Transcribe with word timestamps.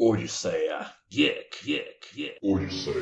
Odisseia 0.00 0.86
Geek, 1.10 1.64
Geek, 1.64 2.14
Geek. 2.14 2.38
Odisseia 2.40 2.94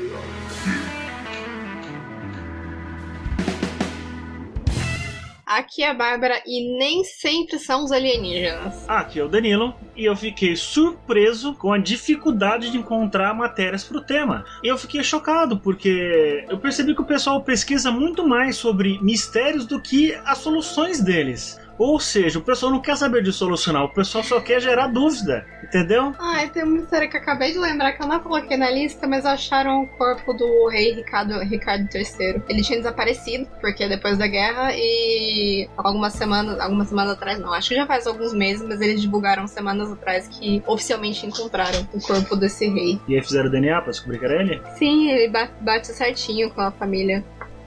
Aqui 5.45 5.83
é 5.83 5.91
a 5.91 5.95
Bárbara 5.95 6.43
e 6.47 6.79
nem 6.79 7.05
sempre 7.05 7.59
são 7.59 7.85
os 7.85 7.93
alienígenas. 7.93 8.89
Aqui 8.89 9.21
é 9.21 9.25
o 9.25 9.29
Danilo 9.29 9.75
e 9.95 10.07
eu 10.07 10.17
fiquei 10.17 10.57
surpreso 10.57 11.55
com 11.55 11.71
a 11.73 11.79
dificuldade 11.79 12.71
de 12.71 12.79
encontrar 12.79 13.35
matérias 13.35 13.85
pro 13.85 14.01
tema. 14.01 14.45
E 14.63 14.67
eu 14.67 14.79
fiquei 14.79 15.05
chocado 15.05 15.61
porque 15.61 16.47
eu 16.49 16.59
percebi 16.59 16.95
que 16.95 17.03
o 17.03 17.07
pessoal 17.07 17.43
pesquisa 17.43 17.93
muito 17.93 18.27
mais 18.27 18.57
sobre 18.57 18.99
mistérios 19.03 19.67
do 19.67 19.81
que 19.81 20.15
as 20.25 20.39
soluções 20.39 21.01
deles. 21.01 21.61
Ou 21.79 22.01
seja, 22.01 22.39
o 22.39 22.43
pessoal 22.43 22.73
não 22.73 22.81
quer 22.81 22.97
saber 22.97 23.23
de 23.23 23.33
solucionar, 23.33 23.85
o 23.85 23.89
pessoal 23.89 24.25
só 24.25 24.41
quer 24.41 24.61
gerar 24.61 24.87
dúvida, 24.89 25.47
entendeu? 25.63 26.15
Ai, 26.19 26.49
tem 26.49 26.63
uma 26.65 26.79
história 26.79 27.09
que 27.09 27.17
eu 27.17 27.21
acabei 27.21 27.53
de 27.53 27.59
lembrar 27.59 27.93
que 27.93 28.03
eu 28.03 28.07
não 28.07 28.19
coloquei 28.21 28.57
na 28.57 28.71
lista, 28.71 29.07
mas 29.07 29.27
acharam 29.27 29.83
o 29.83 29.87
corpo 29.87 30.33
do 30.33 30.69
rei 30.69 30.95
Ricardo, 30.95 31.39
Ricardo 31.41 31.87
III. 31.95 32.43
Ele 32.49 32.63
tinha 32.63 32.79
desaparecido, 32.79 33.47
porque 33.61 33.87
depois 33.89 34.17
da 34.17 34.27
guerra, 34.27 34.71
e 34.75 35.69
algumas 35.77 36.15
semanas, 36.15 36.59
algumas 36.61 36.89
semanas 36.89 37.13
atrás, 37.13 37.39
não, 37.39 37.53
acho 37.53 37.69
que 37.69 37.75
já 37.75 37.87
faz 37.87 38.07
alguns 38.07 38.33
meses, 38.33 38.67
mas 38.67 38.81
eles 38.81 39.01
divulgaram 39.01 39.47
semanas 39.47 39.91
atrás 39.93 40.27
que 40.29 40.63
oficialmente 40.67 41.27
encontraram 41.27 41.87
o 41.93 42.01
corpo 42.01 42.37
desse 42.37 42.69
rei. 42.69 42.99
E 43.07 43.15
aí 43.15 43.23
fizeram 43.23 43.51
DNA 43.51 43.81
pra 43.83 43.91
descobrir 43.91 44.19
que 44.19 44.25
era 44.25 44.41
ele? 44.43 44.63
Sim, 44.79 45.11
ele 45.11 45.29
ba- 45.29 45.51
bate 45.61 45.89
certinho 45.89 46.51
com 46.51 46.61
a 46.61 46.71
família. 46.71 47.25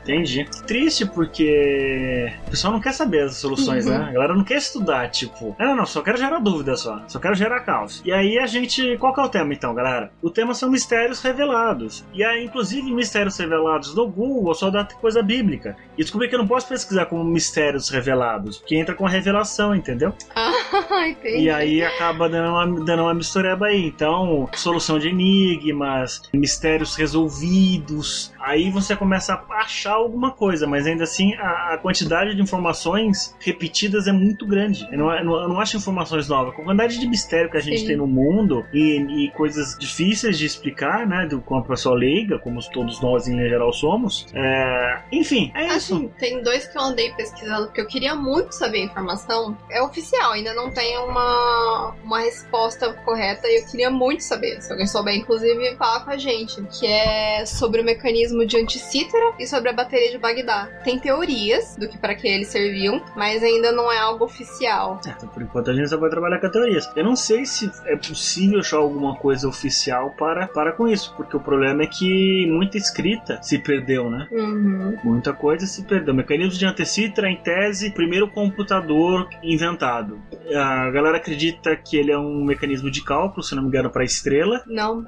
Entendi. 0.10 0.48
Triste 0.66 1.06
porque 1.06 2.32
o 2.48 2.50
pessoal 2.52 2.74
não 2.74 2.80
quer 2.80 2.94
saber 2.94 3.24
as 3.24 3.36
soluções, 3.38 3.86
Uhum. 3.86 3.92
né? 3.98 4.06
A 4.10 4.12
galera 4.12 4.36
não 4.36 4.44
quer 4.44 4.58
estudar, 4.58 5.10
tipo, 5.10 5.56
não, 5.60 5.76
não, 5.76 5.86
só 5.86 6.02
quero 6.02 6.18
gerar 6.18 6.40
dúvida 6.40 6.76
só. 6.76 7.02
Só 7.08 7.20
quero 7.20 7.36
gerar 7.36 7.60
caos. 7.62 8.02
E 8.06 8.12
aí 8.12 8.38
a 8.40 8.48
gente. 8.48 8.98
Qual 8.98 9.14
que 9.14 9.20
é 9.22 9.24
o 9.24 9.30
tema 9.30 9.54
então, 9.54 9.74
galera? 9.74 10.12
O 10.22 10.30
tema 10.30 10.54
são 10.54 10.70
mistérios 10.70 11.22
revelados. 11.22 12.04
E 12.14 12.24
aí, 12.24 12.44
inclusive, 12.46 12.92
mistérios 12.92 13.38
revelados 13.38 13.94
no 13.96 14.08
Google 14.08 14.54
só 14.54 14.70
dá 14.70 14.84
coisa 14.86 15.22
bíblica. 15.22 15.76
E 15.98 16.02
descobri 16.02 16.28
que 16.28 16.36
eu 16.36 16.40
não 16.40 16.48
posso 16.48 16.68
pesquisar 16.68 17.06
como 17.06 17.24
mistérios 17.24 17.90
revelados, 17.90 18.58
porque 18.58 18.76
entra 18.76 18.96
com 18.96 19.06
a 19.06 19.10
revelação, 19.10 19.76
entendeu? 19.76 20.14
Ah, 20.36 20.52
entendi. 21.08 21.44
E 21.44 21.50
aí 21.50 21.84
acaba 21.84 22.28
dando 22.30 22.50
uma, 22.50 22.86
dando 22.86 23.04
uma 23.04 23.14
mistureba 23.14 23.68
aí. 23.68 23.86
Então, 23.86 24.50
solução 24.56 24.98
de 24.98 25.10
enigmas, 25.10 26.22
mistérios 26.34 26.96
resolvidos. 26.96 28.34
Aí 28.40 28.70
você 28.72 28.96
começa 28.96 29.34
a 29.34 29.54
achar 29.60 29.99
alguma 30.00 30.32
coisa, 30.32 30.68
mas 30.68 30.86
ainda 30.86 31.04
assim 31.04 31.34
a, 31.36 31.74
a 31.74 31.78
quantidade 31.78 32.36
de 32.36 32.42
informações 32.42 33.36
repetidas 33.40 34.08
é 34.08 34.12
muito 34.12 34.46
grande. 34.46 34.88
Eu 34.92 34.98
não, 34.98 35.12
eu 35.12 35.26
não, 35.26 35.42
eu 35.42 35.50
não 35.50 35.60
acho 35.60 35.78
informações 35.78 36.28
novas. 36.28 36.56
Com 36.56 36.62
a 36.62 36.66
quantidade 36.66 37.00
de 37.00 37.08
mistério 37.08 37.50
que 37.50 37.58
a 37.58 37.62
gente 37.62 37.82
Sim. 37.82 37.88
tem 37.88 37.98
no 37.98 38.08
mundo 38.08 38.66
e, 38.74 39.26
e 39.26 39.32
coisas 39.32 39.78
difíceis 39.78 40.38
de 40.38 40.46
explicar, 40.46 41.08
né? 41.08 41.26
Do, 41.28 41.42
com 41.42 41.58
a 41.58 41.64
pessoa 41.64 41.96
leiga, 41.96 42.40
como 42.40 42.60
todos 42.72 43.02
nós 43.02 43.28
em 43.28 43.38
geral 43.38 43.72
somos. 43.74 44.28
É, 44.34 45.02
enfim, 45.12 45.52
é 45.56 45.68
isso. 45.76 45.96
Assim, 45.96 46.08
tem 46.20 46.42
dois 46.44 46.68
que 46.68 46.78
eu 46.78 46.82
andei 46.82 47.12
pesquisando 47.14 47.68
porque 47.68 47.82
eu 47.82 47.88
queria 47.88 48.16
muito 48.16 48.54
saber 48.54 48.82
a 48.82 48.86
informação. 48.86 49.58
É 49.70 49.82
oficial, 49.82 50.32
ainda 50.32 50.54
não 50.54 50.72
tem 50.72 50.98
uma, 50.98 51.96
uma 52.04 52.20
resposta 52.20 52.94
correta 53.06 53.48
e 53.48 53.62
eu 53.62 53.66
queria 53.68 53.90
muito 53.90 54.24
saber. 54.24 54.62
Se 54.62 54.72
alguém 54.72 54.88
souber, 54.88 55.16
inclusive, 55.16 55.76
falar 55.76 56.04
com 56.04 56.12
a 56.12 56.18
gente. 56.18 56.62
Que 56.80 56.88
é 56.88 57.46
sobre 57.46 57.82
o 57.82 57.84
mecanismo 57.84 58.46
de 58.46 58.58
anticítera 58.58 59.34
e 59.40 59.48
sobre 59.48 59.70
a 59.70 59.74
bateria 59.84 60.12
de 60.12 60.18
Bagdá. 60.18 60.68
Tem 60.84 61.00
teorias 61.00 61.76
do 61.78 61.88
que 61.88 61.98
para 61.98 62.16
que 62.16 62.28
eles 62.28 62.48
serviam, 62.48 63.02
mas 63.16 63.42
ainda 63.44 63.72
não 63.72 63.92
é 63.92 63.98
algo 63.98 64.26
oficial. 64.26 65.00
É, 65.06 65.10
então, 65.12 65.30
por 65.30 65.42
enquanto 65.42 65.72
a 65.72 65.74
gente 65.74 65.90
só 65.90 65.98
vai 65.98 66.10
trabalhar 66.10 66.40
com 66.40 66.50
teorias. 66.50 66.90
Eu 66.96 67.04
não 67.04 67.16
sei 67.16 67.46
se 67.46 67.72
é 67.86 67.96
possível 67.96 68.60
achar 68.60 68.78
alguma 68.78 69.16
coisa 69.16 69.48
oficial 69.48 70.12
para, 70.18 70.48
para 70.48 70.72
com 70.74 70.88
isso, 70.88 71.14
porque 71.16 71.36
o 71.36 71.40
problema 71.40 71.84
é 71.84 71.88
que 71.88 72.46
muita 72.50 72.78
escrita 72.78 73.42
se 73.42 73.58
perdeu, 73.60 74.10
né? 74.10 74.28
Uhum. 74.32 74.98
Muita 75.04 75.34
coisa 75.34 75.66
se 75.66 75.84
perdeu. 75.84 76.14
Mecanismo 76.14 76.58
de 76.58 76.66
antecitra, 76.66 77.30
em 77.30 77.38
tese, 77.38 77.92
primeiro 77.92 78.28
computador 78.30 79.28
inventado. 79.44 80.20
A 80.54 80.90
galera 80.92 81.18
acredita 81.18 81.76
que 81.76 81.98
ele 81.98 82.12
é 82.12 82.18
um 82.18 82.44
mecanismo 82.44 82.90
de 82.92 83.04
cálculo, 83.04 83.44
se 83.44 83.56
não 83.56 83.62
me 83.64 83.70
engano, 83.70 83.90
para 83.90 84.04
estrela, 84.04 84.64
Não 84.68 85.04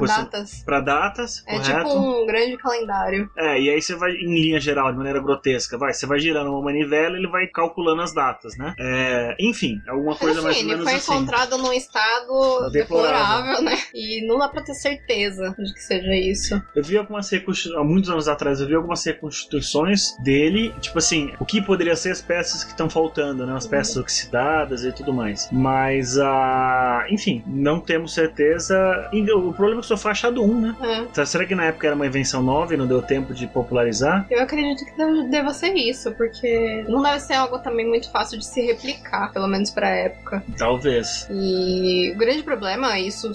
Você- 0.00 0.06
datas. 0.22 0.62
para 0.64 0.80
datas, 0.80 1.42
É 1.46 1.58
correto? 1.58 1.88
tipo 1.88 1.98
um 1.98 2.26
grande 2.26 2.56
calendário. 2.56 3.30
É, 3.36 3.60
e 3.60 3.70
aí 3.70 3.73
você 3.80 3.94
vai, 3.94 4.12
em 4.12 4.34
linha 4.34 4.60
geral, 4.60 4.90
de 4.90 4.96
maneira 4.96 5.20
grotesca, 5.20 5.76
vai, 5.78 5.92
você 5.92 6.06
vai 6.06 6.18
girando 6.18 6.50
uma 6.50 6.62
manivela 6.62 7.16
e 7.16 7.20
ele 7.20 7.28
vai 7.28 7.46
calculando 7.46 8.02
as 8.02 8.12
datas, 8.14 8.56
né? 8.56 8.74
É, 8.78 9.36
enfim, 9.40 9.80
alguma 9.88 10.16
coisa 10.16 10.36
Mas 10.36 10.44
mais 10.44 10.56
assim, 10.56 10.66
ou 10.66 10.72
ele 10.72 10.84
menos 10.84 10.90
foi 10.90 10.98
assim. 10.98 11.12
encontrado 11.22 11.58
num 11.58 11.72
estado 11.72 12.70
Deplorável. 12.70 12.72
deplorável, 12.72 13.62
né? 13.62 13.78
E 13.94 14.26
não 14.26 14.38
dá 14.38 14.48
pra 14.48 14.62
ter 14.62 14.74
certeza 14.74 15.54
de 15.58 15.72
que 15.72 15.80
seja 15.80 16.14
isso. 16.14 16.60
Eu 16.74 16.82
vi 16.82 16.96
algumas 16.96 17.28
reconstituições, 17.30 17.80
há 17.80 17.84
muitos 17.84 18.10
anos 18.10 18.28
atrás, 18.28 18.60
eu 18.60 18.66
vi 18.66 18.74
algumas 18.74 19.04
reconstituições 19.04 20.16
dele, 20.22 20.74
tipo 20.80 20.98
assim, 20.98 21.32
o 21.38 21.44
que 21.44 21.60
poderia 21.62 21.96
ser 21.96 22.10
as 22.10 22.20
peças 22.22 22.64
que 22.64 22.70
estão 22.70 22.88
faltando, 22.88 23.46
né? 23.46 23.54
As 23.54 23.66
peças 23.66 23.96
oxidadas 23.96 24.84
e 24.84 24.92
tudo 24.92 25.12
mais. 25.12 25.48
Mas, 25.52 26.18
ah, 26.18 27.06
enfim, 27.10 27.42
não 27.46 27.80
temos 27.80 28.14
certeza. 28.14 29.08
E 29.12 29.20
o 29.32 29.52
problema 29.52 29.80
é 29.80 29.82
que 29.82 29.86
só 29.88 29.96
foi 29.96 30.10
achado 30.10 30.42
um, 30.42 30.60
né? 30.60 30.76
É. 31.16 31.24
Será 31.24 31.44
que 31.44 31.54
na 31.54 31.64
época 31.66 31.86
era 31.86 31.96
uma 31.96 32.06
invenção 32.06 32.42
nova 32.42 32.74
e 32.74 32.76
não 32.76 32.86
deu 32.86 33.02
tempo 33.02 33.32
de 33.34 33.46
popularizar? 33.64 34.26
Eu 34.30 34.42
acredito 34.42 34.84
que 34.84 35.28
deva 35.30 35.52
ser 35.52 35.74
isso, 35.74 36.12
porque 36.12 36.84
não 36.88 37.02
deve 37.02 37.20
ser 37.20 37.34
algo 37.34 37.58
também 37.58 37.86
muito 37.86 38.10
fácil 38.10 38.38
de 38.38 38.44
se 38.44 38.60
replicar, 38.60 39.32
pelo 39.32 39.48
menos 39.48 39.70
pra 39.70 39.88
época. 39.88 40.42
Talvez. 40.56 41.26
E 41.30 42.12
o 42.14 42.18
grande 42.18 42.42
problema, 42.42 42.98
isso 42.98 43.32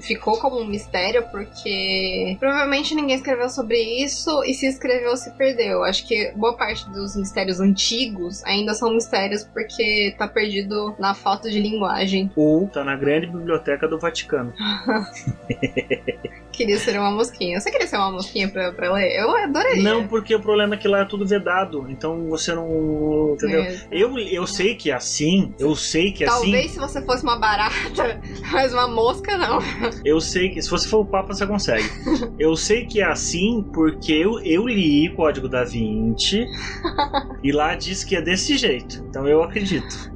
ficou 0.00 0.38
como 0.38 0.60
um 0.60 0.66
mistério, 0.66 1.24
porque 1.30 2.36
provavelmente 2.38 2.94
ninguém 2.94 3.16
escreveu 3.16 3.48
sobre 3.48 3.78
isso 4.02 4.42
e 4.44 4.54
se 4.54 4.66
escreveu 4.66 5.16
se 5.16 5.30
perdeu. 5.32 5.84
Acho 5.84 6.06
que 6.06 6.32
boa 6.36 6.56
parte 6.56 6.88
dos 6.90 7.16
mistérios 7.16 7.60
antigos 7.60 8.44
ainda 8.44 8.74
são 8.74 8.92
mistérios 8.92 9.44
porque 9.44 10.14
tá 10.16 10.28
perdido 10.28 10.94
na 10.98 11.14
falta 11.14 11.50
de 11.50 11.60
linguagem. 11.60 12.30
Ou 12.36 12.68
tá 12.68 12.84
na 12.84 12.96
grande 12.96 13.26
biblioteca 13.26 13.88
do 13.88 13.98
Vaticano. 13.98 14.52
Queria 16.52 16.78
ser 16.78 16.98
uma 16.98 17.10
mosquinha. 17.10 17.58
Você 17.58 17.70
queria 17.70 17.86
ser 17.86 17.96
uma 17.96 18.12
mosquinha 18.12 18.48
pra, 18.48 18.72
pra 18.72 18.92
ler? 18.92 19.18
Eu 19.18 19.34
adoraria. 19.36 19.82
Não, 19.82 20.06
porque 20.06 20.34
o 20.34 20.40
problema 20.40 20.74
é 20.74 20.78
que 20.78 20.86
lá 20.86 21.00
é 21.00 21.04
tudo 21.04 21.26
vedado. 21.26 21.86
Então 21.88 22.28
você 22.28 22.54
não. 22.54 23.32
Entendeu? 23.34 23.62
É. 23.62 23.86
Eu, 23.90 24.18
eu 24.18 24.46
sei 24.46 24.74
que 24.74 24.90
é 24.90 24.94
assim. 24.94 25.54
Eu 25.58 25.74
sei 25.74 26.12
que 26.12 26.24
é 26.24 26.28
assim. 26.28 26.42
Talvez 26.42 26.70
se 26.72 26.78
você 26.78 27.02
fosse 27.02 27.22
uma 27.22 27.36
barata, 27.36 28.20
mas 28.52 28.72
uma 28.72 28.86
mosca 28.86 29.36
não. 29.38 29.58
Eu 30.04 30.20
sei 30.20 30.50
que, 30.50 30.60
se 30.60 30.70
você 30.70 30.88
for 30.88 31.00
o 31.00 31.06
Papa, 31.06 31.34
você 31.34 31.46
consegue. 31.46 31.88
eu 32.38 32.54
sei 32.56 32.86
que 32.86 33.00
é 33.00 33.04
assim 33.04 33.64
porque 33.72 34.12
eu, 34.12 34.40
eu 34.40 34.66
li 34.66 35.08
Código 35.14 35.48
da 35.48 35.64
Vinci 35.64 36.46
e 37.42 37.52
lá 37.52 37.74
diz 37.74 38.04
que 38.04 38.16
é 38.16 38.22
desse 38.22 38.56
jeito. 38.56 39.04
Então 39.08 39.26
eu 39.26 39.42
acredito. 39.42 40.10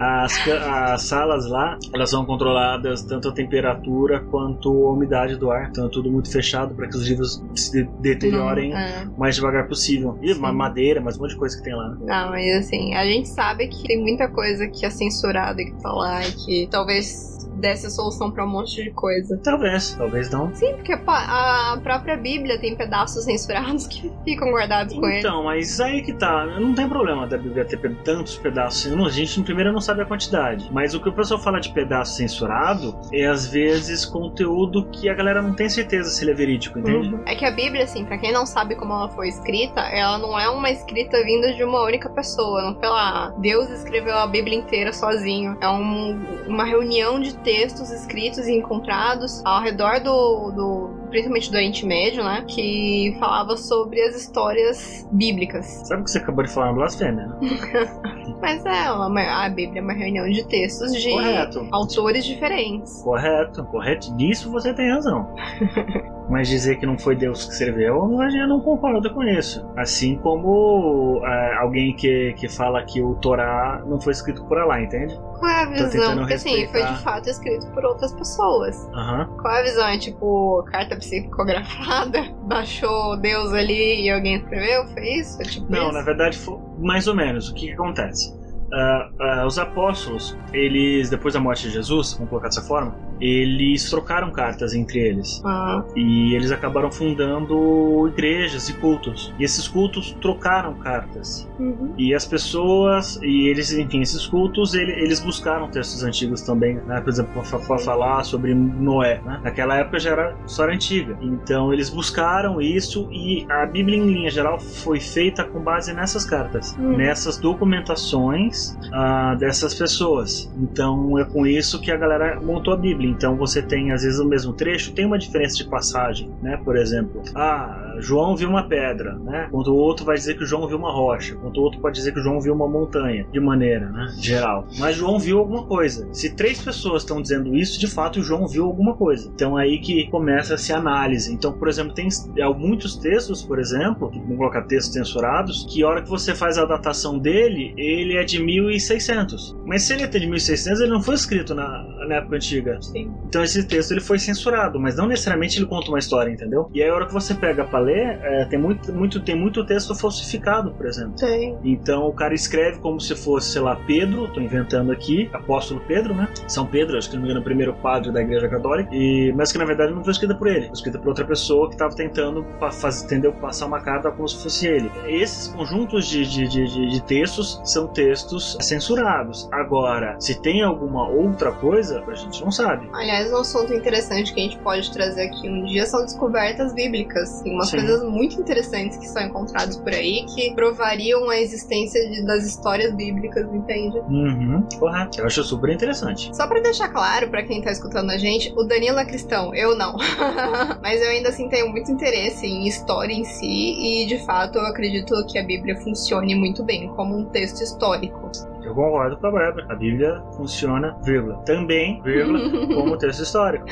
As, 0.00 0.48
as 0.48 1.02
salas 1.02 1.48
lá, 1.48 1.78
elas 1.92 2.10
são 2.10 2.24
controladas 2.24 3.02
tanto 3.02 3.28
a 3.28 3.32
temperatura 3.32 4.20
quanto 4.30 4.70
umidade 4.94 5.36
do 5.36 5.50
ar. 5.50 5.68
Então 5.70 5.86
é 5.86 5.90
tudo 5.90 6.10
muito 6.10 6.30
fechado 6.30 6.74
para 6.74 6.88
que 6.88 6.96
os 6.96 7.06
livros 7.06 7.42
se 7.54 7.70
de- 7.72 7.90
deteriorem 8.00 8.70
Não, 8.70 8.78
é. 8.78 9.04
o 9.16 9.18
mais 9.20 9.34
devagar 9.34 9.66
possível. 9.68 10.18
E 10.22 10.32
uma 10.32 10.52
madeira, 10.52 11.00
mas 11.00 11.16
um 11.18 11.22
monte 11.22 11.30
de 11.32 11.36
coisa 11.38 11.56
que 11.56 11.62
tem 11.62 11.74
lá. 11.74 11.88
né? 11.90 11.96
Não, 12.00 12.30
mas 12.30 12.56
assim, 12.64 12.94
a 12.94 13.04
gente 13.04 13.28
sabe 13.28 13.68
que 13.68 13.86
tem 13.86 14.00
muita 14.00 14.28
coisa 14.28 14.66
que 14.68 14.84
é 14.86 14.90
censurada 14.90 15.60
e 15.60 15.66
que 15.66 15.82
tá 15.82 15.92
lá 15.92 16.26
e 16.26 16.32
que 16.32 16.68
talvez 16.70 17.33
desse 17.64 17.86
a 17.86 17.90
solução 17.90 18.30
pra 18.30 18.44
um 18.44 18.48
monte 18.48 18.82
de 18.84 18.90
coisa. 18.90 19.40
Talvez, 19.42 19.94
talvez 19.94 20.30
não. 20.30 20.54
Sim, 20.54 20.74
porque 20.74 20.92
a 20.92 21.78
própria 21.82 22.16
Bíblia 22.16 22.58
tem 22.58 22.76
pedaços 22.76 23.24
censurados 23.24 23.86
que 23.88 24.12
ficam 24.24 24.50
guardados 24.50 24.94
com 24.94 25.06
ele. 25.08 25.20
Então, 25.20 25.44
mas 25.44 25.80
aí 25.80 26.02
que 26.02 26.12
tá, 26.12 26.44
não 26.60 26.74
tem 26.74 26.86
problema 26.88 27.26
da 27.26 27.38
Bíblia 27.38 27.64
ter 27.64 27.78
tantos 28.04 28.36
pedaços. 28.36 28.92
A 28.92 29.10
gente, 29.10 29.42
primeiro, 29.42 29.72
não 29.72 29.80
sabe 29.80 30.02
a 30.02 30.04
quantidade. 30.04 30.68
Mas 30.70 30.94
o 30.94 31.00
que 31.00 31.08
o 31.08 31.12
pessoal 31.12 31.40
fala 31.40 31.58
de 31.60 31.70
pedaço 31.72 32.16
censurado 32.16 32.94
é, 33.12 33.26
às 33.26 33.46
vezes, 33.46 34.04
conteúdo 34.04 34.86
que 34.90 35.08
a 35.08 35.14
galera 35.14 35.40
não 35.40 35.54
tem 35.54 35.68
certeza 35.68 36.10
se 36.10 36.22
ele 36.24 36.32
é 36.32 36.34
verídico, 36.34 36.78
entende? 36.78 37.14
Uhum. 37.14 37.22
É 37.26 37.34
que 37.34 37.44
a 37.44 37.50
Bíblia, 37.50 37.84
assim, 37.84 38.04
pra 38.04 38.18
quem 38.18 38.32
não 38.32 38.44
sabe 38.44 38.74
como 38.76 38.92
ela 38.92 39.08
foi 39.08 39.28
escrita, 39.28 39.80
ela 39.80 40.18
não 40.18 40.38
é 40.38 40.48
uma 40.48 40.70
escrita 40.70 41.22
vinda 41.22 41.52
de 41.54 41.62
uma 41.64 41.82
única 41.82 42.08
pessoa. 42.10 42.62
Não 42.62 42.74
foi 42.78 42.88
lá, 42.88 43.32
Deus 43.38 43.68
escreveu 43.70 44.14
a 44.16 44.26
Bíblia 44.26 44.58
inteira 44.58 44.92
sozinho. 44.92 45.56
É 45.60 45.68
um- 45.68 46.20
uma 46.46 46.64
reunião 46.64 47.20
de 47.20 47.34
textos 47.38 47.53
escritos 47.90 48.46
e 48.46 48.52
encontrados 48.52 49.44
ao 49.44 49.62
redor 49.62 50.00
do, 50.00 50.50
do 50.50 51.08
principalmente 51.10 51.50
do 51.50 51.56
Oriente 51.56 51.86
Médio, 51.86 52.24
né? 52.24 52.44
Que 52.48 53.16
falava 53.18 53.56
sobre 53.56 54.00
as 54.02 54.16
histórias 54.16 55.08
bíblicas. 55.12 55.66
Sabe 55.86 56.02
o 56.02 56.04
que 56.04 56.10
você 56.10 56.18
acabou 56.18 56.44
de 56.44 56.50
falar? 56.50 56.66
Uma 56.66 56.74
blasfêmia, 56.74 57.26
né? 57.26 57.38
Mas 58.44 58.64
é, 58.66 58.90
uma- 58.92 59.44
a 59.44 59.48
Bíblia 59.48 59.80
é 59.80 59.82
uma 59.82 59.92
reunião 59.92 60.28
de 60.28 60.46
textos 60.46 60.92
de 60.92 61.10
Correto. 61.10 61.66
autores 61.72 62.24
diferentes. 62.24 63.02
Correto, 63.02 63.64
correto. 63.64 64.12
Nisso 64.14 64.50
você 64.50 64.72
tem 64.74 64.90
razão. 64.90 65.34
Mas 66.28 66.48
dizer 66.48 66.76
que 66.76 66.86
não 66.86 66.98
foi 66.98 67.14
Deus 67.14 67.44
que 67.44 67.52
escreveu, 67.52 68.18
a 68.18 68.30
gente 68.30 68.46
não 68.46 68.58
concorda 68.58 69.10
com 69.10 69.22
isso. 69.24 69.62
Assim 69.76 70.16
como 70.16 71.20
é, 71.22 71.56
alguém 71.58 71.94
que, 71.94 72.32
que 72.38 72.48
fala 72.48 72.82
que 72.82 73.02
o 73.02 73.14
Torá 73.16 73.82
não 73.86 74.00
foi 74.00 74.12
escrito 74.14 74.42
por 74.46 74.58
Allah, 74.58 74.80
entende? 74.82 75.14
Qual 75.38 75.46
é 75.50 75.62
a 75.64 75.66
visão? 75.66 76.16
Porque 76.16 76.32
assim, 76.34 76.50
foi 76.50 76.60
respeitar. 76.60 76.92
de 76.94 77.02
fato 77.02 77.28
escrito 77.28 77.66
por 77.72 77.84
outras 77.84 78.14
pessoas. 78.14 78.88
Aham. 78.94 79.28
Qual 79.38 79.54
é 79.54 79.60
a 79.60 79.62
visão? 79.64 79.86
É 79.86 79.98
tipo, 79.98 80.62
carta 80.72 80.96
psicografada? 80.96 82.22
Baixou 82.48 83.18
Deus 83.18 83.52
ali 83.52 84.04
e 84.06 84.10
alguém 84.10 84.36
escreveu? 84.36 84.86
Foi 84.88 85.02
isso? 85.06 85.36
Foi 85.36 85.44
tipo 85.44 85.70
Não, 85.70 85.84
isso? 85.84 85.92
na 85.92 86.02
verdade, 86.02 86.38
foi 86.38 86.56
mais 86.78 87.06
ou 87.06 87.14
menos. 87.14 87.48
O 87.48 87.54
que, 87.54 87.66
que 87.66 87.72
acontece? 87.72 88.34
Ah, 88.72 89.10
ah, 89.20 89.46
os 89.46 89.58
apóstolos, 89.58 90.36
eles, 90.52 91.10
depois 91.10 91.34
da 91.34 91.40
morte 91.40 91.64
de 91.64 91.70
Jesus, 91.70 92.14
vamos 92.14 92.28
colocar 92.28 92.48
dessa 92.48 92.62
forma, 92.62 92.94
eles 93.20 93.88
trocaram 93.90 94.30
cartas 94.30 94.74
entre 94.74 94.98
eles. 94.98 95.40
Ah, 95.44 95.84
E 95.96 96.34
eles 96.34 96.50
acabaram 96.50 96.90
fundando 96.90 98.08
igrejas 98.08 98.68
e 98.68 98.74
cultos. 98.74 99.32
E 99.38 99.44
esses 99.44 99.68
cultos 99.68 100.12
trocaram 100.20 100.74
cartas. 100.74 101.48
uhum. 101.58 101.94
E 101.96 102.12
as 102.14 102.26
pessoas, 102.26 103.18
e 103.22 103.48
eles, 103.48 103.72
enfim, 103.72 104.00
esses 104.00 104.26
cultos, 104.26 104.74
ele- 104.74 104.92
eles 104.92 105.20
buscaram 105.20 105.68
textos 105.70 106.02
antigos 106.02 106.42
também, 106.42 106.74
né? 106.86 107.00
Por 107.00 107.10
exemplo, 107.10 107.42
para 107.42 107.78
falar 107.78 108.24
sobre 108.24 108.54
Noé, 108.54 109.20
né? 109.24 109.40
Naquela 109.42 109.76
época 109.76 109.98
já 109.98 110.10
era 110.10 110.36
história 110.46 110.74
antiga. 110.74 111.16
Então 111.22 111.72
eles 111.72 111.88
buscaram 111.90 112.60
isso 112.60 113.08
e 113.12 113.46
a 113.48 113.64
Bíblia, 113.66 113.96
em 113.98 114.06
linha 114.06 114.30
geral, 114.30 114.58
foi 114.58 114.98
feita 115.00 115.44
com 115.44 115.60
base 115.60 115.92
nessas 115.92 116.24
cartas, 116.24 116.74
Hum. 116.78 116.96
nessas 116.96 117.38
documentações 117.38 118.76
ah, 118.92 119.34
dessas 119.38 119.74
pessoas. 119.74 120.50
Então 120.56 121.18
é 121.18 121.24
com 121.24 121.46
isso 121.46 121.80
que 121.80 121.90
a 121.90 121.96
galera 121.96 122.40
montou 122.40 122.72
a 122.72 122.76
Bíblia. 122.76 123.03
Então 123.04 123.36
você 123.36 123.62
tem, 123.62 123.92
às 123.92 124.02
vezes, 124.02 124.18
o 124.18 124.28
mesmo 124.28 124.52
trecho, 124.54 124.92
tem 124.94 125.04
uma 125.06 125.18
diferença 125.18 125.56
de 125.56 125.68
passagem, 125.68 126.30
né? 126.40 126.58
Por 126.64 126.76
exemplo, 126.76 127.22
ah, 127.34 127.93
João 128.00 128.36
viu 128.36 128.48
uma 128.48 128.68
pedra, 128.68 129.14
né? 129.18 129.46
Enquanto 129.48 129.68
o 129.68 129.76
outro 129.76 130.04
vai 130.04 130.16
dizer 130.16 130.36
que 130.36 130.44
o 130.44 130.46
João 130.46 130.66
viu 130.66 130.78
uma 130.78 130.92
rocha, 130.92 131.34
enquanto 131.34 131.58
o 131.58 131.62
outro 131.62 131.80
pode 131.80 131.96
dizer 131.96 132.12
que 132.12 132.20
o 132.20 132.22
João 132.22 132.40
viu 132.40 132.54
uma 132.54 132.68
montanha, 132.68 133.26
de 133.32 133.40
maneira, 133.40 133.90
né? 133.90 134.14
Geral. 134.18 134.66
Mas 134.78 134.96
João 134.96 135.18
viu 135.18 135.38
alguma 135.38 135.64
coisa. 135.64 136.08
Se 136.12 136.34
três 136.34 136.62
pessoas 136.62 137.02
estão 137.02 137.20
dizendo 137.20 137.54
isso, 137.56 137.78
de 137.78 137.86
fato, 137.86 138.20
o 138.20 138.22
João 138.22 138.46
viu 138.46 138.64
alguma 138.64 138.94
coisa. 138.94 139.30
Então 139.34 139.56
aí 139.56 139.78
que 139.78 140.08
começa 140.10 140.54
essa 140.54 140.76
análise. 140.76 141.32
Então, 141.32 141.52
por 141.52 141.68
exemplo, 141.68 141.94
tem 141.94 142.08
é, 142.36 142.48
muitos 142.48 142.96
textos, 142.96 143.42
por 143.42 143.58
exemplo, 143.58 144.10
vamos 144.10 144.36
colocar 144.36 144.62
textos 144.62 144.92
censurados, 144.92 145.66
que 145.68 145.82
a 145.82 145.88
hora 145.88 146.02
que 146.02 146.08
você 146.08 146.34
faz 146.34 146.58
a 146.58 146.64
datação 146.64 147.18
dele, 147.18 147.74
ele 147.76 148.16
é 148.16 148.24
de 148.24 148.42
1600. 148.42 149.56
Mas 149.64 149.82
se 149.82 149.92
ele 149.92 150.02
é 150.02 150.06
de 150.06 150.26
1600, 150.26 150.80
ele 150.80 150.90
não 150.90 151.02
foi 151.02 151.14
escrito 151.14 151.54
na, 151.54 151.82
na 152.06 152.16
época 152.16 152.36
antiga. 152.36 152.80
Sim. 152.80 153.12
Então 153.26 153.42
esse 153.42 153.64
texto 153.64 153.92
ele 153.92 154.00
foi 154.00 154.18
censurado, 154.18 154.78
mas 154.78 154.96
não 154.96 155.06
necessariamente 155.06 155.58
ele 155.58 155.66
conta 155.66 155.88
uma 155.88 155.98
história, 155.98 156.30
entendeu? 156.30 156.70
E 156.72 156.82
aí 156.82 156.88
a 156.88 156.94
hora 156.94 157.06
que 157.06 157.12
você 157.12 157.34
pega 157.34 157.64
pra 157.64 157.80
ler, 157.84 158.18
é, 158.22 158.44
tem, 158.46 158.58
muito, 158.58 158.92
muito, 158.92 159.20
tem 159.22 159.34
muito 159.36 159.64
texto 159.64 159.94
falsificado, 159.94 160.72
por 160.74 160.86
exemplo. 160.86 161.14
Tem. 161.16 161.56
Então 161.62 162.06
o 162.08 162.12
cara 162.12 162.34
escreve 162.34 162.78
como 162.80 163.00
se 163.00 163.14
fosse, 163.14 163.52
sei 163.52 163.62
lá, 163.62 163.76
Pedro, 163.76 164.28
tô 164.32 164.40
inventando 164.40 164.90
aqui, 164.92 165.28
apóstolo 165.32 165.80
Pedro, 165.86 166.14
né? 166.14 166.28
São 166.48 166.66
Pedro, 166.66 166.96
acho 166.98 167.08
que 167.08 167.14
não 167.16 167.22
me 167.22 167.28
engano, 167.28 167.40
o 167.40 167.44
primeiro 167.44 167.74
padre 167.74 168.10
da 168.12 168.20
igreja 168.20 168.48
católica, 168.48 168.88
e, 168.92 169.32
mas 169.36 169.52
que 169.52 169.58
na 169.58 169.64
verdade 169.64 169.92
não 169.92 170.02
foi 170.02 170.12
escrita 170.12 170.34
por 170.34 170.46
ele, 170.48 170.66
foi 170.66 170.72
escrita 170.72 170.98
por 170.98 171.08
outra 171.08 171.24
pessoa 171.24 171.68
que 171.68 171.74
estava 171.74 171.94
tentando 171.94 172.44
pa- 172.58 172.70
faz, 172.72 173.02
entendeu? 173.02 173.32
passar 173.34 173.66
uma 173.66 173.80
carta 173.80 174.10
como 174.10 174.26
se 174.28 174.42
fosse 174.42 174.66
ele. 174.66 174.90
Esses 175.06 175.48
conjuntos 175.48 176.06
de, 176.06 176.24
de, 176.26 176.48
de, 176.48 176.90
de- 176.90 177.04
textos 177.04 177.60
são 177.64 177.86
textos 177.88 178.56
censurados. 178.60 179.46
Agora, 179.52 180.16
se 180.18 180.40
tem 180.40 180.62
alguma 180.62 181.06
outra 181.08 181.52
coisa, 181.52 182.02
a 182.06 182.14
gente 182.14 182.42
não 182.42 182.50
sabe. 182.50 182.88
Aliás, 182.94 183.30
um 183.32 183.36
assunto 183.38 183.74
interessante 183.74 184.32
que 184.32 184.40
a 184.40 184.42
gente 184.44 184.58
pode 184.58 184.90
trazer 184.92 185.26
aqui 185.26 185.48
um 185.48 185.64
dia 185.64 185.84
são 185.86 186.02
descobertas 186.02 186.72
bíblicas. 186.74 187.42
Tem 187.42 187.52
umas 187.54 187.70
Sim. 187.80 187.86
coisas 187.86 188.02
muito 188.08 188.40
interessantes 188.40 188.96
que 188.96 189.06
são 189.08 189.22
encontradas 189.22 189.76
por 189.76 189.92
aí 189.92 190.24
que 190.34 190.52
provariam 190.54 191.28
a 191.28 191.38
existência 191.38 192.00
de- 192.08 192.24
das 192.24 192.44
histórias 192.44 192.92
bíblicas, 192.94 193.46
entende? 193.52 193.98
Uhum, 194.08 194.66
correto. 194.78 195.20
Eu 195.20 195.26
acho 195.26 195.42
super 195.42 195.70
interessante. 195.70 196.34
Só 196.34 196.46
pra 196.46 196.60
deixar 196.60 196.88
claro 196.88 197.28
pra 197.28 197.42
quem 197.42 197.60
tá 197.60 197.70
escutando 197.70 198.10
a 198.10 198.18
gente, 198.18 198.52
o 198.56 198.64
Danilo 198.64 198.98
é 198.98 199.04
cristão, 199.04 199.54
eu 199.54 199.74
não. 199.76 199.94
Mas 200.82 201.00
eu 201.02 201.08
ainda 201.08 201.28
assim 201.28 201.48
tenho 201.48 201.68
muito 201.68 201.90
interesse 201.90 202.46
em 202.46 202.66
história 202.66 203.12
em 203.12 203.24
si 203.24 203.44
e 203.46 204.06
de 204.06 204.18
fato 204.24 204.58
eu 204.58 204.66
acredito 204.66 205.14
que 205.26 205.38
a 205.38 205.42
Bíblia 205.42 205.76
funcione 205.76 206.34
muito 206.34 206.62
bem 206.64 206.88
como 206.88 207.16
um 207.16 207.24
texto 207.24 207.62
histórico. 207.62 208.30
Eu 208.64 208.74
concordo 208.74 209.16
com 209.18 209.26
a 209.26 209.30
Bárbara. 209.30 209.66
A 209.70 209.74
Bíblia 209.74 210.22
funciona, 210.36 210.96
vírgula, 211.02 211.36
também, 211.44 212.00
vírgula, 212.02 212.38
como 212.74 212.96
texto 212.96 213.22
histórico. 213.22 213.64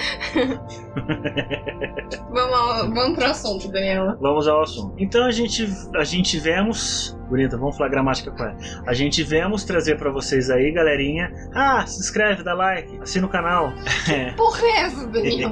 Vamos, 2.31 2.55
ao- 2.55 2.91
vamos 2.93 3.15
pro 3.17 3.25
assunto, 3.27 3.69
Danilo. 3.71 4.17
Vamos 4.21 4.47
ao 4.49 4.63
assunto. 4.63 4.95
Então 4.99 5.25
a 5.25 5.31
gente, 5.31 5.67
a 5.97 6.05
gente 6.05 6.39
vemos. 6.39 7.17
Bonita, 7.33 7.57
vamos 7.57 7.79
falar 7.79 7.89
gramática 7.89 8.31
com 8.31 8.45
ela. 8.45 8.55
A 8.87 8.93
gente 8.93 9.23
vemos 9.23 9.65
trazer 9.65 9.97
pra 9.97 10.11
vocês 10.11 10.51
aí, 10.51 10.71
galerinha. 10.71 11.33
Ah, 11.55 11.87
se 11.87 11.99
inscreve, 11.99 12.43
dá 12.43 12.53
like, 12.53 12.99
assina 13.01 13.27
o 13.27 13.31
canal. 13.31 13.73
Porra, 14.37 14.61
é 14.67 14.81
essa, 14.83 15.07
Danilo? 15.07 15.51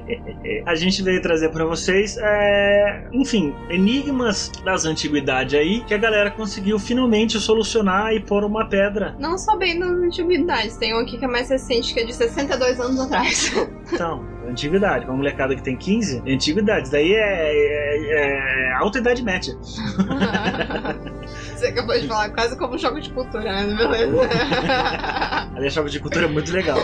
a 0.64 0.74
gente 0.74 1.02
veio 1.02 1.20
trazer 1.20 1.50
pra 1.50 1.66
vocês, 1.66 2.16
é, 2.18 3.06
enfim, 3.12 3.54
enigmas 3.68 4.50
das 4.64 4.86
antiguidades 4.86 5.52
aí 5.52 5.84
que 5.84 5.92
a 5.92 5.98
galera 5.98 6.30
conseguiu 6.30 6.78
finalmente 6.78 7.38
solucionar 7.38 8.14
e 8.14 8.20
pôr 8.20 8.42
uma 8.42 8.66
pedra. 8.66 9.14
Não 9.18 9.36
só 9.36 9.58
bem 9.58 9.78
nas 9.78 9.90
antiguidades, 9.90 10.78
tem 10.78 10.94
um 10.94 11.00
aqui 11.00 11.18
que 11.18 11.26
é 11.26 11.28
mais 11.28 11.50
recente, 11.50 11.92
que 11.92 12.00
é 12.00 12.04
de 12.06 12.14
62 12.14 12.80
anos 12.80 12.98
atrás. 13.00 13.52
Então, 13.92 14.33
antiguidade. 14.48 15.06
Uma 15.06 15.16
molecada 15.16 15.54
que 15.54 15.62
tem 15.62 15.76
15, 15.76 16.22
é 16.26 16.32
antiguidade. 16.34 16.90
Daí 16.90 17.12
é, 17.12 17.52
é, 17.52 18.70
é 18.70 18.72
alta 18.74 18.98
idade 18.98 19.22
média. 19.22 19.56
Você 21.54 21.66
acabou 21.66 21.98
de 21.98 22.06
falar 22.06 22.30
quase 22.30 22.56
como 22.58 22.74
um 22.74 22.78
jogo 22.78 23.00
de 23.00 23.10
cultura, 23.10 23.44
mas 23.44 23.76
beleza. 23.76 24.28
Aliás, 25.54 25.72
jogo 25.72 25.88
de 25.88 26.00
cultura 26.00 26.26
é 26.26 26.28
muito 26.28 26.52
legal. 26.52 26.78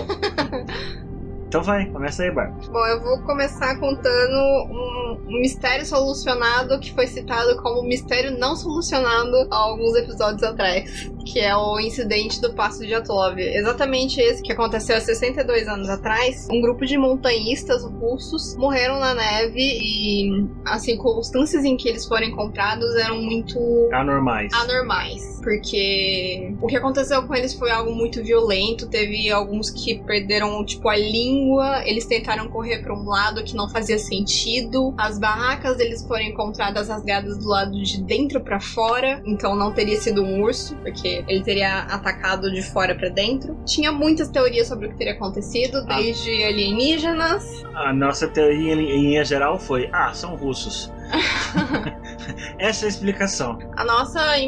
Então 1.50 1.64
vai, 1.64 1.84
começa 1.86 2.22
aí, 2.22 2.30
Bárbara. 2.30 2.64
Bom, 2.70 2.86
eu 2.86 3.00
vou 3.00 3.20
começar 3.22 3.76
contando 3.80 4.36
um, 4.70 5.20
um 5.26 5.40
mistério 5.40 5.84
solucionado 5.84 6.78
que 6.78 6.94
foi 6.94 7.08
citado 7.08 7.60
como 7.60 7.82
mistério 7.82 8.38
não 8.38 8.54
solucionado 8.54 9.48
há 9.50 9.56
alguns 9.56 9.96
episódios 9.96 10.44
atrás, 10.44 11.10
que 11.30 11.38
é 11.38 11.56
o 11.56 11.78
incidente 11.78 12.40
do 12.40 12.52
Passo 12.52 12.84
de 12.84 12.92
Atlov. 12.92 13.38
Exatamente 13.38 14.20
esse 14.20 14.42
que 14.42 14.52
aconteceu 14.52 14.96
há 14.96 15.00
62 15.00 15.68
anos 15.68 15.88
atrás. 15.88 16.48
Um 16.50 16.60
grupo 16.60 16.84
de 16.84 16.98
montanhistas 16.98 17.84
russos 17.84 18.56
morreram 18.56 18.98
na 18.98 19.14
neve 19.14 19.60
e 19.60 20.48
as 20.64 20.82
circunstâncias 20.82 21.64
em 21.64 21.76
que 21.76 21.88
eles 21.88 22.06
foram 22.06 22.26
encontrados 22.26 22.94
eram 22.96 23.20
muito 23.22 23.58
Anormais. 23.92 24.52
anormais, 24.52 25.40
porque 25.42 26.52
o 26.60 26.66
que 26.66 26.76
aconteceu 26.76 27.22
com 27.22 27.34
eles 27.34 27.54
foi 27.54 27.70
algo 27.70 27.94
muito 27.94 28.22
violento. 28.22 28.88
Teve 28.88 29.30
alguns 29.30 29.70
que 29.70 30.00
perderam, 30.02 30.64
tipo, 30.64 30.88
a 30.88 30.96
língua, 30.96 31.82
eles 31.86 32.06
tentaram 32.06 32.48
correr 32.48 32.82
para 32.82 32.94
um 32.94 33.04
lado 33.04 33.44
que 33.44 33.54
não 33.54 33.68
fazia 33.68 33.98
sentido. 33.98 34.94
As 34.98 35.18
barracas 35.18 35.76
deles 35.76 36.04
foram 36.06 36.24
encontradas 36.24 36.88
rasgadas 36.88 37.38
do 37.38 37.48
lado 37.48 37.70
de 37.82 38.02
dentro 38.02 38.40
para 38.40 38.58
fora, 38.58 39.22
então 39.24 39.54
não 39.54 39.72
teria 39.72 40.00
sido 40.00 40.22
um 40.22 40.42
urso, 40.42 40.74
porque 40.76 41.19
ele 41.28 41.42
teria 41.42 41.80
atacado 41.80 42.50
de 42.50 42.62
fora 42.62 42.94
para 42.94 43.08
dentro. 43.08 43.56
Tinha 43.64 43.90
muitas 43.92 44.28
teorias 44.28 44.68
sobre 44.68 44.86
o 44.86 44.90
que 44.90 44.96
teria 44.98 45.12
acontecido, 45.14 45.84
Ah. 45.88 45.96
desde 45.96 46.42
alienígenas. 46.44 47.64
A 47.74 47.92
nossa 47.92 48.28
teoria 48.28 48.72
em 48.74 49.02
linha 49.02 49.24
geral 49.24 49.58
foi: 49.58 49.88
ah, 49.92 50.12
são 50.14 50.34
russos. 50.36 50.92
Essa 52.58 52.84
é 52.84 52.86
a 52.86 52.88
explicação. 52.88 53.58
A 53.76 53.84
nossa 53.84 54.38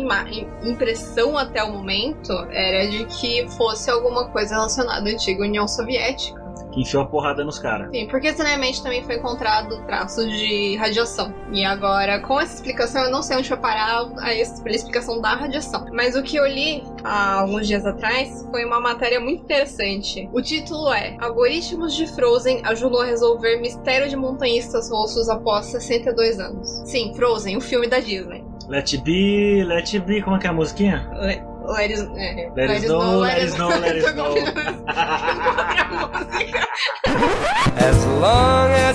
impressão 0.63 1.37
até 1.37 1.63
o 1.63 1.73
momento 1.73 2.33
era 2.51 2.87
de 2.89 3.05
que 3.07 3.49
fosse 3.57 3.91
alguma 3.91 4.29
coisa 4.29 4.55
relacionada 4.55 5.09
à 5.09 5.13
antiga 5.13 5.43
União 5.43 5.67
Soviética. 5.67 6.42
Que 6.73 6.81
enfiou 6.83 7.03
a 7.03 7.07
porrada 7.07 7.45
nos 7.45 7.59
caras. 7.59 7.91
Sim, 7.91 8.07
porque 8.09 8.29
estranhamente 8.29 8.83
também 8.83 9.03
foi 9.05 9.17
encontrado 9.17 9.85
traços 9.87 10.27
de 10.27 10.77
radiação. 10.77 11.33
E 11.53 11.65
agora, 11.65 12.21
com 12.21 12.41
essa 12.41 12.55
explicação, 12.55 13.05
eu 13.05 13.11
não 13.11 13.23
sei 13.23 13.37
onde 13.37 13.49
foi 13.49 13.57
parar 13.59 14.07
a 14.21 14.35
explicação 14.35 15.21
da 15.21 15.35
radiação. 15.35 15.85
Mas 15.93 16.17
o 16.17 16.23
que 16.23 16.37
eu 16.37 16.47
li 16.47 16.83
há 17.05 17.41
alguns 17.41 17.67
dias 17.67 17.85
atrás 17.85 18.47
foi 18.51 18.65
uma 18.65 18.81
matéria 18.81 19.21
muito 19.21 19.43
interessante. 19.43 20.29
O 20.33 20.41
título 20.41 20.93
é 20.93 21.15
Algoritmos 21.21 21.95
de 21.95 22.07
Frozen 22.07 22.63
ajudam 22.65 23.03
a 23.03 23.05
resolver 23.05 23.61
mistério 23.61 24.09
de 24.09 24.17
montanhistas 24.17 24.91
russos 24.91 25.29
após 25.29 25.67
62 25.67 26.41
anos. 26.41 26.69
Sim, 26.87 27.13
Frozen, 27.15 27.57
o 27.57 27.61
filme 27.61 27.87
da 27.87 27.99
Disney. 28.01 28.43
Let 28.69 28.93
it 28.95 28.99
be, 29.05 29.63
let 29.65 29.93
it 29.93 30.01
be. 30.07 30.23
Como 30.23 30.37
é 30.37 30.39
que 30.39 30.47
é 30.47 30.51
a 30.51 30.53
musiquinha? 30.53 31.07
Le- 31.21 31.53
Let 31.65 31.93
it, 31.93 32.03
é, 32.17 32.51
Let 32.57 32.71
it 32.71 32.85
snow, 32.87 33.21
let 33.21 33.37
it 33.39 33.51
snow, 33.53 33.69
let 33.69 33.97
it 33.97 34.05
snow. 34.09 34.35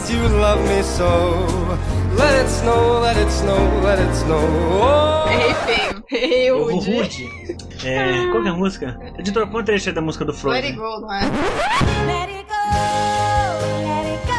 As 0.07 0.13
you 0.13 0.21
love 0.39 0.61
me 0.69 0.81
so, 0.83 1.45
let 2.15 2.33
it 2.41 2.47
snow, 2.47 3.01
let 3.01 3.17
it 3.17 3.29
snow, 3.29 3.57
let 3.83 3.99
it 3.99 4.15
snow. 4.15 4.39
Oh. 4.71 5.27
Errei 5.29 5.53
feio. 5.65 6.03
Eu, 6.09 6.65
vou 6.65 6.79
rude. 6.79 7.29
É, 7.83 8.25
qual 8.31 8.41
que 8.41 8.47
é 8.47 8.51
a 8.51 8.55
música? 8.55 8.97
Editor, 9.19 9.47
põe 9.47 9.61
o 9.61 9.65
trecho 9.65 9.89
aí 9.89 9.95
da 9.95 9.99
música 9.99 10.23
do 10.23 10.31
Let 10.31 10.39
Frozen. 10.39 10.63
it 10.63 10.77
go, 10.77 11.01
não 11.01 11.13
é? 11.13 11.19
Let 11.19 12.29
it 12.29 12.45
go, 12.47 12.55
let 13.83 14.07
it 14.07 14.25
go. 14.27 14.33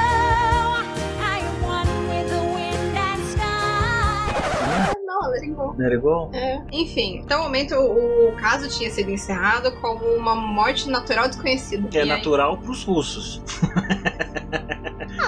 I 1.20 1.42
am 1.44 1.62
one 1.62 1.90
with 2.08 2.28
the 2.30 2.40
wind 2.54 2.96
and 2.96 3.20
sky. 3.28 4.94
Não, 5.04 5.30
let 5.30 5.42
it 5.42 5.52
go. 5.52 5.74
Let 5.76 5.92
it 5.92 6.00
go? 6.00 6.30
É. 6.32 6.62
Enfim, 6.72 7.20
até 7.26 7.36
o 7.36 7.42
momento 7.42 7.74
o 7.74 8.32
caso 8.40 8.70
tinha 8.70 8.90
sido 8.90 9.10
encerrado 9.10 9.70
como 9.82 10.02
uma 10.16 10.34
morte 10.34 10.88
natural 10.88 11.28
desconhecida. 11.28 11.86
Que 11.88 11.98
é 11.98 12.02
aí- 12.04 12.08
natural 12.08 12.56
pros 12.56 12.84
russos. 12.84 13.42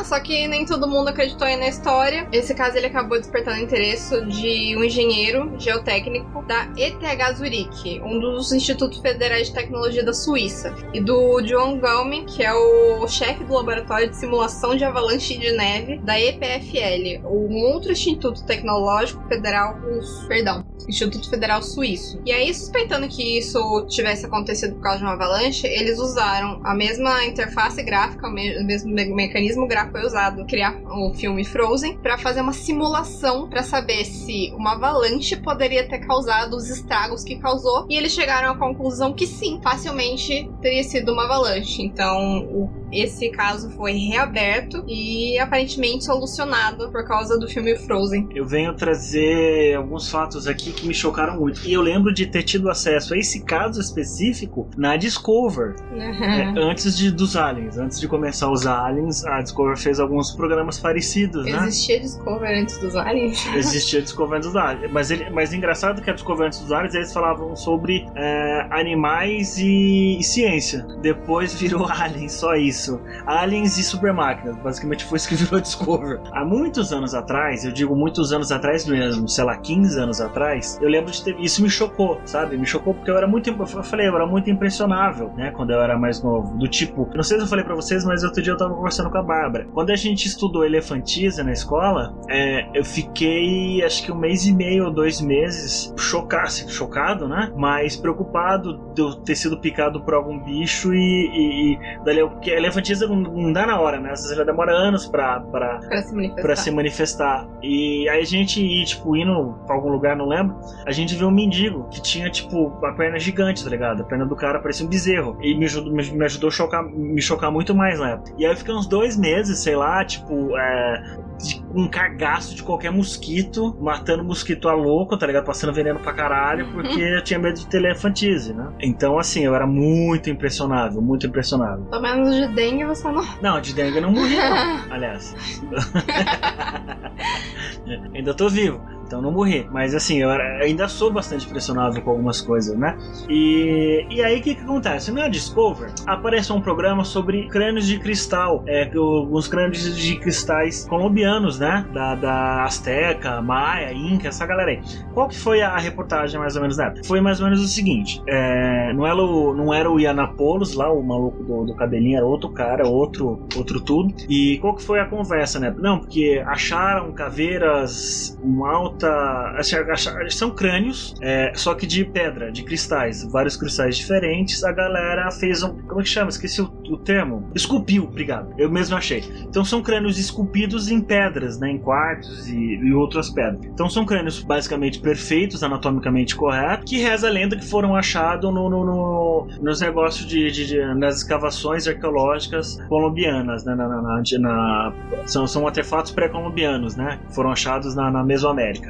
Ah, 0.01 0.05
só 0.05 0.19
que 0.19 0.49
nem 0.49 0.65
todo 0.65 0.89
mundo 0.89 1.09
acreditou 1.09 1.47
aí 1.47 1.59
na 1.59 1.69
história. 1.69 2.27
Esse 2.33 2.55
caso 2.55 2.75
ele 2.75 2.87
acabou 2.87 3.19
despertando 3.19 3.59
o 3.59 3.63
interesse 3.63 4.19
de 4.25 4.75
um 4.75 4.83
engenheiro 4.83 5.53
geotécnico 5.59 6.43
da 6.47 6.73
ETH 6.75 7.37
Zurich, 7.37 8.01
um 8.01 8.19
dos 8.19 8.51
institutos 8.51 8.99
federais 9.01 9.49
de 9.49 9.53
tecnologia 9.53 10.03
da 10.03 10.15
Suíça, 10.15 10.75
e 10.95 11.03
do 11.03 11.43
John 11.43 11.79
Gaume, 11.79 12.25
que 12.25 12.43
é 12.43 12.51
o 12.51 13.07
chefe 13.09 13.45
do 13.45 13.53
laboratório 13.53 14.09
de 14.09 14.17
simulação 14.17 14.75
de 14.75 14.85
avalanche 14.85 15.37
de 15.37 15.53
neve 15.53 15.99
da 15.99 16.19
EPFL, 16.19 17.27
um 17.27 17.63
outro 17.67 17.93
instituto 17.93 18.43
tecnológico 18.47 19.23
federal 19.29 19.79
russo, 19.81 20.27
perdão, 20.27 20.65
Instituto 20.91 21.29
Federal 21.31 21.63
Suíço. 21.63 22.21
E 22.27 22.33
aí, 22.33 22.53
suspeitando 22.53 23.09
que 23.09 23.39
isso 23.39 23.59
tivesse 23.89 24.27
acontecido 24.27 24.75
por 24.75 24.83
causa 24.83 24.99
de 24.99 25.05
uma 25.05 25.15
avalanche, 25.15 25.67
eles 25.67 25.99
usaram 25.99 26.61
a 26.65 26.75
mesma 26.75 27.25
interface 27.25 27.83
gráfica, 27.83 28.27
o 28.29 28.31
me- 28.33 28.59
o 28.59 28.67
mesmo 28.67 28.93
me- 28.93 29.15
mecanismo 29.15 29.67
gráfico 29.67 29.99
foi 29.99 30.07
usado 30.07 30.45
criar 30.47 30.77
o 30.85 31.15
filme 31.15 31.45
Frozen 31.45 31.99
para 31.99 32.19
fazer 32.19 32.41
uma 32.43 32.53
simulação 32.53 33.49
para 33.49 33.63
saber 33.63 34.05
se 34.05 34.53
uma 34.55 34.73
avalanche 34.73 35.37
poderia 35.37 35.89
ter 35.89 36.01
causado 36.01 36.55
os 36.57 36.69
estragos 36.69 37.23
que 37.25 37.37
causou. 37.39 37.87
E 37.89 37.97
eles 37.97 38.13
chegaram 38.13 38.51
à 38.53 38.59
conclusão 38.59 39.13
que 39.13 39.27
sim, 39.27 39.61
facilmente 39.63 40.51
teria 40.61 40.83
sido 40.83 41.13
uma 41.13 41.25
avalanche. 41.25 41.83
Então, 41.83 42.39
o- 42.53 42.80
esse 42.93 43.31
caso 43.31 43.71
foi 43.71 43.93
reaberto 43.93 44.85
e 44.87 45.39
aparentemente 45.39 46.05
solucionado 46.05 46.91
por 46.91 47.05
causa 47.05 47.39
do 47.39 47.49
filme 47.49 47.77
Frozen. 47.77 48.29
Eu 48.35 48.47
venho 48.47 48.75
trazer 48.75 49.75
alguns 49.77 50.11
fatos 50.11 50.47
aqui 50.47 50.73
que 50.73 50.87
me 50.87 50.95
chocaram 50.95 51.39
muito. 51.39 51.67
E 51.67 51.73
eu 51.73 51.81
lembro 51.81 52.13
de 52.13 52.27
ter 52.27 52.43
tido 52.43 52.69
acesso 52.69 53.15
a 53.15 53.19
esse 53.19 53.45
caso 53.45 53.81
específico 53.81 54.69
na 54.77 54.97
Discover. 54.97 55.77
É, 55.93 56.53
antes 56.59 56.97
de, 56.97 57.11
dos 57.11 57.37
aliens, 57.37 57.77
antes 57.79 58.01
de 58.01 58.09
começar 58.09 58.51
os 58.51 58.67
aliens, 58.67 59.25
a 59.25 59.41
Discover 59.41 59.77
fez 59.77 60.01
alguns 60.01 60.33
programas 60.33 60.79
parecidos, 60.79 61.45
né? 61.45 61.59
Existia 61.67 62.01
Discover 62.01 62.63
antes 62.63 62.79
dos 62.79 62.97
aliens? 62.97 63.47
Existia 63.55 64.03
Discover 64.03 64.41
dos 64.41 64.57
aliens. 64.57 64.93
Mas, 64.93 65.11
ele, 65.11 65.31
mas 65.31 65.53
engraçado 65.53 66.03
que 66.03 66.11
a 66.11 66.13
Discover 66.13 66.47
antes 66.47 66.61
dos 66.61 66.73
aliens 66.73 66.95
eles 66.95 67.13
falavam 67.13 67.55
sobre 67.55 68.07
é, 68.15 68.67
animais 68.71 69.59
e, 69.59 70.19
e 70.19 70.23
ciência. 70.23 70.87
Depois 71.01 71.55
virou 71.55 71.87
aliens, 71.91 72.33
só 72.33 72.55
isso. 72.55 72.80
Aliens 73.27 73.79
e 73.79 73.83
supermáquinas. 73.83 74.57
Basicamente 74.57 75.05
foi 75.05 75.17
isso 75.17 75.29
que 75.29 75.35
virou 75.37 75.61
Discover. 75.61 76.21
Há 76.33 76.45
muitos 76.45 76.93
anos 76.93 77.15
atrás, 77.15 77.65
eu 77.65 77.73
digo 77.73 77.95
muitos 77.95 78.33
anos 78.33 78.51
atrás 78.53 78.87
mesmo, 78.87 79.29
sei 79.29 79.45
lá, 79.45 79.57
15 79.57 80.01
anos 80.01 80.21
atrás, 80.21 80.79
eu 80.81 80.89
lembro 80.89 81.11
de 81.11 81.23
ter. 81.23 81.39
Isso 81.41 81.63
me 81.63 81.71
chocou, 81.71 82.21
sabe? 82.25 82.57
Me 82.57 82.67
chocou 82.67 82.95
porque 82.95 83.11
eu 83.11 83.17
era 83.17 83.27
muito. 83.27 83.51
Eu 83.51 83.67
falei, 83.67 84.09
eu 84.09 84.15
era 84.15 84.27
muito 84.27 84.51
impressionável, 84.51 85.33
né? 85.37 85.51
Quando 85.51 85.71
eu 85.71 85.81
era 85.81 85.99
mais 85.99 86.23
novo. 86.23 86.57
Do 86.57 86.69
tipo, 86.69 87.09
não 87.15 87.23
sei 87.23 87.39
se 87.39 87.45
eu 87.45 87.49
falei 87.49 87.65
pra 87.65 87.75
vocês, 87.75 88.05
mas 88.05 88.25
outro 88.25 88.43
dia 88.43 88.53
eu 88.53 88.57
tava 88.57 88.75
conversando 88.75 89.11
com 89.11 89.19
a 89.19 89.23
Bárbara. 89.23 89.67
Quando 89.73 89.91
a 89.91 89.97
gente 89.97 90.27
estudou 90.27 90.65
elefantiza 90.65 91.43
na 91.45 91.53
escola, 91.53 92.15
é, 92.29 92.67
eu 92.75 92.85
fiquei 92.85 93.83
acho 93.85 94.05
que 94.05 94.13
um 94.13 94.17
mês 94.17 94.47
e 94.47 94.53
meio 94.53 94.87
ou 94.87 94.91
dois 94.93 95.21
meses 95.21 95.93
chocado, 95.97 96.51
chocado, 96.69 97.29
né? 97.29 97.53
Mas 97.57 97.97
preocupado 97.97 98.93
de 98.95 99.03
eu 99.03 99.15
ter 99.15 99.35
sido 99.35 99.59
picado 99.61 100.03
por 100.03 100.15
algum 100.15 100.39
bicho 100.39 100.95
e. 100.95 100.99
e, 100.99 101.75
e 101.75 102.05
dali, 102.05 102.21
porque 102.29 102.51
a 102.71 102.73
elefantiza 102.73 103.07
não, 103.07 103.17
não 103.17 103.53
dá 103.53 103.67
na 103.67 103.79
hora, 103.81 103.99
né? 104.01 104.11
Às 104.13 104.23
vezes 104.23 104.37
ela 104.37 104.45
demora 104.47 104.73
anos 104.73 105.07
pra, 105.07 105.41
pra, 105.41 105.79
Pra 105.81 106.03
se 106.03 106.15
manifestar. 106.15 106.43
pra 106.43 106.57
se 106.57 106.71
manifestar. 106.71 107.49
E 107.63 108.09
aí 108.09 108.21
a 108.21 108.25
gente 108.25 108.65
ia, 108.65 108.85
tipo, 108.85 109.17
indo 109.17 109.55
pra 109.67 109.75
algum 109.77 109.89
lugar, 109.91 110.17
não 110.17 110.27
lembro, 110.27 110.57
a 110.87 110.93
gente 110.93 111.15
viu 111.15 111.29
um 111.29 111.33
mendigo 111.33 111.89
que 111.91 112.01
tinha, 112.03 112.31
tipo, 112.31 112.69
a 112.85 112.93
perna 112.93 113.19
gigante, 113.19 113.63
tá 113.65 113.71
ligado? 113.71 114.03
A 114.03 114.05
perna 114.05 114.27
do 114.27 114.37
cara 114.37 114.59
parecia 114.61 114.85
um 114.87 114.89
bezerro. 114.89 115.37
E 115.43 115.57
me 115.57 115.65
ajudou, 115.65 115.93
me, 115.93 116.03
me 116.11 116.25
ajudou 116.25 116.49
a 116.49 116.51
chocar, 116.53 116.85
me 116.85 117.21
chocar 117.21 117.51
muito 117.51 117.75
mais 117.75 117.99
na 117.99 118.11
época. 118.11 118.33
E 118.39 118.45
aí 118.47 118.53
eu 118.53 118.57
fiquei 118.57 118.75
uns 118.75 118.87
dois 118.87 119.17
meses, 119.17 119.59
sei 119.59 119.77
lá, 119.77 120.05
tipo, 120.05 120.57
é, 120.57 121.03
de 121.43 121.63
um 121.75 121.89
cagaço 121.89 122.55
de 122.55 122.63
qualquer 122.63 122.91
mosquito, 122.93 123.77
matando 123.81 124.23
mosquito 124.25 124.69
a 124.69 124.75
louco, 124.75 125.17
tá 125.17 125.27
ligado? 125.27 125.45
Passando 125.45 125.73
veneno 125.73 125.99
pra 126.01 126.13
caralho, 126.13 126.67
porque 126.73 127.01
eu 127.01 127.23
tinha 127.23 127.39
medo 127.39 127.59
de 127.59 127.67
ter 127.67 127.79
elefantise, 127.79 128.53
né? 128.53 128.69
Então, 128.81 129.19
assim, 129.19 129.45
eu 129.45 129.55
era 129.55 129.67
muito 129.67 130.29
impressionável, 130.31 131.01
muito 131.01 131.27
impressionável. 131.27 131.85
Pelo 131.87 132.03
menos 132.03 132.35
de 132.35 132.49
dengue 132.61 132.85
você 132.85 133.11
não. 133.11 133.25
Não, 133.41 133.59
de 133.59 133.73
dengue 133.73 133.97
eu 133.97 134.03
não 134.03 134.13
morri, 134.13 134.37
não. 134.37 134.85
Aliás. 134.93 135.35
ainda 138.15 138.35
tô 138.35 138.51
vivo, 138.51 138.83
então 139.11 139.21
não 139.21 139.33
morri. 139.33 139.67
Mas 139.73 139.93
assim, 139.93 140.19
eu 140.19 140.31
ainda 140.31 140.87
sou 140.87 141.13
bastante 141.13 141.45
impressionável 141.45 142.01
com 142.01 142.11
algumas 142.11 142.41
coisas, 142.41 142.79
né? 142.79 142.97
E, 143.29 144.07
e 144.09 144.23
aí 144.23 144.39
o 144.39 144.43
que, 144.43 144.55
que 144.55 144.63
acontece? 144.63 145.11
Na 145.11 145.27
Discover 145.27 145.91
aparece 146.07 146.53
um 146.53 146.61
programa 146.61 147.05
sobre 147.05 147.49
crânios 147.49 147.87
de 147.89 147.99
cristal, 147.99 148.63
é, 148.69 148.89
os 148.95 149.49
crânios 149.49 149.97
de 149.97 150.17
cristais 150.17 150.87
colombianos, 150.89 151.59
né? 151.59 151.85
Da, 151.93 152.15
da 152.15 152.65
Azteca, 152.65 153.43
Maia, 153.43 153.93
Inca, 153.93 154.29
essa 154.29 154.47
galera 154.47 154.71
aí. 154.71 154.81
Qual 155.13 155.27
que 155.29 155.39
foi 155.39 155.61
a 155.61 155.77
reportagem 155.77 156.39
mais 156.39 156.55
ou 156.55 156.63
menos 156.63 156.77
da 156.77 156.87
época? 156.87 157.03
Foi 157.05 157.21
mais 157.21 157.41
ou 157.41 157.47
menos 157.47 157.61
o 157.61 157.69
seguinte: 157.69 158.23
é, 158.29 158.93
não, 158.93 159.05
era 159.05 159.17
o, 159.17 159.55
não 159.55 159.75
era 159.75 159.91
o 159.91 159.99
Ianapolos 159.99 160.75
lá, 160.75 160.93
o 160.93 161.03
maluco 161.03 161.43
do, 161.43 161.65
do 161.65 161.75
cabelinho, 161.75 162.17
era 162.17 162.27
outro 162.27 162.51
cara, 162.51 162.87
outro, 162.87 163.41
outro 163.57 163.81
tudo. 163.81 164.15
E 164.29 164.59
qual 164.59 164.77
que 164.77 164.83
foi 164.83 165.01
a 165.01 165.07
conversa, 165.07 165.59
né? 165.59 165.75
Não, 165.77 165.99
porque 165.99 166.43
acharam 166.47 167.11
caveiras 167.13 168.39
com 168.41 168.65
alta. 168.65 169.00
Acharam- 169.07 170.31
são 170.31 170.51
crânios, 170.51 171.15
é, 171.21 171.53
só 171.55 171.75
que 171.75 171.87
de 171.87 172.05
pedra, 172.05 172.51
de 172.53 172.63
cristais, 172.65 173.23
vários 173.31 173.57
cristais 173.57 173.97
diferentes. 173.97 174.63
A 174.65 174.73
galera 174.73 175.31
fez 175.31 175.63
um. 175.63 175.77
Como 175.83 176.01
é 176.01 176.05
que 176.05 176.09
chama? 176.09 176.29
Esqueci 176.31 176.61
o, 176.61 176.71
o 176.89 176.99
termo. 176.99 177.51
Esculpiu, 177.55 178.05
obrigado. 178.05 178.53
Eu 178.59 178.71
mesmo 178.71 178.97
achei. 178.97 179.23
Então 179.49 179.65
são 179.65 179.83
crânios 179.83 180.19
esculpidos 180.19 180.91
em 180.91 181.01
pedras, 181.01 181.59
né? 181.59 181.71
Em 181.71 181.79
quartos 181.79 182.49
e, 182.49 182.57
e 182.57 182.93
outras 182.93 183.31
pedras. 183.31 183.65
Então 183.67 183.89
são 183.89 184.05
crânios 184.05 184.43
basicamente 184.43 185.01
perfeitos, 185.01 185.63
anatomicamente 185.63 186.35
corretos, 186.37 186.89
que 186.91 186.99
reza 186.99 187.29
a 187.29 187.31
lenda 187.31 187.57
que 187.57 187.69
foram 187.69 187.95
achados 187.97 188.53
no, 188.53 188.69
no- 188.71 188.85
no- 188.85 189.47
nos 189.61 189.81
negócios 189.81 190.27
de, 190.27 190.51
de- 190.51 190.67
de- 190.67 190.95
nas 190.95 191.19
escavações 191.19 191.87
arqueológicas 191.87 192.77
colombianas, 192.89 193.65
né? 193.65 193.75
Na, 193.75 193.89
na- 193.89 194.03
na- 194.03 194.23
na- 194.41 194.93
são, 195.27 195.47
são 195.47 195.67
artefatos 195.67 196.13
pré-colombianos, 196.13 196.97
né? 196.97 197.19
Foram 197.35 197.51
achados 197.51 197.95
na, 197.95 198.11
na 198.11 198.23
Mesoamérica. 198.25 198.90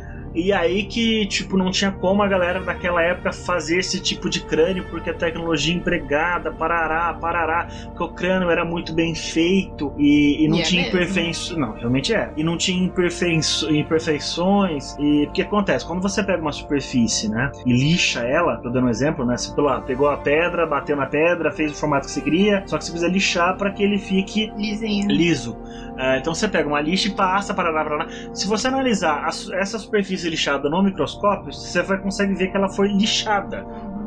E 0.33 0.53
aí 0.53 0.83
que, 0.83 1.25
tipo, 1.27 1.57
não 1.57 1.69
tinha 1.71 1.91
como 1.91 2.23
a 2.23 2.27
galera 2.27 2.61
daquela 2.61 3.01
época 3.01 3.31
fazer 3.33 3.79
esse 3.79 3.99
tipo 3.99 4.29
de 4.29 4.41
crânio, 4.41 4.85
porque 4.89 5.09
a 5.09 5.13
tecnologia 5.13 5.73
empregada, 5.73 6.51
parará, 6.51 7.13
parará, 7.13 7.67
porque 7.85 8.03
o 8.03 8.09
crânio 8.09 8.49
era 8.49 8.63
muito 8.63 8.93
bem 8.93 9.13
feito 9.13 9.93
e, 9.97 10.43
e 10.43 10.47
não 10.47 10.57
E 10.57 10.61
é 10.61 10.63
tinha 10.63 10.81
mesmo. 10.83 10.97
imperfeições. 10.97 11.57
Não, 11.57 11.73
realmente 11.73 12.13
é. 12.13 12.31
E 12.37 12.43
não 12.43 12.57
tinha 12.57 12.81
imperfeiço- 12.83 13.69
imperfeições. 13.73 14.95
E 14.99 15.25
o 15.25 15.31
que 15.31 15.41
acontece? 15.41 15.85
Quando 15.85 16.01
você 16.01 16.23
pega 16.23 16.41
uma 16.41 16.51
superfície, 16.51 17.29
né, 17.29 17.51
e 17.65 17.73
lixa 17.73 18.21
ela, 18.21 18.57
tô 18.57 18.69
dando 18.69 18.87
um 18.87 18.89
exemplo, 18.89 19.25
né, 19.25 19.37
você 19.37 19.51
lá, 19.61 19.81
pegou 19.81 20.09
a 20.09 20.17
pedra, 20.17 20.65
bateu 20.65 20.95
na 20.95 21.05
pedra, 21.05 21.51
fez 21.51 21.71
o 21.71 21.75
formato 21.75 22.05
que 22.07 22.11
você 22.13 22.21
queria, 22.21 22.63
só 22.65 22.77
que 22.77 22.85
você 22.85 22.91
precisa 22.91 23.11
lixar 23.11 23.57
para 23.57 23.71
que 23.71 23.83
ele 23.83 23.97
fique 23.97 24.51
Lisinho. 24.57 25.07
liso. 25.09 25.57
É, 25.97 26.17
então 26.17 26.33
você 26.33 26.47
pega 26.47 26.67
uma 26.67 26.81
lixa 26.81 27.09
e 27.09 27.11
passa 27.11 27.53
para 27.53 27.69
lá, 27.69 27.83
para 27.83 27.95
lá. 27.97 28.07
Se 28.33 28.47
você 28.47 28.67
analisar 28.67 29.23
a 29.25 29.29
essa 29.59 29.77
superfície 29.77 30.20
lixada 30.29 30.69
no 30.69 30.81
microscópio, 30.83 31.53
você 31.53 31.81
vai 31.81 31.97
consegue 31.97 32.33
ver 32.33 32.51
que 32.51 32.57
ela 32.57 32.69
foi 32.69 32.87
lixada. 32.87 33.65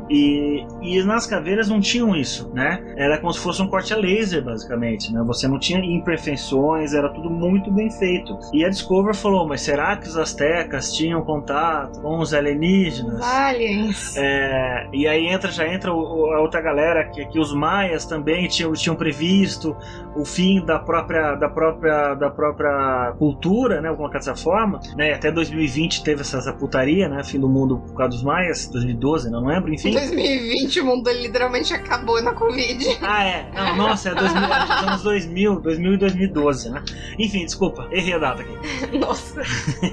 E, 0.09 0.65
e 0.81 1.03
nas 1.03 1.25
caveiras 1.25 1.67
não 1.67 1.79
tinham 1.79 2.15
isso, 2.15 2.51
né? 2.53 2.93
Era 2.95 3.17
como 3.17 3.33
se 3.33 3.39
fosse 3.39 3.61
um 3.61 3.67
corte 3.67 3.93
a 3.93 3.97
laser, 3.97 4.43
basicamente, 4.43 5.11
né? 5.11 5.23
Você 5.25 5.47
não 5.47 5.57
tinha 5.57 5.79
imperfeições, 5.79 6.93
era 6.93 7.09
tudo 7.09 7.29
muito 7.29 7.71
bem 7.71 7.89
feito. 7.89 8.37
E 8.53 8.63
a 8.63 8.69
Discover 8.69 9.15
falou, 9.15 9.47
mas 9.47 9.61
será 9.61 9.97
que 9.97 10.07
os 10.07 10.17
astecas 10.17 10.93
tinham 10.93 11.21
contato 11.23 12.01
com 12.01 12.19
os 12.19 12.33
alienígenas? 12.33 13.21
Aliens. 13.21 14.15
É, 14.17 14.87
e 14.93 15.07
aí 15.07 15.27
entra, 15.27 15.51
já 15.51 15.67
entra 15.67 15.91
a 15.91 16.41
outra 16.41 16.61
galera 16.61 17.05
que, 17.05 17.25
que 17.25 17.39
os 17.39 17.53
maias 17.53 18.05
também 18.05 18.47
tinham, 18.47 18.71
tinham 18.73 18.95
previsto 18.95 19.75
o 20.15 20.23
fim 20.23 20.63
da 20.63 20.79
própria, 20.79 21.35
da 21.35 21.49
própria, 21.49 22.13
da 22.13 22.29
própria 22.29 23.13
cultura, 23.17 23.75
né? 23.81 23.87
Vamos 23.89 23.97
colocar 23.97 24.19
dessa 24.19 24.35
forma. 24.35 24.79
Né? 24.95 25.13
Até 25.13 25.31
2020 25.31 26.03
teve 26.03 26.21
essa, 26.21 26.37
essa 26.37 26.53
putaria, 26.53 27.09
né? 27.09 27.23
Fim 27.23 27.39
do 27.39 27.49
mundo 27.49 27.79
por 27.79 27.95
causa 27.95 28.11
dos 28.11 28.23
maias, 28.23 28.67
2012, 28.67 29.29
não 29.31 29.45
lembro, 29.45 29.71
Em 29.71 29.75
enfim. 29.75 29.94
2020 29.99 30.79
o 30.81 30.85
mundo 30.85 31.11
literalmente 31.11 31.73
acabou 31.73 32.21
na 32.21 32.33
Covid. 32.33 32.85
Ah, 33.01 33.23
é. 33.23 33.49
Não, 33.53 33.75
nossa, 33.75 34.09
é 34.09 34.15
2000, 34.15 34.43
é 34.43 34.59
dos 34.59 34.69
anos 34.71 35.03
2000, 35.03 35.59
2000 35.61 35.93
e 35.93 35.97
2012, 35.97 36.69
né? 36.69 36.83
Enfim, 37.19 37.45
desculpa, 37.45 37.87
errei 37.91 38.13
a 38.13 38.17
data 38.17 38.41
aqui. 38.43 38.55
Nossa. 38.97 39.41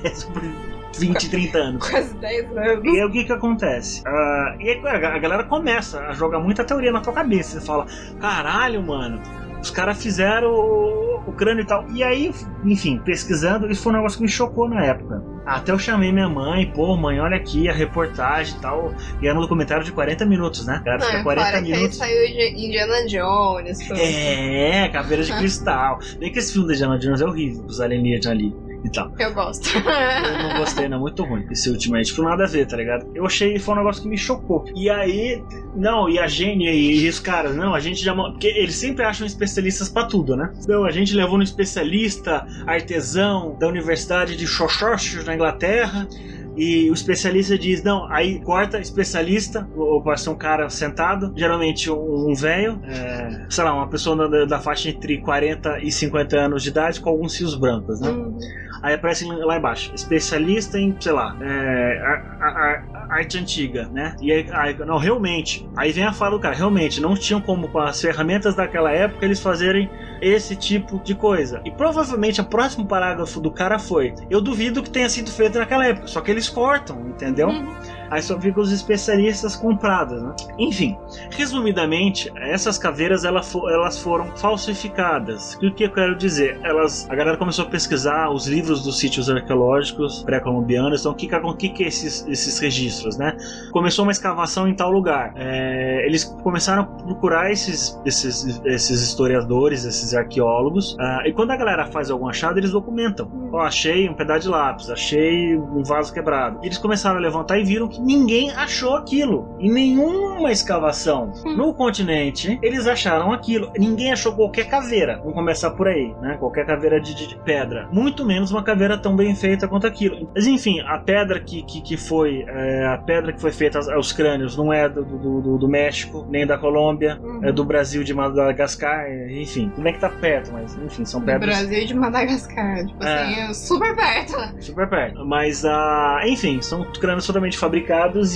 É 0.04 0.10
sobre- 0.10 0.52
20, 0.98 1.30
30 1.30 1.58
anos. 1.58 1.88
Quase 1.88 2.14
10 2.16 2.56
anos. 2.56 2.84
E 2.84 2.88
aí 3.00 3.04
o 3.04 3.10
que 3.10 3.24
que 3.24 3.32
acontece? 3.32 4.02
Ah, 4.06 4.56
e 4.60 4.68
aí 4.68 4.86
a 4.86 5.18
galera 5.18 5.44
começa 5.44 6.00
a 6.00 6.12
jogar 6.12 6.38
muita 6.38 6.64
teoria 6.64 6.92
na 6.92 7.00
tua 7.00 7.14
cabeça. 7.14 7.58
Você 7.58 7.66
fala, 7.66 7.86
caralho, 8.20 8.82
mano, 8.82 9.18
os 9.62 9.70
caras 9.70 10.02
fizeram 10.02 10.50
o, 10.50 11.22
o 11.26 11.32
crânio 11.32 11.62
e 11.62 11.66
tal. 11.66 11.86
E 11.90 12.02
aí, 12.04 12.34
enfim, 12.64 12.98
pesquisando, 12.98 13.70
isso 13.70 13.82
foi 13.82 13.92
um 13.92 13.96
negócio 13.96 14.18
que 14.18 14.24
me 14.24 14.28
chocou 14.30 14.68
na 14.68 14.84
época. 14.84 15.22
Até 15.44 15.72
eu 15.72 15.78
chamei 15.78 16.12
minha 16.12 16.28
mãe, 16.28 16.70
pô, 16.72 16.96
mãe, 16.96 17.18
olha 17.20 17.36
aqui 17.36 17.68
a 17.68 17.72
reportagem 17.72 18.56
e 18.56 18.60
tal. 18.60 18.94
E 19.20 19.26
era 19.26 19.36
um 19.36 19.42
documentário 19.42 19.84
de 19.84 19.90
40 19.92 20.24
minutos, 20.24 20.64
né? 20.66 20.80
Cara, 20.84 21.00
fica 21.00 21.16
Não, 21.18 21.24
40 21.24 21.46
fora 21.46 21.62
que 21.62 21.72
aí 21.72 21.76
minutos. 21.78 21.98
saiu 21.98 22.26
Indiana 22.56 23.06
Jones, 23.06 23.78
tudo. 23.78 23.98
É, 24.00 24.88
caveira 24.88 25.22
de 25.24 25.32
cristal. 25.36 25.98
Bem 26.18 26.30
que 26.32 26.38
esse 26.38 26.52
filme 26.52 26.68
da 26.68 26.74
Indiana 26.74 26.98
Jones 26.98 27.20
é 27.20 27.24
horrível, 27.24 27.64
os 27.66 27.80
alienígenas 27.80 28.26
ali 28.26 28.71
e 28.84 28.90
tal. 28.90 29.12
Eu 29.18 29.32
gosto. 29.32 29.68
Eu 29.76 30.48
não 30.48 30.58
gostei, 30.58 30.88
não, 30.88 31.00
muito 31.00 31.22
ruim 31.24 31.46
esse 31.50 31.70
ultimamente. 31.70 32.06
Tipo, 32.06 32.22
nada 32.22 32.44
a 32.44 32.46
ver, 32.46 32.66
tá 32.66 32.76
ligado? 32.76 33.06
Eu 33.14 33.26
achei 33.26 33.58
foi 33.58 33.74
um 33.74 33.78
negócio 33.78 34.02
que 34.02 34.08
me 34.08 34.18
chocou. 34.18 34.64
E 34.74 34.90
aí, 34.90 35.42
não, 35.74 36.08
e 36.08 36.18
a 36.18 36.26
Gene 36.26 36.70
e, 36.70 37.08
os 37.08 37.20
caras, 37.20 37.54
não, 37.54 37.74
a 37.74 37.80
gente 37.80 38.02
já. 38.02 38.14
Porque 38.14 38.48
eles 38.48 38.74
sempre 38.74 39.04
acham 39.04 39.26
especialistas 39.26 39.88
pra 39.88 40.04
tudo, 40.04 40.36
né? 40.36 40.52
Então, 40.62 40.84
a 40.84 40.90
gente 40.90 41.14
levou 41.14 41.38
um 41.38 41.42
especialista 41.42 42.46
artesão 42.66 43.56
da 43.58 43.68
Universidade 43.68 44.36
de 44.36 44.46
Xoxox, 44.46 45.24
na 45.24 45.34
Inglaterra. 45.34 46.08
E 46.56 46.90
o 46.90 46.92
especialista 46.94 47.56
diz, 47.58 47.82
não, 47.82 48.06
aí 48.12 48.40
corta, 48.40 48.78
especialista, 48.78 49.66
ou 49.74 50.02
pode 50.02 50.20
ser 50.20 50.30
um 50.30 50.34
cara 50.36 50.68
sentado, 50.68 51.32
geralmente 51.36 51.90
um, 51.90 52.30
um 52.30 52.34
velho, 52.34 52.78
é, 52.84 53.46
sei 53.48 53.64
lá, 53.64 53.74
uma 53.74 53.88
pessoa 53.88 54.28
da, 54.28 54.44
da 54.44 54.60
faixa 54.60 54.90
entre 54.90 55.18
40 55.18 55.78
e 55.82 55.90
50 55.90 56.36
anos 56.38 56.62
de 56.62 56.68
idade 56.68 57.00
com 57.00 57.08
alguns 57.08 57.36
fios 57.36 57.54
brancos, 57.54 58.00
né? 58.00 58.10
Hum. 58.10 58.36
Aí 58.82 58.94
aparece 58.94 59.24
lá 59.24 59.56
embaixo, 59.56 59.92
especialista 59.94 60.76
em, 60.78 60.94
sei 61.00 61.12
lá, 61.12 61.36
é, 61.40 61.98
a- 62.04 62.44
a- 62.44 62.82
a- 62.94 63.14
arte 63.14 63.38
antiga, 63.38 63.88
né? 63.92 64.16
E 64.20 64.32
aí, 64.32 64.46
aí, 64.50 64.76
não, 64.80 64.98
realmente, 64.98 65.66
aí 65.76 65.92
vem 65.92 66.04
a 66.04 66.12
fala 66.12 66.32
do 66.32 66.40
cara, 66.40 66.54
realmente, 66.56 67.00
não 67.00 67.14
tinham 67.14 67.40
como 67.40 67.68
com 67.68 67.78
as 67.78 68.00
ferramentas 68.00 68.54
daquela 68.56 68.90
época 68.90 69.24
eles 69.24 69.40
fazerem 69.40 69.88
esse 70.22 70.54
tipo 70.54 71.00
de 71.00 71.16
coisa. 71.16 71.60
E 71.64 71.70
provavelmente 71.70 72.40
o 72.40 72.44
próximo 72.44 72.86
parágrafo 72.86 73.40
do 73.40 73.50
cara 73.50 73.78
foi: 73.78 74.14
Eu 74.30 74.40
duvido 74.40 74.82
que 74.82 74.88
tenha 74.88 75.08
sido 75.08 75.30
feito 75.30 75.58
naquela 75.58 75.84
época, 75.84 76.06
só 76.06 76.20
que 76.20 76.30
eles 76.30 76.48
cortam, 76.48 77.00
entendeu? 77.08 77.48
Uhum. 77.48 77.74
Aí 78.12 78.20
só 78.20 78.38
fica 78.38 78.60
os 78.60 78.70
especialistas 78.70 79.56
comprados, 79.56 80.22
né? 80.22 80.34
Enfim, 80.58 80.98
resumidamente, 81.30 82.30
essas 82.36 82.76
caveiras 82.76 83.24
elas 83.24 83.98
foram 84.02 84.26
falsificadas. 84.36 85.54
O 85.54 85.72
que 85.72 85.84
eu 85.84 85.90
quero 85.90 86.14
dizer? 86.14 86.60
Elas, 86.62 87.08
a 87.08 87.14
galera 87.14 87.38
começou 87.38 87.64
a 87.64 87.68
pesquisar 87.68 88.28
os 88.28 88.46
livros 88.46 88.84
dos 88.84 88.98
sítios 88.98 89.30
arqueológicos 89.30 90.22
pré-colombianos. 90.24 91.00
Então, 91.00 91.12
o 91.12 91.14
que, 91.14 91.26
que, 91.56 91.68
que, 91.70 91.84
é 91.84 91.88
esses, 91.88 92.26
esses 92.28 92.58
registros, 92.58 93.16
né? 93.16 93.34
Começou 93.70 94.04
uma 94.04 94.12
escavação 94.12 94.68
em 94.68 94.74
tal 94.74 94.90
lugar. 94.92 95.32
É, 95.34 96.04
eles 96.04 96.24
começaram 96.42 96.82
a 96.82 96.84
procurar 96.84 97.50
esses, 97.50 97.98
esses, 98.04 98.60
esses 98.66 99.00
historiadores, 99.00 99.86
esses 99.86 100.12
arqueólogos. 100.12 100.94
ah, 101.00 101.22
e 101.24 101.32
quando 101.32 101.52
a 101.52 101.56
galera 101.56 101.86
faz 101.86 102.10
algum 102.10 102.28
achado, 102.28 102.58
eles 102.58 102.72
documentam. 102.72 103.30
Ó, 103.50 103.60
achei 103.60 104.06
um 104.06 104.14
pedaço 104.14 104.40
de 104.40 104.48
lápis, 104.48 104.90
achei 104.90 105.56
um 105.56 105.82
vaso 105.82 106.12
quebrado. 106.12 106.58
Eles 106.62 106.76
começaram 106.76 107.16
a 107.16 107.20
levantar 107.20 107.58
e 107.58 107.64
viram 107.64 107.88
que 107.88 108.01
ninguém 108.02 108.50
achou 108.50 108.96
aquilo. 108.96 109.56
Em 109.58 109.70
nenhuma 109.70 110.50
escavação 110.52 111.32
Hum. 111.46 111.56
no 111.56 111.74
continente, 111.74 112.58
eles 112.62 112.86
acharam 112.86 113.32
aquilo. 113.32 113.70
Ninguém 113.78 114.12
achou 114.12 114.34
qualquer 114.34 114.68
caveira. 114.68 115.18
Vamos 115.18 115.34
começar 115.34 115.70
por 115.70 115.88
aí, 115.88 116.14
né? 116.20 116.36
Qualquer 116.38 116.66
caveira 116.66 117.00
de, 117.00 117.14
de- 117.14 117.28
de 117.28 117.36
pedra. 117.36 117.88
Muito 117.92 118.24
menos 118.24 118.50
uma 118.50 118.62
caveira 118.62 118.98
tão 118.98 119.14
bem 119.14 119.34
feita 119.34 119.68
quanto 119.68 119.86
aquilo. 119.86 120.28
Mas 120.34 120.46
enfim, 120.46 120.80
a 120.80 120.98
pedra 120.98 121.40
que, 121.40 121.62
que, 121.62 121.80
que 121.80 121.96
foi. 121.96 122.44
é, 122.48 122.86
a 122.86 122.98
pedra 122.98 123.32
que 123.32 123.40
foi 123.40 123.52
feita 123.52 123.78
aos, 123.94 124.12
crânios 124.12 124.56
não 124.56 124.72
é 124.72 124.88
do, 124.88 125.04
do, 125.04 125.40
do- 125.40 125.58
do 125.58 125.68
México, 125.68 126.26
nem 126.28 126.46
da 126.46 126.58
Colômbia. 126.58 127.18
Uhum. 127.22 127.44
É 127.44 127.52
do 127.52 127.64
Brasil, 127.64 128.02
de 128.04 128.12
Madagascar, 128.12 129.06
enfim. 129.30 129.68
Tudo 129.70 129.82
bem 129.84 129.92
que 129.92 130.00
tá 130.00 130.08
perto, 130.08 130.52
mas 130.52 130.74
enfim, 130.76 131.04
são 131.04 131.20
Do 131.20 131.26
pedras 131.26 131.56
Brasil 131.58 131.78
e 131.78 131.84
de 131.86 131.94
Madagascar. 131.94 132.86
Tipo 132.86 133.04
É. 133.04 133.44
assim, 133.44 133.54
super 133.54 133.94
perto. 133.94 134.62
super 134.62 134.88
perto. 134.88 135.24
Mas, 135.24 135.64
ah, 135.64 136.20
enfim, 136.26 136.60
são 136.60 136.84
crânios 136.92 137.26
totalmente 137.26 137.56
fabricados 137.58 137.81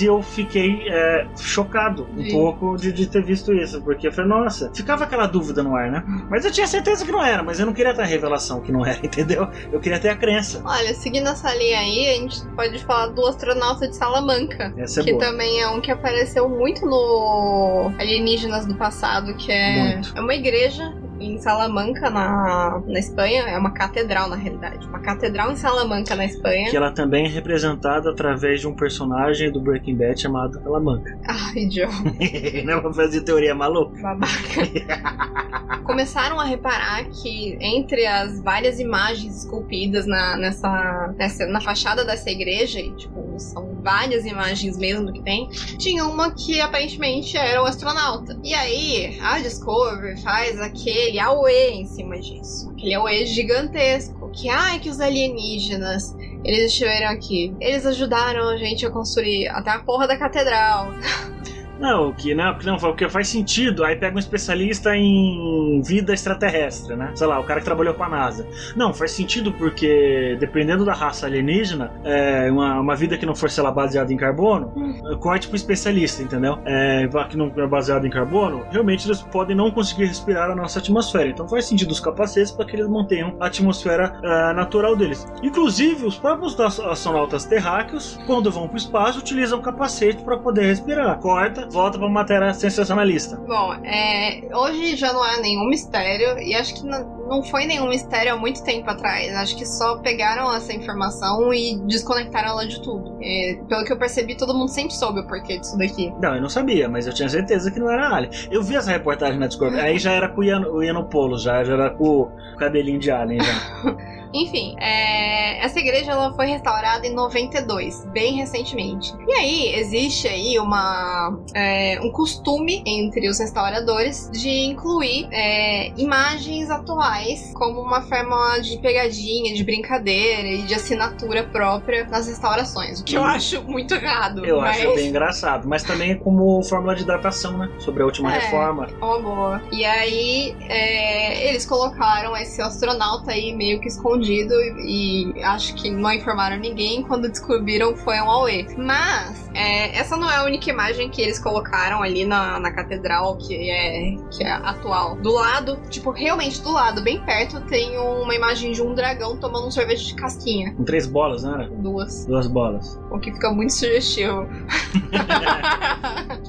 e 0.01 0.05
eu 0.05 0.21
fiquei 0.21 0.87
é, 0.87 1.27
chocado 1.37 2.07
um 2.15 2.23
Sim. 2.23 2.31
pouco 2.31 2.75
de, 2.75 2.91
de 2.91 3.07
ter 3.07 3.23
visto 3.23 3.53
isso, 3.53 3.81
porque 3.81 4.07
eu 4.07 4.11
falei, 4.11 4.29
nossa, 4.29 4.71
ficava 4.73 5.03
aquela 5.03 5.27
dúvida 5.27 5.63
no 5.63 5.75
ar, 5.75 5.91
né? 5.91 6.03
Mas 6.29 6.45
eu 6.45 6.51
tinha 6.51 6.67
certeza 6.67 7.05
que 7.05 7.11
não 7.11 7.23
era, 7.23 7.43
mas 7.43 7.59
eu 7.59 7.65
não 7.65 7.73
queria 7.73 7.93
ter 7.93 8.01
a 8.01 8.05
revelação 8.05 8.61
que 8.61 8.71
não 8.71 8.85
era, 8.85 8.99
entendeu? 9.05 9.47
Eu 9.71 9.79
queria 9.79 9.99
ter 9.99 10.09
a 10.09 10.15
crença. 10.15 10.61
Olha, 10.65 10.93
seguindo 10.93 11.27
essa 11.27 11.53
linha 11.55 11.79
aí, 11.79 12.09
a 12.09 12.13
gente 12.13 12.45
pode 12.55 12.83
falar 12.83 13.07
do 13.07 13.25
astronauta 13.25 13.87
de 13.87 13.95
Salamanca. 13.95 14.73
Essa 14.77 15.01
é 15.01 15.03
que 15.03 15.11
boa. 15.11 15.23
também 15.23 15.61
é 15.61 15.67
um 15.69 15.81
que 15.81 15.91
apareceu 15.91 16.47
muito 16.49 16.85
no 16.85 17.91
Alienígenas 17.99 18.65
do 18.65 18.75
Passado, 18.75 19.35
que 19.35 19.51
é, 19.51 19.93
Muito. 19.93 20.17
é 20.17 20.21
uma 20.21 20.33
igreja 20.33 20.93
em 21.19 21.37
Salamanca, 21.39 22.09
na, 22.09 22.81
na 22.85 22.99
Espanha. 22.99 23.43
É 23.43 23.57
uma 23.57 23.71
catedral, 23.71 24.29
na 24.29 24.35
realidade. 24.35 24.85
Uma 24.87 24.99
catedral 24.99 25.51
em 25.51 25.55
Salamanca, 25.55 26.15
na 26.15 26.25
Espanha. 26.25 26.69
Que 26.69 26.77
ela 26.77 26.91
também 26.91 27.25
é 27.25 27.29
representada 27.29 28.09
através 28.11 28.61
de 28.61 28.67
um 28.67 28.75
personagem 28.75 29.51
do 29.51 29.59
Breaking 29.59 29.95
Bad 29.95 30.19
chamado 30.21 30.61
Salamanca. 30.61 31.17
Ah, 31.27 31.51
idiota, 31.55 31.93
não 32.65 32.81
pra 32.81 32.93
fazer 32.93 33.21
teoria 33.21 33.53
maluca? 33.53 34.01
babaca. 34.01 35.81
Começaram 35.83 36.39
a 36.39 36.43
reparar 36.43 37.05
que 37.05 37.57
entre 37.61 38.05
as 38.05 38.41
várias 38.41 38.79
imagens 38.79 39.43
esculpidas 39.43 40.05
na, 40.05 40.37
nessa, 40.37 41.13
nessa, 41.17 41.45
na 41.45 41.61
fachada 41.61 42.03
dessa 42.03 42.29
igreja, 42.29 42.79
e, 42.79 42.91
tipo, 42.95 43.39
são 43.39 43.77
várias 43.81 44.25
imagens 44.25 44.77
mesmo 44.77 45.11
que 45.13 45.21
tem, 45.21 45.47
tinha 45.77 46.05
uma 46.05 46.31
que 46.31 46.59
aparentemente 46.59 47.37
era 47.37 47.61
o 47.61 47.65
astronauta. 47.65 48.37
E 48.43 48.53
aí, 48.53 49.17
a 49.21 49.39
Discovery 49.39 50.21
faz 50.21 50.59
aquele 50.59 51.06
auê 51.19 51.71
em 51.71 51.85
cima 51.85 52.19
disso. 52.19 52.69
Aquele 52.71 52.93
auê 52.95 53.25
gigantesco. 53.25 54.29
Que, 54.31 54.49
ai, 54.49 54.79
que 54.79 54.89
os 54.89 54.99
alienígenas, 54.99 56.15
eles 56.43 56.71
estiveram 56.71 57.09
aqui. 57.09 57.55
Eles 57.59 57.85
ajudaram 57.85 58.49
a 58.49 58.57
gente 58.57 58.85
a 58.85 58.89
construir 58.89 59.47
até 59.47 59.71
a 59.71 59.79
porra 59.79 60.07
da 60.07 60.17
catedral. 60.17 60.87
Não, 61.79 62.11
que 62.11 62.33
não, 62.33 62.57
que 62.57 62.65
não, 62.65 62.77
porque 62.77 63.07
faz 63.09 63.27
sentido. 63.27 63.83
Aí 63.83 63.95
pega 63.95 64.15
um 64.15 64.19
especialista 64.19 64.95
em 64.95 65.81
vida 65.85 66.13
extraterrestre, 66.13 66.95
né? 66.95 67.11
Sei 67.15 67.27
lá, 67.27 67.39
o 67.39 67.43
cara 67.43 67.59
que 67.59 67.65
trabalhou 67.65 67.93
com 67.93 68.03
a 68.03 68.09
NASA. 68.09 68.47
Não, 68.75 68.93
faz 68.93 69.11
sentido 69.11 69.51
porque, 69.53 70.37
dependendo 70.39 70.85
da 70.85 70.93
raça 70.93 71.25
alienígena, 71.25 71.91
é 72.03 72.49
uma, 72.51 72.79
uma 72.79 72.95
vida 72.95 73.17
que 73.17 73.25
não 73.25 73.35
for, 73.35 73.49
sei 73.49 73.63
lá, 73.63 73.71
baseada 73.71 74.11
em 74.11 74.17
carbono, 74.17 74.73
corte 75.19 75.47
pro 75.47 75.55
especialista, 75.55 76.23
entendeu? 76.23 76.59
É, 76.65 77.07
que 77.29 77.37
não 77.37 77.51
é 77.55 77.67
baseado 77.67 78.05
em 78.05 78.09
carbono, 78.09 78.65
realmente 78.71 79.07
eles 79.07 79.21
podem 79.21 79.55
não 79.55 79.71
conseguir 79.71 80.05
respirar 80.05 80.49
a 80.49 80.55
nossa 80.55 80.79
atmosfera. 80.79 81.27
Então 81.27 81.47
faz 81.47 81.65
sentido 81.65 81.91
os 81.91 81.99
capacetes 81.99 82.51
para 82.51 82.65
que 82.65 82.75
eles 82.75 82.87
mantenham 82.87 83.35
a 83.39 83.47
atmosfera 83.47 84.19
ah, 84.23 84.53
natural 84.53 84.95
deles. 84.95 85.27
Inclusive, 85.43 86.05
os 86.05 86.17
próprios 86.17 86.57
astronautas 86.59 87.45
terráqueos, 87.45 88.19
quando 88.25 88.51
vão 88.51 88.67
pro 88.67 88.77
espaço, 88.77 89.19
utilizam 89.19 89.61
capacete 89.61 90.23
para 90.23 90.37
poder 90.37 90.67
respirar. 90.67 91.19
Corta, 91.19 91.66
volta 91.69 91.97
pra 91.97 92.09
matéria 92.09 92.53
sensacionalista. 92.53 93.37
Bom, 93.37 93.73
é, 93.83 94.47
hoje 94.53 94.95
já 94.95 95.13
não 95.13 95.25
é 95.25 95.39
nenhum 95.41 95.67
mistério, 95.67 96.39
e 96.39 96.55
acho 96.55 96.75
que 96.75 96.85
não, 96.85 97.43
foi 97.43 97.65
nenhum 97.65 97.89
mistério 97.89 98.33
há 98.33 98.37
muito 98.37 98.63
tempo 98.63 98.89
atrás. 98.89 99.33
Acho 99.35 99.55
que 99.57 99.65
só 99.65 99.97
pegaram 99.97 100.53
essa 100.53 100.73
informação 100.73 101.53
e 101.53 101.77
desconectaram 101.87 102.49
ela 102.49 102.67
de 102.67 102.81
tudo. 102.81 103.17
É, 103.21 103.59
pelo 103.67 103.83
que 103.83 103.93
eu 103.93 103.97
percebi, 103.97 104.35
todo 104.35 104.53
mundo 104.53 104.69
sempre 104.69 104.93
soube 104.93 105.19
o 105.19 105.27
porquê 105.27 105.59
disso 105.59 105.77
daqui. 105.77 106.13
Não, 106.21 106.35
eu 106.35 106.41
não 106.41 106.49
sabia, 106.49 106.87
mas 106.87 107.07
eu 107.07 107.13
tinha 107.13 107.29
certeza 107.29 107.71
que 107.71 107.79
não 107.79 107.91
era 107.91 108.09
Alien. 108.09 108.31
Eu 108.51 108.63
vi 108.63 108.75
essa 108.75 108.91
reportagem 108.91 109.39
na 109.39 109.47
Discovery, 109.47 109.81
aí 109.81 109.99
já 109.99 110.11
era 110.11 110.29
com 110.29 110.41
o 110.41 110.43
Ian, 110.43 110.61
o 110.67 110.83
Ianopoulos, 110.83 111.43
já, 111.43 111.63
já 111.63 111.73
era 111.73 111.89
com 111.89 112.21
o 112.21 112.31
cabelinho 112.57 112.99
de 112.99 113.11
Alien 113.11 113.41
já. 113.41 114.16
Enfim, 114.33 114.75
é, 114.79 115.63
essa 115.63 115.79
igreja 115.79 116.11
ela 116.11 116.33
foi 116.33 116.47
restaurada 116.47 117.05
em 117.07 117.13
92, 117.13 118.05
bem 118.11 118.35
recentemente. 118.35 119.13
E 119.27 119.33
aí 119.33 119.75
existe 119.75 120.27
aí 120.27 120.59
uma 120.59 121.37
é, 121.53 121.99
um 122.01 122.11
costume 122.11 122.83
entre 122.85 123.27
os 123.29 123.39
restauradores 123.39 124.29
de 124.31 124.49
incluir 124.65 125.27
é, 125.31 125.91
imagens 125.97 126.69
atuais 126.69 127.51
como 127.53 127.81
uma 127.81 128.01
forma 128.01 128.59
de 128.59 128.77
pegadinha, 128.79 129.53
de 129.53 129.63
brincadeira 129.63 130.47
e 130.47 130.61
de 130.63 130.73
assinatura 130.73 131.43
própria 131.43 132.05
nas 132.05 132.27
restaurações, 132.27 132.99
o 132.99 133.03
que 133.03 133.15
eu 133.15 133.23
acho 133.23 133.63
muito 133.63 133.93
errado. 133.93 134.45
Eu 134.45 134.61
mas... 134.61 134.77
acho 134.77 134.93
bem 134.95 135.07
engraçado, 135.07 135.67
mas 135.67 135.83
também 135.83 136.17
como 136.17 136.61
fórmula 136.63 136.95
de 136.95 137.05
datação, 137.05 137.57
né? 137.57 137.69
Sobre 137.79 138.03
a 138.03 138.05
última 138.05 138.33
É. 138.35 138.39
reforma. 138.39 138.87
Uma 139.01 139.19
boa. 139.19 139.61
E 139.71 139.85
aí, 139.85 140.55
é, 140.67 141.49
eles 141.49 141.65
colocaram 141.65 142.35
esse 142.35 142.61
astronauta 142.61 143.31
aí 143.31 143.55
meio 143.55 143.79
que 143.79 143.87
escondido 143.87 144.16
e, 144.25 145.31
e 145.35 145.43
acho 145.43 145.75
que 145.75 145.89
não 145.89 146.11
informaram 146.11 146.57
ninguém. 146.57 147.03
Quando 147.03 147.29
descobriram, 147.29 147.95
foi 147.95 148.19
um 148.19 148.29
Aue. 148.29 148.67
Mas, 148.77 149.49
é, 149.53 149.97
essa 149.97 150.17
não 150.17 150.29
é 150.29 150.37
a 150.37 150.43
única 150.43 150.69
imagem 150.69 151.09
que 151.09 151.21
eles 151.21 151.39
colocaram 151.39 152.01
ali 152.01 152.25
na, 152.25 152.59
na 152.59 152.71
catedral, 152.71 153.37
que 153.37 153.69
é, 153.69 154.15
que 154.31 154.43
é 154.43 154.51
atual. 154.51 155.15
Do 155.15 155.33
lado, 155.33 155.77
tipo, 155.89 156.11
realmente 156.11 156.61
do 156.61 156.71
lado, 156.71 157.01
bem 157.01 157.23
perto, 157.23 157.61
tem 157.61 157.97
uma 157.97 158.35
imagem 158.35 158.71
de 158.71 158.81
um 158.81 158.93
dragão 158.93 159.37
tomando 159.37 159.67
um 159.67 159.71
sorvete 159.71 160.07
de 160.07 160.15
casquinha. 160.15 160.73
Com 160.73 160.83
três 160.83 161.07
bolas, 161.07 161.43
não 161.43 161.55
era? 161.55 161.69
Duas. 161.69 162.25
Duas 162.25 162.47
bolas. 162.47 162.99
O 163.11 163.19
que 163.19 163.31
fica 163.31 163.51
muito 163.51 163.73
sugestivo. 163.73 164.47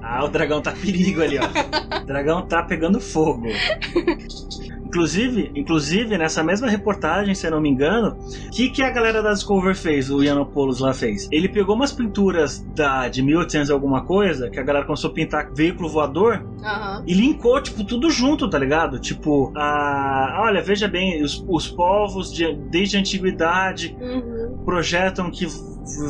Ah, 0.01 0.25
o 0.25 0.29
dragão 0.29 0.63
tá 0.63 0.73
perigo 0.73 1.23
ali, 1.23 1.39
ó. 1.39 2.01
O 2.01 2.07
dragão 2.07 2.47
tá 2.47 2.63
pegando 2.63 2.99
fogo. 2.99 3.47
Inclusive, 4.89 5.53
inclusive, 5.55 6.17
nessa 6.17 6.43
mesma 6.43 6.67
reportagem, 6.67 7.35
se 7.35 7.47
eu 7.47 7.51
não 7.51 7.61
me 7.61 7.69
engano, 7.69 8.17
o 8.47 8.51
que, 8.51 8.71
que 8.71 8.83
a 8.83 8.91
galera 8.91 9.23
da 9.23 9.33
Discover 9.35 9.75
fez, 9.77 10.11
o 10.11 10.23
Yiannopoulos 10.23 10.81
lá 10.81 10.95
fez? 10.95 11.29
Ele 11.31 11.47
pegou 11.47 11.77
umas 11.77 11.93
pinturas 11.93 12.65
da, 12.75 13.07
de 13.07 13.23
1800 13.23 13.69
e 13.69 13.73
alguma 13.73 14.05
coisa, 14.07 14.49
que 14.49 14.59
a 14.59 14.63
galera 14.63 14.87
começou 14.87 15.11
a 15.11 15.13
pintar 15.13 15.51
veículo 15.55 15.91
voador, 15.91 16.43
Aham. 16.65 17.05
e 17.07 17.13
linkou, 17.13 17.61
tipo, 17.61 17.85
tudo 17.85 18.09
junto, 18.11 18.49
tá 18.49 18.59
ligado? 18.59 18.99
Tipo, 18.99 19.53
a, 19.55 20.41
olha, 20.47 20.63
veja 20.63 20.89
bem, 20.89 21.23
os, 21.23 21.45
os 21.47 21.69
povos 21.69 22.33
de- 22.33 22.57
desde 22.71 22.97
a 22.97 23.01
antiguidade 23.01 23.95
Uhum. 24.01 24.63
projetam 24.65 25.31
que 25.31 25.47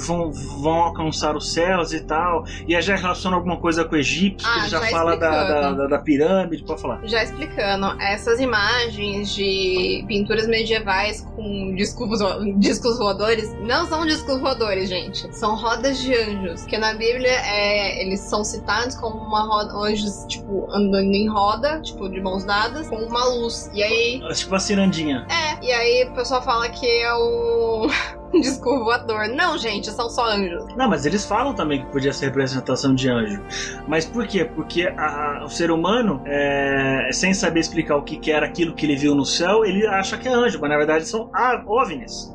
vão, 0.06 0.30
vão 0.32 0.74
alcançar 0.82 1.36
os 1.36 1.52
céus 1.52 1.92
e 1.92 2.00
tal, 2.00 2.44
e 2.66 2.74
aí 2.74 2.82
já 2.82 2.96
relaciona 2.96 3.36
alguma 3.36 3.56
coisa 3.58 3.84
com 3.84 3.94
o 3.94 3.98
egípcio, 3.98 4.48
que 4.48 4.58
Ah, 4.58 4.62
ele 4.62 4.68
já, 4.70 4.80
já 4.80 4.86
fala 4.88 5.16
da, 5.16 5.72
da, 5.72 5.86
da- 5.86 5.98
pirâmide, 5.98 6.62
pode 6.64 6.80
falar. 6.80 7.00
Já 7.04 7.22
explicando, 7.22 7.86
essas 8.00 8.40
imagens 8.40 9.34
de 9.34 10.04
pinturas 10.06 10.46
medievais 10.46 11.20
com 11.36 11.74
discos, 11.74 12.20
discos 12.58 12.98
voadores 12.98 13.52
não 13.60 13.86
são 13.86 14.06
discos 14.06 14.40
voadores, 14.40 14.88
gente. 14.88 15.34
São 15.36 15.56
rodas 15.56 15.98
de 15.98 16.14
anjos. 16.14 16.64
Que 16.64 16.78
na 16.78 16.94
Bíblia 16.94 17.30
é, 17.30 18.02
eles 18.02 18.20
são 18.20 18.44
citados 18.44 18.94
como 18.96 19.16
uma 19.18 19.42
roda, 19.46 19.72
anjos, 19.74 20.24
tipo, 20.28 20.66
andando 20.70 21.12
em 21.12 21.28
roda, 21.28 21.80
tipo, 21.80 22.08
de 22.08 22.20
mãos 22.20 22.44
dadas, 22.44 22.88
com 22.88 22.96
uma 22.96 23.24
luz. 23.24 23.70
E 23.74 23.82
aí. 23.82 24.22
Tipo 24.34 24.52
uma 24.52 24.60
cirandinha. 24.60 25.26
É, 25.28 25.64
e 25.64 25.72
aí 25.72 26.08
o 26.08 26.14
pessoal 26.14 26.42
fala 26.42 26.68
que 26.68 26.86
é 26.86 27.14
um. 27.14 27.88
disco 28.40 28.84
voador. 28.84 29.28
Não, 29.28 29.56
gente, 29.58 29.90
são 29.90 30.08
só 30.10 30.26
anjos. 30.30 30.64
Não, 30.76 30.88
mas 30.88 31.06
eles 31.06 31.24
falam 31.24 31.54
também 31.54 31.84
que 31.84 31.90
podia 31.92 32.12
ser 32.12 32.26
representação 32.26 32.94
de 32.94 33.08
anjo. 33.08 33.42
Mas 33.86 34.04
por 34.04 34.26
quê? 34.26 34.44
Porque 34.44 34.86
a- 34.96 35.42
o 35.44 35.48
ser 35.48 35.70
humano, 35.70 36.22
é, 36.26 37.08
sem 37.12 37.32
saber 37.34 37.60
explicar 37.60 37.96
o 37.96 38.02
que, 38.02 38.16
que 38.18 38.30
era 38.30 38.46
aquilo 38.46 38.74
que 38.74 38.86
ele 38.86 38.96
viu 38.96 39.14
no 39.14 39.24
céu, 39.24 39.64
ele 39.64 39.86
acha 39.86 40.16
que 40.16 40.28
é 40.28 40.32
anjo, 40.32 40.58
mas 40.60 40.70
na 40.70 40.76
verdade 40.76 41.06
são 41.06 41.30
OVNIs. 41.66 42.32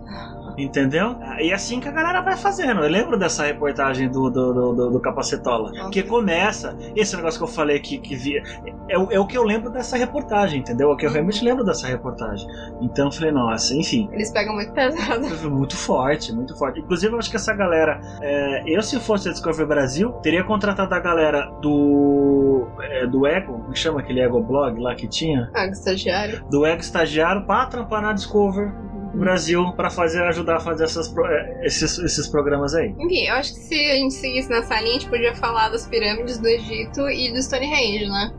Entendeu? 0.57 1.15
E 1.39 1.49
é 1.51 1.53
assim 1.53 1.79
que 1.79 1.87
a 1.87 1.91
galera 1.91 2.21
vai 2.21 2.35
fazendo. 2.37 2.81
Eu 2.83 2.89
lembro 2.89 3.17
dessa 3.17 3.43
reportagem 3.45 4.09
do, 4.09 4.29
do, 4.29 4.53
do, 4.53 4.73
do- 4.73 4.89
do 4.91 4.99
Capacetola. 4.99 5.71
Nossa. 5.71 5.89
Que 5.89 6.03
começa. 6.03 6.75
Esse 6.95 7.15
negócio 7.15 7.39
que 7.39 7.43
eu 7.43 7.47
falei 7.47 7.79
que, 7.79 7.97
que 7.97 8.15
via. 8.15 8.41
É, 8.89 8.97
o- 8.97 9.11
é 9.11 9.19
o 9.19 9.25
que 9.25 9.37
eu 9.37 9.43
lembro 9.43 9.69
dessa 9.69 9.97
reportagem, 9.97 10.59
entendeu? 10.59 10.89
É 10.89 10.93
o 10.93 10.97
que 10.97 11.05
eu 11.05 11.09
Uhum. 11.09 11.13
realmente 11.15 11.43
lembro 11.43 11.63
dessa 11.63 11.87
reportagem. 11.87 12.47
Então 12.81 13.05
eu 13.07 13.11
falei, 13.11 13.31
nossa, 13.31 13.73
enfim. 13.75 14.09
Eles 14.11 14.31
pegam 14.31 14.53
muito 14.55 14.71
pesado. 14.73 15.23
Muito 15.49 15.75
forte, 15.75 16.33
muito 16.33 16.55
forte. 16.57 16.79
Inclusive, 16.79 17.13
eu 17.13 17.19
acho 17.19 17.29
que 17.29 17.35
essa 17.35 17.53
galera. 17.53 17.99
é, 18.21 18.63
eu, 18.67 18.81
se 18.81 18.99
fosse 18.99 19.29
a 19.29 19.31
Discovery 19.31 19.67
Brasil, 19.67 20.11
teria 20.23 20.43
contratado 20.43 20.93
a 20.93 20.99
galera 20.99 21.51
do. 21.61 22.67
é, 22.81 23.07
do 23.07 23.25
Ego, 23.27 23.53
como 23.59 23.75
chama 23.75 23.99
aquele 23.99 24.21
Ego 24.21 24.41
Blog 24.41 24.79
lá 24.79 24.95
que 24.95 25.07
tinha? 25.07 25.49
Ah, 25.53 25.65
estagiário. 25.67 26.43
Do 26.49 26.65
Ego 26.65 26.81
Estagiário 26.81 27.45
pra 27.45 27.65
trampar 27.65 28.01
na 28.01 28.13
Discover 29.13 29.23
Brasil 29.23 29.71
pra 29.73 29.89
fazer, 29.89 30.23
ajudar 30.23 30.57
a 30.57 30.59
fazer 30.59 30.85
essas, 30.85 31.13
é, 31.17 31.65
esses, 31.65 31.97
esses 31.99 32.27
programas 32.27 32.73
aí. 32.73 32.93
Enfim, 32.99 33.27
eu 33.27 33.35
acho 33.35 33.53
que 33.53 33.59
se 33.59 33.91
a 33.91 33.95
gente 33.95 34.13
seguisse 34.13 34.49
nessa 34.49 34.79
linha, 34.81 34.97
a 34.97 34.99
gente 34.99 35.09
podia 35.09 35.35
falar 35.35 35.69
das 35.69 35.87
pirâmides 35.87 36.39
do 36.39 36.47
Egito 36.47 37.09
e 37.09 37.31
do 37.31 37.41
Stonehenge, 37.41 38.07
né? 38.07 38.33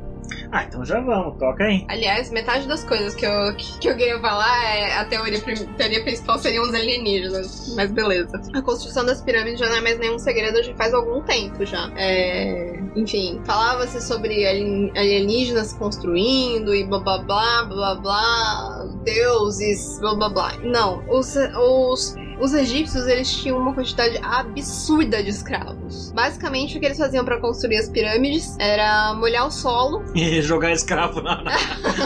Ah, 0.53 0.65
então 0.65 0.85
já 0.85 1.01
vamos, 1.01 1.37
toca 1.39 1.65
aí. 1.65 1.85
Aliás, 1.89 2.31
metade 2.31 2.67
das 2.69 2.85
coisas 2.85 3.15
que 3.15 3.27
eu, 3.27 3.57
que 3.81 3.89
eu 3.89 3.97
queria 3.97 4.21
falar 4.21 4.65
é 4.65 4.95
a 4.99 5.05
teoria, 5.05 5.41
prim- 5.41 5.67
teoria 5.77 6.03
principal 6.03 6.39
seriam 6.39 6.65
os 6.65 6.75
alienígenas. 6.75 7.75
Mas 7.77 7.91
beleza. 7.91 8.41
A 8.55 8.63
construção 8.63 9.05
das 9.05 9.21
pirâmides 9.21 9.59
já 9.61 9.69
não 9.69 9.77
é 9.77 9.81
mais 9.81 9.99
nenhum 9.99 10.19
segredo 10.19 10.63
já 10.63 10.75
faz 10.75 10.95
algum 10.95 11.21
tempo 11.23 11.65
já. 11.65 11.91
É, 11.97 12.81
enfim, 12.95 13.41
falava-se 13.45 14.01
sobre 14.01 14.47
alien- 14.47 14.93
alienígenas 14.97 15.73
construindo 15.73 16.75
e 16.75 16.85
blá 16.85 17.01
blá 17.01 17.19
blá 17.19 17.65
blá 17.65 17.95
blá, 17.97 18.87
deuses, 19.05 19.99
blá 20.01 20.15
blá 20.15 20.29
blá. 20.29 20.53
Não, 20.63 21.03
os, 21.09 21.35
os 21.37 22.15
os 22.41 22.53
egípcios, 22.53 23.07
eles 23.07 23.33
tinham 23.33 23.59
uma 23.59 23.75
quantidade 23.75 24.19
absurda 24.23 25.23
de 25.23 25.31
escravos. 25.31 26.13
Basicamente, 26.13 26.77
o 26.77 26.81
que 26.81 26.87
eles 26.87 26.99
faziam 26.99 27.25
para 27.25 27.41
construir 27.41 27.77
as 27.77 27.89
pirâmides 27.89 28.57
era 28.59 29.15
molhar 29.15 29.47
o 29.47 29.51
solo. 29.51 30.05
E 30.15 30.43
jogar 30.43 30.73
escravo 30.73 31.21
na, 31.21 31.43
na, 31.43 31.53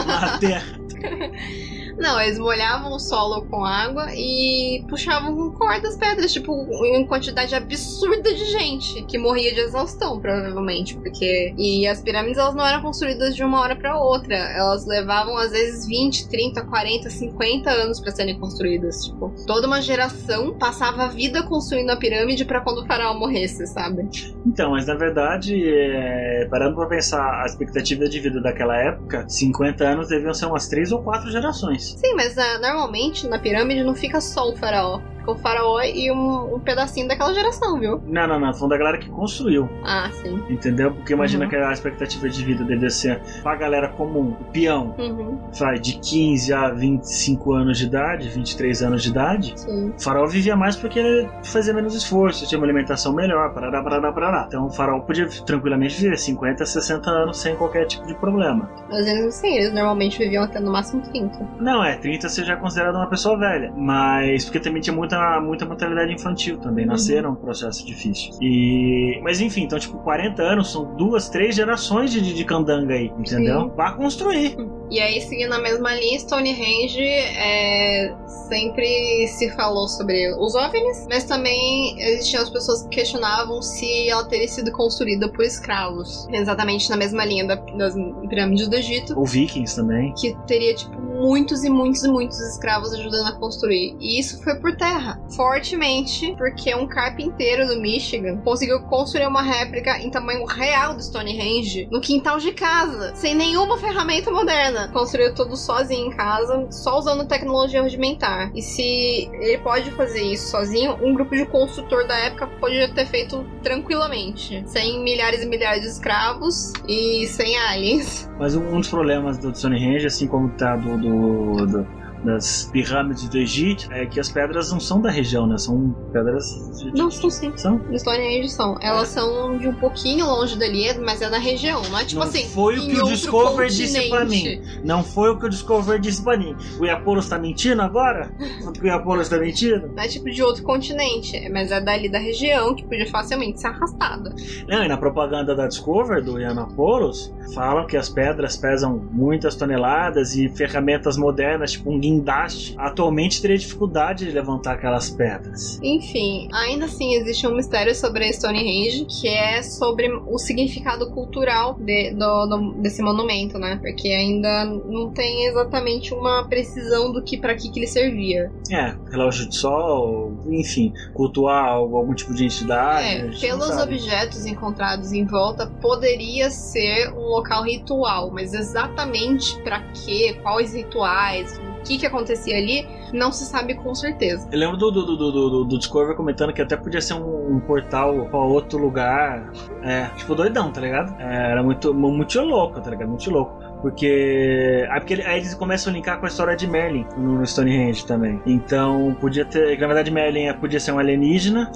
na 0.05 0.37
terra. 0.39 0.79
Não, 1.99 2.19
eles 2.21 2.39
molhavam 2.39 2.93
o 2.93 2.99
solo 2.99 3.45
com 3.47 3.65
água 3.65 4.07
e 4.15 4.85
puxavam 4.87 5.35
com 5.35 5.51
cordas 5.51 5.97
pedras, 5.97 6.31
tipo, 6.31 6.53
em 6.85 7.05
quantidade 7.05 7.53
absurda 7.53 8.33
de 8.33 8.45
gente 8.45 9.03
que 9.03 9.17
morria 9.17 9.53
de 9.53 9.59
exaustão, 9.59 10.19
provavelmente, 10.19 10.95
porque 10.95 11.53
e 11.57 11.85
as 11.85 12.01
pirâmides 12.01 12.37
elas 12.37 12.55
não 12.55 12.65
eram 12.65 12.81
construídas 12.81 13.35
de 13.35 13.43
uma 13.43 13.59
hora 13.59 13.75
para 13.75 13.99
outra, 13.99 14.35
elas 14.35 14.85
levavam 14.87 15.37
às 15.37 15.51
vezes 15.51 15.85
20, 15.85 16.29
30, 16.29 16.65
40, 16.65 17.09
50 17.09 17.69
anos 17.69 17.99
para 17.99 18.11
serem 18.11 18.39
construídas, 18.39 19.05
tipo, 19.05 19.33
toda 19.45 19.67
uma 19.67 19.81
geração 19.81 20.57
passava 20.57 21.03
a 21.03 21.07
vida 21.07 21.43
construindo 21.43 21.89
a 21.89 21.97
pirâmide 21.97 22.45
para 22.45 22.61
quando 22.61 22.81
o 22.81 22.85
faraó 22.85 23.13
morresse, 23.13 23.67
sabe? 23.67 24.07
Então, 24.45 24.71
mas 24.71 24.87
na 24.87 24.95
verdade, 24.95 25.53
é, 25.67 26.47
parando 26.49 26.75
pra 26.75 26.87
pensar 26.87 27.41
a 27.41 27.45
expectativa 27.45 28.07
de 28.07 28.19
vida 28.21 28.41
daquela 28.41 28.77
época, 28.77 29.27
50 29.27 29.83
anos 29.83 30.07
deviam 30.07 30.33
ser 30.33 30.45
umas 30.45 30.67
3 30.69 30.93
ou 30.93 31.03
4 31.03 31.29
gerações. 31.29 31.88
Sim, 31.97 32.13
mas 32.15 32.37
ah, 32.37 32.59
normalmente 32.59 33.27
na 33.27 33.39
pirâmide 33.39 33.83
não 33.83 33.95
fica 33.95 34.21
só 34.21 34.49
o 34.49 34.55
faraó, 34.55 35.01
fica 35.19 35.31
o 35.31 35.35
faraó 35.37 35.81
e 35.81 36.11
um, 36.11 36.55
um 36.55 36.59
pedacinho 36.59 37.07
daquela 37.07 37.33
geração, 37.33 37.79
viu? 37.79 38.01
Não, 38.05 38.27
não, 38.27 38.39
não, 38.39 38.53
foi 38.53 38.69
da 38.69 38.77
galera 38.77 38.97
que 38.97 39.09
construiu. 39.09 39.69
Ah, 39.83 40.09
sim. 40.11 40.41
Entendeu? 40.49 40.91
Porque 40.93 41.13
imagina 41.13 41.43
Uhum. 41.45 41.49
que 41.49 41.55
a 41.55 41.71
expectativa 41.71 42.27
de 42.29 42.43
vida 42.43 42.63
devia 42.63 42.89
ser 42.89 43.21
pra 43.43 43.55
galera 43.55 43.89
comum, 43.89 44.35
o 44.39 44.43
peão, 44.51 44.95
Uhum, 44.97 45.37
vai 45.57 45.79
de 45.79 45.93
15 45.99 46.53
a 46.53 46.69
25 46.69 47.53
anos 47.53 47.77
de 47.77 47.85
idade, 47.85 48.27
23 48.29 48.81
anos 48.81 49.03
de 49.03 49.09
idade. 49.09 49.53
sim. 49.55 49.89
O 49.97 50.01
farol 50.01 50.27
vivia 50.27 50.55
mais 50.55 50.75
porque 50.75 50.99
ele 50.99 51.29
fazia 51.43 51.73
menos 51.73 51.93
esforço, 51.95 52.47
tinha 52.47 52.57
uma 52.59 52.65
alimentação 52.65 53.13
melhor, 53.13 53.53
parará, 53.53 53.81
parará, 53.83 54.11
parará. 54.11 54.45
Então 54.47 54.65
o 54.67 54.69
farol 54.71 55.01
podia 55.01 55.27
tranquilamente 55.45 56.01
viver 56.01 56.17
50, 56.17 56.65
60 56.65 57.09
anos 57.09 57.37
sem 57.39 57.55
qualquer 57.55 57.85
tipo 57.85 58.05
de 58.07 58.15
problema. 58.15 58.69
Mas 58.89 59.07
eles, 59.07 59.35
sim, 59.35 59.55
eles 59.57 59.73
normalmente 59.73 60.17
viviam 60.17 60.43
até 60.43 60.59
no 60.59 60.71
máximo 60.71 61.01
30. 61.01 61.39
Não, 61.59 61.83
é, 61.83 61.95
30 61.97 62.29
você 62.29 62.43
já 62.43 62.53
é 62.53 62.55
considerado 62.57 62.95
uma 62.95 63.07
pessoa 63.07 63.37
velha. 63.37 63.71
Mas 63.75 64.45
porque 64.45 64.59
também 64.59 64.81
tinha 64.81 64.95
muita, 64.95 65.17
muita 65.41 65.65
mortalidade 65.65 66.13
infantil 66.13 66.57
também. 66.59 66.85
Nasceram 66.85 67.31
um 67.31 67.35
processo 67.35 67.85
difícil. 67.85 68.31
E. 68.41 69.19
Mas 69.23 69.39
enfim, 69.41 69.63
então, 69.63 69.77
tipo, 69.79 69.97
40 69.99 70.41
anos 70.41 70.71
são 70.71 70.95
duas, 70.95 71.29
três 71.29 71.55
gerações 71.55 72.11
de, 72.11 72.21
de, 72.21 72.33
de 72.33 72.43
candanga 72.45 72.93
aí, 72.93 73.11
entendeu? 73.17 73.61
Sim. 73.63 73.71
Vá 73.75 73.91
construir. 73.93 74.55
E 74.91 74.99
aí, 74.99 75.21
seguindo 75.21 75.53
a 75.53 75.59
mesma 75.59 75.93
linha, 75.93 76.17
Stonehenge 76.19 76.99
é, 76.99 78.11
sempre 78.47 79.27
se 79.27 79.49
falou 79.51 79.87
sobre 79.87 80.33
os 80.39 80.55
OVNIs, 80.55 81.05
mas 81.09 81.23
também 81.25 81.95
existiam 82.01 82.41
as 82.41 82.49
pessoas 82.49 82.81
que 82.83 82.89
questionavam 82.89 83.61
se 83.61 84.09
ela 84.09 84.23
teria 84.27 84.47
sido 84.47 84.71
construída 84.71 85.29
por 85.31 85.43
escravos. 85.45 86.27
Exatamente 86.31 86.89
na 86.89 86.97
mesma 86.97 87.23
linha 87.23 87.45
da- 87.45 87.55
das 87.55 87.93
pirâmides 88.29 88.67
do 88.67 88.75
Egito. 88.75 89.17
Ou 89.17 89.25
vikings 89.25 89.75
também. 89.75 90.13
que 90.13 90.35
teria, 90.47 90.73
tipo, 90.73 90.99
muitos 90.99 91.63
e 91.63 91.69
muitos 91.69 92.03
e 92.03 92.07
muitos 92.09 92.39
escravos 92.39 92.91
ajudando 92.93 93.27
a 93.27 93.33
construir. 93.33 93.95
E 93.99 94.19
isso 94.19 94.41
foi 94.43 94.55
por 94.55 94.75
terra. 94.75 94.98
Fortemente, 95.35 96.33
porque 96.37 96.73
um 96.73 96.87
carpinteiro 96.87 97.67
do 97.67 97.79
Michigan 97.79 98.37
conseguiu 98.37 98.81
construir 98.81 99.27
uma 99.27 99.41
réplica 99.41 99.97
em 99.99 100.09
tamanho 100.09 100.45
real 100.45 100.93
do 100.93 101.01
Stonehenge 101.01 101.87
no 101.91 102.01
quintal 102.01 102.39
de 102.39 102.51
casa, 102.51 103.13
sem 103.15 103.35
nenhuma 103.35 103.77
ferramenta 103.77 104.31
moderna. 104.31 104.89
Construiu 104.89 105.33
tudo 105.33 105.55
sozinho 105.55 106.07
em 106.07 106.15
casa, 106.15 106.67
só 106.71 106.97
usando 106.97 107.27
tecnologia 107.27 107.81
rudimentar. 107.81 108.51
E 108.55 108.61
se 108.61 109.29
ele 109.33 109.57
pode 109.59 109.91
fazer 109.91 110.21
isso 110.21 110.49
sozinho, 110.49 110.97
um 111.01 111.13
grupo 111.13 111.35
de 111.35 111.45
construtor 111.45 112.07
da 112.07 112.17
época 112.17 112.47
podia 112.59 112.87
ter 112.89 113.05
feito 113.05 113.45
tranquilamente. 113.63 114.63
Sem 114.67 115.03
milhares 115.03 115.43
e 115.43 115.45
milhares 115.45 115.81
de 115.81 115.87
escravos 115.87 116.73
e 116.87 117.27
sem 117.27 117.57
aliens. 117.57 118.29
Mas 118.39 118.55
um 118.55 118.77
dos 118.77 118.89
problemas 118.89 119.37
do 119.37 119.55
Stonehenge, 119.55 120.07
assim 120.07 120.27
como 120.27 120.49
tá 120.49 120.75
do, 120.75 120.97
do, 120.97 121.65
do, 121.65 121.87
das 122.23 122.69
pirâmides 122.71 123.27
do 123.29 123.37
Egito, 123.37 123.91
é 123.91 124.05
que 124.05 124.19
as 124.19 124.29
pedras 124.29 124.71
não 124.71 124.79
são 124.79 125.01
da 125.01 125.09
região, 125.09 125.47
né? 125.47 125.57
São 125.57 125.95
pedras. 126.11 126.45
De, 126.79 126.91
Não, 126.91 127.09
são 127.09 127.29
sim. 127.29 127.51
São? 127.55 127.77
Do 127.77 128.49
são. 128.49 128.77
Elas 128.81 129.09
são 129.09 129.57
de 129.57 129.67
um 129.67 129.73
pouquinho 129.73 130.25
longe 130.25 130.57
dali, 130.57 130.97
mas 130.99 131.21
é 131.21 131.29
na 131.29 131.37
região. 131.37 131.81
Não 131.89 131.99
é 131.99 132.05
tipo 132.05 132.21
não 132.21 132.27
assim. 132.27 132.45
foi 132.49 132.77
o 132.77 132.87
que 132.87 132.99
o 132.99 133.03
Discover 133.05 133.67
disse 133.67 134.09
pra 134.09 134.25
mim. 134.25 134.37
continente. 134.37 134.81
Não 134.83 135.03
foi 135.03 135.29
o 135.29 135.39
que 135.39 135.45
o 135.45 135.49
Discover 135.49 135.99
disse 135.99 136.23
pra 136.23 136.37
mim. 136.37 136.55
O 136.79 136.85
Iapolos 136.85 137.27
tá 137.29 137.37
mentindo 137.37 137.81
agora? 137.81 138.31
O 138.81 138.85
Iapolos 138.85 139.27
tá 139.27 139.37
mentindo? 139.37 139.87
Não 139.93 140.03
é 140.03 140.07
tipo 140.07 140.29
de 140.29 140.41
outro 140.41 140.63
continente, 140.63 141.49
mas 141.49 141.71
é 141.71 141.81
dali 141.81 142.07
da 142.09 142.19
região 142.19 142.73
que 142.75 142.83
podia 142.83 143.05
facilmente 143.09 143.59
ser 143.59 143.67
arrastada. 143.67 144.33
Não, 144.67 144.83
e 144.83 144.87
na 144.87 144.95
propaganda 144.97 145.55
da 145.55 145.67
Discover, 145.67 146.23
do 146.23 146.39
Yiannopoulos, 146.39 147.33
falam 147.53 147.85
que 147.85 147.97
as 147.97 148.07
pedras 148.09 148.55
pesam 148.55 148.97
muitas 149.11 149.55
toneladas 149.55 150.35
e 150.35 150.47
ferramentas 150.49 151.17
modernas, 151.17 151.71
tipo 151.73 151.91
um 151.91 151.99
guindaste, 152.09 152.73
atualmente 152.77 153.41
teria 153.41 153.57
dificuldade 153.57 154.25
de 154.25 154.31
levantar 154.31 154.73
aquelas 154.73 155.09
pedras. 155.09 155.79
Enfim, 155.83 156.47
ainda 156.53 156.85
assim 156.85 157.13
existe 157.15 157.45
um 157.47 157.55
mistério 157.55 157.93
sobre 157.95 158.25
a 158.25 158.31
Stonehenge, 158.33 159.05
que 159.05 159.27
é 159.27 159.61
sobre 159.61 160.09
o 160.27 160.37
significado 160.37 161.09
cultural 161.11 161.75
de- 161.79 162.11
do- 162.11 162.45
do- 162.47 162.81
desse 162.81 163.01
monumento, 163.01 163.57
né? 163.59 163.77
Porque 163.81 164.09
ainda 164.09 164.65
não 164.65 165.11
tem 165.11 165.45
exatamente 165.47 166.13
uma 166.13 166.43
precisão 166.47 167.11
do 167.11 167.23
que 167.23 167.37
para 167.37 167.55
que, 167.55 167.69
que 167.69 167.79
ele 167.79 167.87
servia. 167.87 168.51
É, 168.71 168.95
relógio 169.11 169.47
de 169.47 169.55
sol, 169.55 170.33
enfim, 170.47 170.91
cultuar 171.13 171.69
algum 171.69 172.13
tipo 172.13 172.33
de 172.33 172.45
entidade. 172.45 173.07
é, 173.07 173.29
pelos 173.39 173.69
objetos 173.77 174.45
encontrados 174.45 175.11
em 175.11 175.25
volta, 175.25 175.67
poderia 175.81 176.49
ser 176.49 177.11
um 177.13 177.21
local 177.29 177.63
ritual, 177.63 178.31
mas 178.31 178.53
exatamente 178.53 179.57
para 179.63 179.79
quê, 180.05 180.37
quais 180.41 180.73
rituais, 180.73 181.59
o 181.79 181.83
que 181.83 181.97
que 181.97 182.05
acontecia 182.05 182.55
ali, 182.57 182.87
não 183.13 183.31
se 183.31 183.45
sabe 183.45 183.73
com 183.73 183.93
certeza. 183.95 184.47
Eu 184.51 184.59
lembro 184.59 184.77
do, 184.77 184.91
do, 184.91 185.05
do, 185.05 185.17
do, 185.17 185.31
do- 185.31 185.63
do 185.65 185.77
Discover 185.77 186.15
comentando 186.15 186.53
que 186.53 186.61
até 186.61 186.75
podia 186.75 187.01
ser 187.01 187.13
um, 187.15 187.55
um 187.55 187.59
portal 187.59 188.27
pra 188.29 188.39
outro 188.39 188.77
lugar. 188.79 189.51
É, 189.83 190.05
tipo, 190.17 190.35
doidão, 190.35 190.71
tá 190.71 190.81
ligado? 190.81 191.15
É, 191.19 191.51
era 191.51 191.63
muito, 191.63 191.93
muito 191.93 192.39
louco, 192.41 192.79
tá 192.81 192.89
ligado? 192.89 193.07
Muito 193.09 193.29
louco. 193.31 193.57
Porque. 193.81 194.85
Aí, 194.91 194.99
porque 194.99 195.13
aí 195.25 195.37
eles 195.39 195.53
começam 195.53 195.91
a 195.91 195.95
linkar 195.95 196.19
com 196.19 196.25
a 196.25 196.29
história 196.29 196.55
de 196.55 196.67
Merlin 196.67 197.05
no, 197.17 197.45
Stonehenge 197.45 198.05
também. 198.05 198.41
Então 198.45 199.15
podia 199.21 199.45
ter. 199.45 199.79
Na 199.79 199.87
verdade, 199.87 200.11
Merlin 200.11 200.53
podia 200.55 200.79
ser 200.79 200.91
um 200.91 200.99
alienígena. 200.99 201.71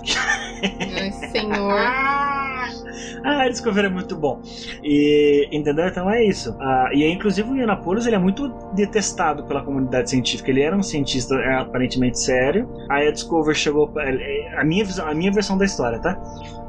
Ai, 0.99 1.11
senhor. 1.31 1.79
Ah, 3.23 3.47
Discovery 3.47 3.87
é 3.87 3.89
muito 3.89 4.15
bom. 4.15 4.41
E, 4.83 5.47
entendeu? 5.51 5.87
Então 5.87 6.09
é 6.09 6.23
isso. 6.23 6.55
Ah, 6.59 6.89
e 6.93 7.03
aí, 7.03 7.11
inclusive, 7.11 7.49
o 7.49 7.55
Yiannopoulos 7.55 8.05
ele 8.05 8.15
é 8.15 8.19
muito 8.19 8.47
detestado 8.73 9.43
pela 9.45 9.61
comunidade 9.63 10.09
científica. 10.09 10.49
Ele 10.51 10.61
era 10.61 10.75
um 10.75 10.83
cientista 10.83 11.35
é, 11.35 11.55
aparentemente 11.55 12.19
sério. 12.19 12.67
Aí 12.89 13.07
a 13.07 13.11
Discover 13.11 13.55
chegou. 13.55 13.91
ele- 13.97 14.47
A 14.55 14.63
minha, 14.63 14.83
a 15.05 15.13
minha 15.13 15.31
versão 15.31 15.57
da 15.57 15.65
história, 15.65 15.99
tá? 15.99 16.17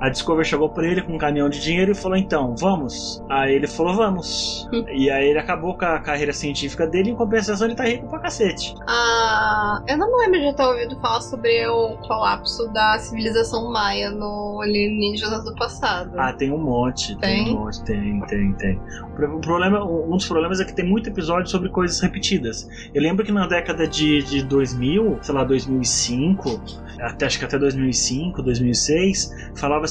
A 0.01 0.09
Discover 0.11 0.45
chegou 0.45 0.69
pra 0.69 0.87
ele 0.87 1.03
com 1.03 1.15
um 1.15 1.19
caminhão 1.19 1.49
de 1.49 1.61
dinheiro 1.61 1.93
e 1.93 1.95
falou: 1.95 2.17
então, 2.17 2.55
vamos. 2.59 3.23
Aí 3.31 3.55
ele 3.55 3.67
falou: 3.67 3.95
vamos. 3.95 4.69
e 4.93 5.11
aí 5.11 5.29
ele 5.29 5.39
acabou 5.39 5.77
com 5.77 5.85
a 5.85 5.99
carreira 6.01 6.33
científica 6.33 6.87
dele. 6.87 7.11
Em 7.11 7.15
compensação, 7.17 7.67
ele 7.67 7.77
tá 7.77 7.85
rico 7.85 8.07
pra 8.09 8.19
cacete. 8.19 8.75
Ah, 8.87 9.83
eu 9.89 9.97
não 9.97 10.11
me 10.11 10.25
lembro 10.27 10.41
de 10.51 10.57
ter 10.57 10.63
ouvido 10.65 11.01
falar 11.01 11.21
sobre 11.21 11.67
o 11.69 11.97
colapso 12.07 12.69
da 12.73 12.99
civilização 12.99 13.71
maia 13.73 14.11
no 14.11 14.61
Alienígenas 14.63 15.45
do 15.45 15.55
passado. 15.55 16.13
Ah, 16.19 16.33
tem 16.33 16.51
um 16.53 16.59
monte, 16.59 17.17
tem, 17.19 17.45
Tem? 17.45 17.55
um 17.55 17.61
monte, 17.61 17.83
tem, 17.85 18.21
tem, 18.27 18.53
tem. 18.55 18.81
O 19.05 19.15
pro- 19.17 19.37
o 19.37 19.41
problema, 19.41 19.85
um 19.85 20.17
dos 20.17 20.27
problemas 20.27 20.61
é 20.61 20.65
que 20.65 20.75
tem 20.75 20.85
muito 20.85 21.09
episódio 21.09 21.49
sobre 21.51 21.69
coisas 21.69 22.01
repetidas. 22.01 22.69
Eu 22.93 23.01
lembro 23.03 23.25
que 23.25 23.33
na 23.33 23.47
década 23.47 23.87
de, 23.87 24.23
de 24.23 24.43
2000, 24.45 25.19
sei 25.23 25.35
lá, 25.35 25.45
2005, 25.45 26.61
até 27.01 27.27
acho 27.27 27.39
que 27.39 27.45
até 27.45 27.59
2005, 27.59 28.43
2006, 28.43 29.31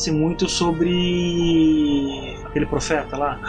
falava-se 0.04 0.12
muito 0.12 0.50
sobre 0.50 2.43
aquele 2.54 2.66
profeta 2.68 3.18
lá, 3.18 3.40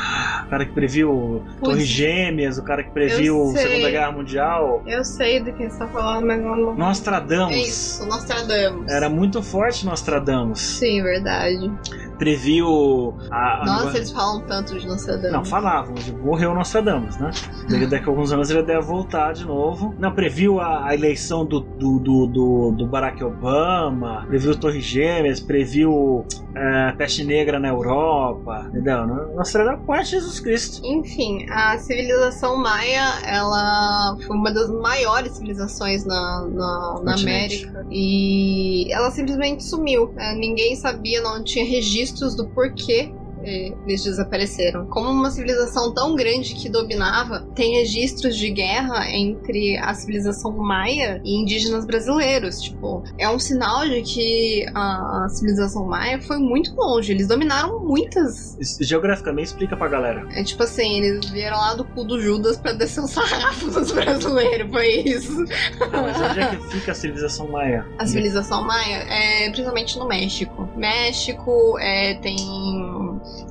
o 0.46 0.48
cara 0.48 0.64
que 0.64 0.72
previu 0.72 1.42
Torres 1.62 1.86
Gêmeas, 1.86 2.56
o 2.56 2.62
cara 2.62 2.82
que 2.82 2.90
previu. 2.90 3.44
Segunda 3.54 3.90
Guerra 3.90 4.12
Mundial, 4.12 4.82
Eu 4.86 5.04
sei 5.04 5.40
do 5.40 5.52
que 5.52 5.68
você 5.68 5.78
tá 5.78 5.86
falando, 5.88 6.26
mas 6.26 6.40
não. 6.42 6.74
Nostradamus. 6.74 7.54
É 7.54 7.58
isso, 7.58 8.06
Nostradamus. 8.06 8.90
Era 8.90 9.08
muito 9.10 9.42
forte 9.42 9.84
Nostradamus. 9.84 10.58
Sim, 10.60 11.02
verdade. 11.02 11.70
Previu 12.18 13.14
a, 13.30 13.62
a- 13.62 13.64
Nossa, 13.66 13.96
eles 13.98 14.10
falam 14.10 14.40
tanto 14.46 14.78
de 14.78 14.86
Nostradamus. 14.86 15.32
Não, 15.32 15.44
falavam, 15.44 15.94
morreu 16.22 16.54
Nostradamus, 16.54 17.18
né? 17.18 17.30
Daqui, 17.68 17.86
daqui 17.86 18.04
a 18.06 18.08
alguns 18.08 18.32
anos 18.32 18.48
ele 18.50 18.62
deve 18.62 18.80
voltar 18.80 19.32
de 19.34 19.44
novo. 19.44 19.94
Não, 19.98 20.12
previu 20.12 20.60
a, 20.60 20.86
a 20.88 20.94
eleição 20.94 21.44
do, 21.44 21.60
do, 21.60 21.98
do, 21.98 22.26
do, 22.26 22.70
do 22.78 22.86
Barack 22.86 23.22
Obama, 23.22 24.24
previu 24.26 24.56
Torres 24.56 24.84
Gêmeas, 24.84 25.40
previu 25.40 26.24
é, 26.56 26.92
peste 26.92 27.24
negra 27.24 27.58
na 27.58 27.68
Europa, 27.68 28.66
entendeu? 28.70 28.93
Nostradamus 29.34 29.84
quase 29.86 30.10
Jesus 30.10 30.40
Cristo. 30.40 30.84
Enfim, 30.84 31.46
a 31.50 31.78
civilização 31.78 32.56
maia, 32.56 33.20
ela 33.24 34.16
foi 34.26 34.36
uma 34.36 34.52
das 34.52 34.70
maiores 34.70 35.32
civilizações 35.32 36.04
na, 36.04 36.46
na, 36.50 37.00
na. 37.02 37.14
América. 37.14 37.86
E 37.90 38.92
ela 38.92 39.10
simplesmente 39.10 39.64
sumiu. 39.64 40.12
né? 40.14 40.34
Ninguém 40.34 40.76
sabia, 40.76 41.20
não 41.20 41.42
tinha 41.42 41.64
registros 41.64 42.34
do 42.34 42.46
porquê 42.48 43.12
eles 43.44 44.02
desapareceram. 44.04 44.86
Como 44.86 45.10
uma 45.10 45.30
civilização 45.30 45.92
tão 45.92 46.14
grande 46.14 46.54
que 46.54 46.68
dominava, 46.68 47.40
tem 47.54 47.74
registros 47.78 48.36
de 48.36 48.50
guerra 48.50 49.10
entre 49.10 49.76
a 49.78 49.94
civilização 49.94 50.52
maia 50.52 51.20
e 51.24 51.40
indígenas 51.40 51.84
brasileiros. 51.84 52.60
Tipo, 52.60 53.02
é 53.18 53.28
um 53.28 53.38
sinal 53.38 53.86
de 53.88 54.02
que 54.02 54.66
a, 54.74 55.26
civilização 55.28 55.86
maia 55.86 56.20
foi 56.20 56.38
muito 56.38 56.74
longe. 56.74 57.12
Eles 57.12 57.28
dominaram 57.28 57.80
muitas 57.80 58.56
Isso, 58.58 58.82
Geograficamente 58.84 59.48
explica 59.48 59.76
pra 59.76 59.88
galera. 59.88 60.26
é 60.32 60.42
tipo 60.44 60.62
assim, 60.62 60.98
eles 60.98 61.28
vieram 61.30 61.56
lá 61.56 61.74
do 61.74 61.84
cu 61.84 62.04
do 62.04 62.20
Judas 62.20 62.56
pra 62.56 62.72
descer 62.72 63.00
o 63.02 63.06
sarrafo 63.06 63.70
dos 63.70 63.90
brasileiros, 63.92 64.70
foi 64.70 64.88
isso. 65.00 65.44
Ah, 65.80 66.02
mas 66.02 66.20
onde 66.20 66.40
é 66.40 66.46
que 66.48 66.68
fica 66.68 66.92
a 66.92 66.94
civilização 66.94 67.48
maia? 67.48 67.86
A 67.98 68.06
civilização 68.06 68.64
maia 68.64 68.96
é 69.08 69.50
principalmente 69.50 69.98
no 69.98 70.06
México. 70.06 70.68
México 70.76 71.78
é, 71.78 72.14
tem. 72.14 72.36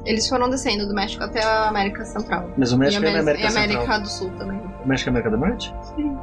Eles 0.05 0.27
foram 0.27 0.49
descendo 0.49 0.87
do 0.87 0.93
México 0.93 1.23
até 1.23 1.43
a 1.43 1.69
América 1.69 2.03
Central. 2.05 2.49
Mas 2.57 2.71
o 2.73 2.75
E, 2.75 2.79
México 2.79 3.05
é 3.05 3.11
na 3.11 3.19
América, 3.19 3.47
América 3.47 3.61
e 3.61 3.63
América 3.63 3.79
Central. 3.79 4.01
do 4.01 4.07
Sul 4.09 4.31
também. 4.37 4.61
O 4.83 4.87
México 4.87 5.09
é 5.09 5.11
América 5.11 5.29
do 5.31 5.37
Norte? 5.37 5.75
Sim. 5.95 6.17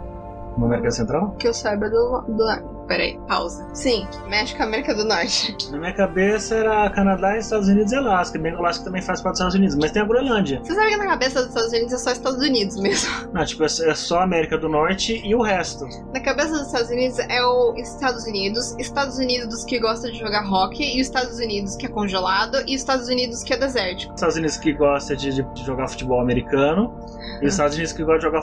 Na 0.59 0.66
América 0.66 0.90
Central? 0.90 1.31
Que 1.38 1.49
eu 1.49 1.55
saiba 1.55 1.88
do. 1.88 2.21
do... 2.29 2.80
Peraí, 2.90 3.16
pausa. 3.29 3.64
Sim, 3.72 4.05
México 4.29 4.61
é 4.61 4.64
América 4.64 4.92
do 4.92 5.05
Norte. 5.05 5.55
Na 5.70 5.79
minha 5.79 5.92
cabeça 5.94 6.57
era 6.57 6.90
Canadá, 6.90 7.38
Estados 7.38 7.68
Unidos 7.68 7.92
e 7.92 7.94
Alasca. 7.94 8.37
Bem 8.37 8.50
que 8.50 8.59
o 8.59 8.61
Alasca 8.64 8.83
também 8.83 9.00
faz 9.00 9.20
parte 9.20 9.35
dos 9.35 9.38
Estados 9.38 9.55
Unidos, 9.55 9.76
mas 9.76 9.92
tem 9.92 10.03
a 10.03 10.05
Groenlândia. 10.05 10.59
Você 10.64 10.74
sabe 10.74 10.90
que 10.90 10.96
na 10.96 11.07
cabeça 11.07 11.38
dos 11.38 11.50
Estados 11.50 11.70
Unidos 11.70 11.92
é 11.92 11.98
só 11.98 12.11
Estados 12.11 12.40
Unidos 12.44 12.76
mesmo. 12.81 13.09
Não, 13.33 13.44
tipo, 13.44 13.62
é 13.62 13.66
é 13.66 13.94
só 13.94 14.18
a 14.18 14.24
América 14.24 14.59
do 14.59 14.68
Norte 14.68 15.22
e 15.24 15.33
o 15.37 15.40
resto. 15.40 15.85
Na 16.12 16.18
cabeça 16.20 16.50
dos 16.50 16.66
Estados 16.66 16.90
Unidos 16.90 17.18
é 17.20 17.40
o 17.44 17.74
Estados 17.76 18.24
Unidos, 18.26 18.74
Estados 18.76 19.18
Unidos 19.18 19.62
que 19.64 19.79
gosta 19.79 20.11
de 20.11 20.18
jogar 20.18 20.42
rock, 20.48 20.83
e 20.83 21.00
os 21.00 21.07
Estados 21.07 21.38
Unidos 21.38 21.76
que 21.76 21.87
é 21.87 21.88
congelado, 21.88 22.57
e 22.66 22.74
os 22.74 22.81
Estados 22.81 23.07
Unidos 23.07 23.44
que 23.44 23.55
é 23.55 23.57
desértico. 23.57 24.12
Estados 24.14 24.35
Unidos 24.35 24.57
que 24.57 24.72
gosta 24.72 25.14
de, 25.14 25.31
de- 25.33 25.64
jogar 25.64 25.87
futebol 25.87 26.20
americano 26.20 26.92
e 27.40 27.46
os 27.46 27.53
Estados 27.53 27.76
Unidos 27.76 27.92
que 27.92 28.03
gosta 28.03 28.18
de 28.18 28.24
jogar 28.24 28.42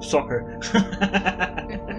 soccer. 0.00 0.44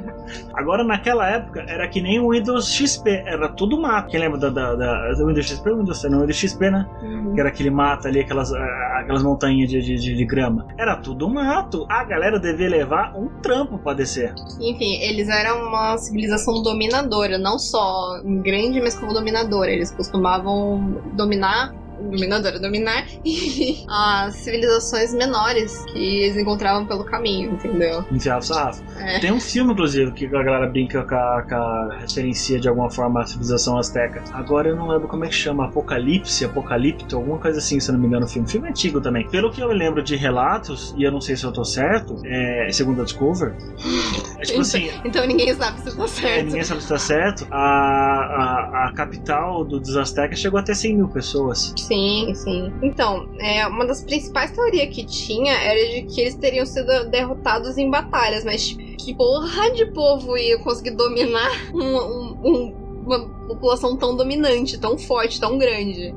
Agora, 0.54 0.84
naquela 0.84 1.30
época, 1.30 1.64
era 1.68 1.88
que 1.88 2.02
nem 2.02 2.20
o 2.20 2.30
Windows 2.32 2.72
XP, 2.72 3.10
era 3.26 3.50
tudo 3.50 3.80
mato. 3.82 4.10
Quem 4.10 4.20
lembra 4.20 4.40
da, 4.40 4.50
da, 4.50 4.76
da- 4.76 5.14
do 5.14 5.28
Windows 5.28 5.46
XP? 5.48 5.70
O 5.70 5.78
Windows, 5.80 6.04
não, 6.04 6.18
o 6.20 6.22
Windows 6.22 6.38
XP, 6.38 6.70
né? 6.70 6.86
Que 7.34 7.40
era 7.40 7.50
aquele 7.50 7.70
mato 7.70 8.08
ali, 8.08 8.20
aquelas, 8.20 8.52
aquelas 8.54 9.24
montanhas 9.24 9.70
de, 9.70 9.82
de, 9.82 9.96
de- 9.96 10.16
de 10.16 10.26
grama. 10.26 10.68
Era 10.78 10.96
tudo 10.96 11.30
mato. 11.30 11.86
A 11.90 12.04
galera 12.04 12.40
devia 12.40 12.70
levar 12.70 13.16
um 13.16 13.28
trampo 13.42 13.78
pra 13.80 13.94
descer. 13.94 14.34
Enfim, 14.60 14.96
eles 15.02 15.28
eram 15.30 15.68
uma 15.68 15.98
civilização 15.98 16.62
dominadora, 16.62 17.38
não 17.38 17.58
só 17.60 18.22
grande, 18.44 18.80
mas 18.82 18.98
como 18.98 19.14
dominadora. 19.14 19.70
Eles 19.72 19.92
costumavam 19.92 21.02
dominar. 21.14 21.74
Dominadora, 22.10 22.60
dominar 22.60 23.06
as 23.88 24.36
civilizações 24.36 25.14
menores 25.14 25.84
que 25.86 26.24
eles 26.24 26.38
encontravam 26.38 26.86
pelo 26.86 27.04
caminho, 27.04 27.52
entendeu? 27.54 28.06
Enfiava 28.12 28.42
sarrafo. 28.42 28.84
É. 29.00 29.20
Tem 29.20 29.32
um 29.32 29.40
filme, 29.40 29.74
inclusive, 29.74 30.12
que 30.12 30.26
a 30.26 30.44
galera 30.44 30.68
brinca 30.68 31.04
com 31.04 31.16
a, 31.16 31.44
com 31.48 31.56
a 31.56 31.98
referencia 32.00 32.60
de 32.60 32.68
alguma 32.68 32.90
forma 32.90 33.22
a 33.22 33.26
civilização 33.26 33.78
azteca. 33.78 34.24
Agora 34.34 34.70
eu 34.70 34.76
não 34.76 34.88
lembro 34.88 35.08
como 35.08 35.26
é 35.26 35.28
que 35.28 35.36
chama, 35.36 35.66
Apocalipse, 35.66 36.46
Apocalipto, 36.46 37.16
alguma 37.16 37.38
coisa 37.38 37.60
assim, 37.60 37.80
se 37.80 37.90
eu 37.90 37.94
não 37.94 38.02
me 38.02 38.08
engano, 38.08 38.26
o 38.26 38.30
filme. 38.30 38.48
Filme 38.48 38.70
antigo 38.70 39.02
também. 39.02 39.28
Pelo 39.30 39.52
que 39.52 39.62
eu 39.62 39.68
lembro 39.68 40.04
de 40.04 40.16
relatos, 40.16 40.94
e 40.98 41.04
eu 41.04 41.12
não 41.12 41.22
sei 41.22 41.36
se 41.36 41.44
eu 41.44 41.52
tô 41.52 41.64
certo, 41.64 42.22
é, 42.26 42.70
segundo 42.72 43.02
a 43.02 43.06
Discover, 43.06 43.54
é 44.40 44.42
tipo 44.42 44.62
assim, 44.62 44.90
Então 45.04 45.26
ninguém 45.26 45.54
sabe 45.54 45.80
se 45.80 45.96
tá 45.96 46.04
é, 46.04 46.08
certo. 46.08 46.46
ninguém 46.46 46.64
sabe 46.64 46.82
se 46.82 46.90
tá 46.90 46.98
certo, 46.98 47.48
a, 47.52 47.58
a, 47.58 48.88
a 48.88 48.94
capital 48.94 49.64
do, 49.64 49.80
dos 49.80 49.96
aztecas 49.98 50.40
chegou 50.40 50.60
até 50.60 50.74
100 50.74 50.96
mil 50.96 51.08
pessoas. 51.08 51.74
Sim, 51.78 51.93
sim. 52.36 52.74
Então, 52.82 53.28
é, 53.40 53.66
uma 53.68 53.86
das 53.86 54.04
principais 54.04 54.52
teorias 54.52 54.94
que 54.94 55.06
tinha 55.06 55.54
era 55.54 55.80
de 55.90 56.04
que 56.04 56.22
eles 56.22 56.36
teriam 56.36 56.66
sido 56.66 57.10
derrotados 57.10 57.78
em 57.78 57.90
batalhas, 57.90 58.44
mas 58.44 58.68
tipo, 58.68 58.84
que 58.98 59.16
porra 59.16 59.72
de 59.72 59.86
povo 59.88 60.38
ia 60.38 60.58
conseguir 60.60 60.92
dominar 60.92 61.50
um- 61.74 61.98
um- 61.98 62.38
um- 62.44 62.84
uma 63.06 63.20
população 63.48 63.98
tão 63.98 64.16
dominante, 64.16 64.80
tão 64.80 64.98
forte, 64.98 65.40
tão 65.40 65.58
grande. 65.58 66.14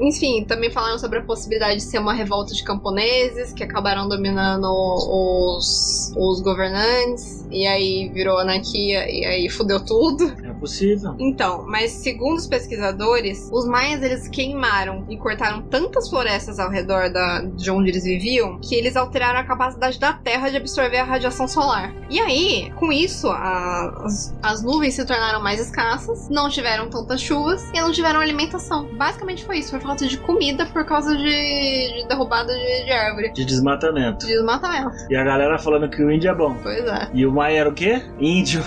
Enfim, 0.00 0.44
também 0.44 0.70
falaram 0.70 0.98
sobre 0.98 1.18
a 1.18 1.22
possibilidade 1.22 1.76
de 1.76 1.82
ser 1.82 1.98
uma 1.98 2.14
revolta 2.14 2.54
de 2.54 2.62
camponeses 2.62 3.52
que 3.52 3.64
acabaram 3.64 4.08
dominando 4.08 4.66
os, 4.70 6.12
os 6.16 6.40
governantes, 6.40 7.44
e 7.50 7.66
aí 7.66 8.08
virou 8.14 8.38
anarquia, 8.38 9.04
e 9.10 9.24
aí 9.24 9.48
fudeu 9.50 9.84
tudo. 9.84 10.24
É 10.44 10.51
possível. 10.62 11.14
Então, 11.18 11.64
mas 11.66 11.90
segundo 11.90 12.38
os 12.38 12.46
pesquisadores, 12.46 13.48
os 13.52 13.66
maias 13.66 14.02
eles 14.02 14.28
queimaram 14.28 15.04
e 15.08 15.16
cortaram 15.16 15.62
tantas 15.62 16.08
florestas 16.08 16.58
ao 16.58 16.70
redor 16.70 17.10
da, 17.12 17.42
de 17.42 17.70
onde 17.70 17.90
eles 17.90 18.04
viviam 18.04 18.58
que 18.60 18.74
eles 18.74 18.96
alteraram 18.96 19.40
a 19.40 19.44
capacidade 19.44 19.98
da 19.98 20.12
Terra 20.12 20.48
de 20.48 20.56
absorver 20.56 20.98
a 20.98 21.04
radiação 21.04 21.48
solar. 21.48 21.92
E 22.08 22.20
aí, 22.20 22.70
com 22.76 22.92
isso, 22.92 23.28
a- 23.28 24.02
as, 24.04 24.34
as 24.42 24.62
nuvens 24.62 24.94
se 24.94 25.04
tornaram 25.04 25.42
mais 25.42 25.58
escassas, 25.60 26.28
não 26.28 26.48
tiveram 26.48 26.88
tantas 26.88 27.20
chuvas 27.20 27.68
e 27.74 27.80
não 27.80 27.90
tiveram 27.90 28.20
alimentação. 28.20 28.86
Basicamente 28.96 29.44
foi 29.44 29.58
isso, 29.58 29.70
foi 29.70 29.80
falta 29.80 30.06
de 30.06 30.16
comida 30.18 30.64
por 30.66 30.84
causa 30.84 31.16
de, 31.16 31.24
de 31.24 32.06
derrubada 32.08 32.52
de, 32.52 32.84
de 32.84 32.90
árvore. 32.92 33.32
De 33.32 33.44
desmatamento. 33.44 34.26
De 34.26 34.32
desmatamento. 34.32 34.90
E 35.10 35.16
a 35.16 35.24
galera 35.24 35.58
falando 35.58 35.90
que 35.90 36.02
o 36.02 36.10
índio 36.10 36.30
é 36.30 36.34
bom. 36.34 36.54
Pois 36.62 36.84
é. 36.86 37.08
E 37.12 37.26
o 37.26 37.32
Maia 37.32 37.58
era 37.60 37.68
o 37.68 37.74
quê? 37.74 38.02
Índio. 38.20 38.62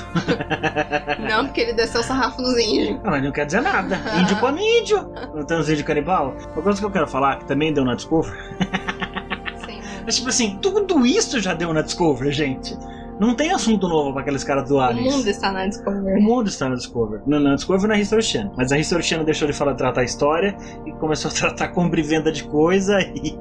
Não 1.29 1.45
porque 1.45 1.62
ele 1.62 1.73
desceu 1.86 2.02
o 2.02 2.04
sarrafo 2.04 2.41
nos 2.41 2.58
índios. 2.58 3.00
Ah, 3.04 3.12
mas 3.12 3.24
não 3.24 3.32
quer 3.32 3.45
dizer 3.45 3.62
nada. 3.62 3.95
Índio 4.19 4.39
come 4.39 4.62
índio. 4.80 5.10
Não 5.34 5.45
tem 5.45 5.58
uns 5.58 5.69
índios 5.69 5.86
canibal? 5.88 6.36
Uma 6.54 6.62
coisa 6.62 6.80
que 6.80 6.86
eu 6.86 6.91
quero 6.91 7.08
falar, 7.08 7.38
que 7.39 7.45
também 7.45 7.74
deu 7.74 7.84
na 7.86 7.95
Discovery, 7.95 8.36
Sim. 9.65 9.80
é 10.06 10.10
tipo 10.12 10.30
assim, 10.30 10.58
tudo 10.62 11.06
isso 11.06 11.39
já 11.39 11.54
deu 11.54 11.74
na 11.74 11.82
Discovery, 11.82 12.32
gente. 12.32 12.78
Não 13.17 13.34
tem 13.34 13.50
assunto 13.52 13.88
novo 13.88 14.12
pra 14.12 14.24
aqueles 14.24 14.43
caras 14.43 14.67
do 14.67 14.76
O 14.76 14.80
Aliens. 14.82 15.15
mundo 15.15 15.28
está 15.30 15.50
na 15.50 15.63
O 15.65 15.69
Discovery. 15.69 16.21
mundo 16.21 16.48
está 16.50 16.67
na 16.67 16.76
Discovery. 16.76 17.21
Não, 17.26 17.39
na 17.39 17.56
Discovery 17.56 17.88
na 17.88 17.98
History 17.98 18.21
Channel. 18.21 18.52
Mas 18.58 18.74
a 18.74 18.78
History 18.78 19.04
Channel 19.04 19.26
deixou 19.26 19.48
de 19.48 19.54
falar 19.54 19.74
tratar 19.76 20.04
história 20.04 20.54
e 20.86 20.91
começou 20.93 21.32
a 21.32 21.34
tratar 21.36 21.69
compra 21.69 21.98
e 22.00 22.04
venda 22.04 22.30
de 22.30 22.43
coisa 22.43 23.00
e, 23.02 23.39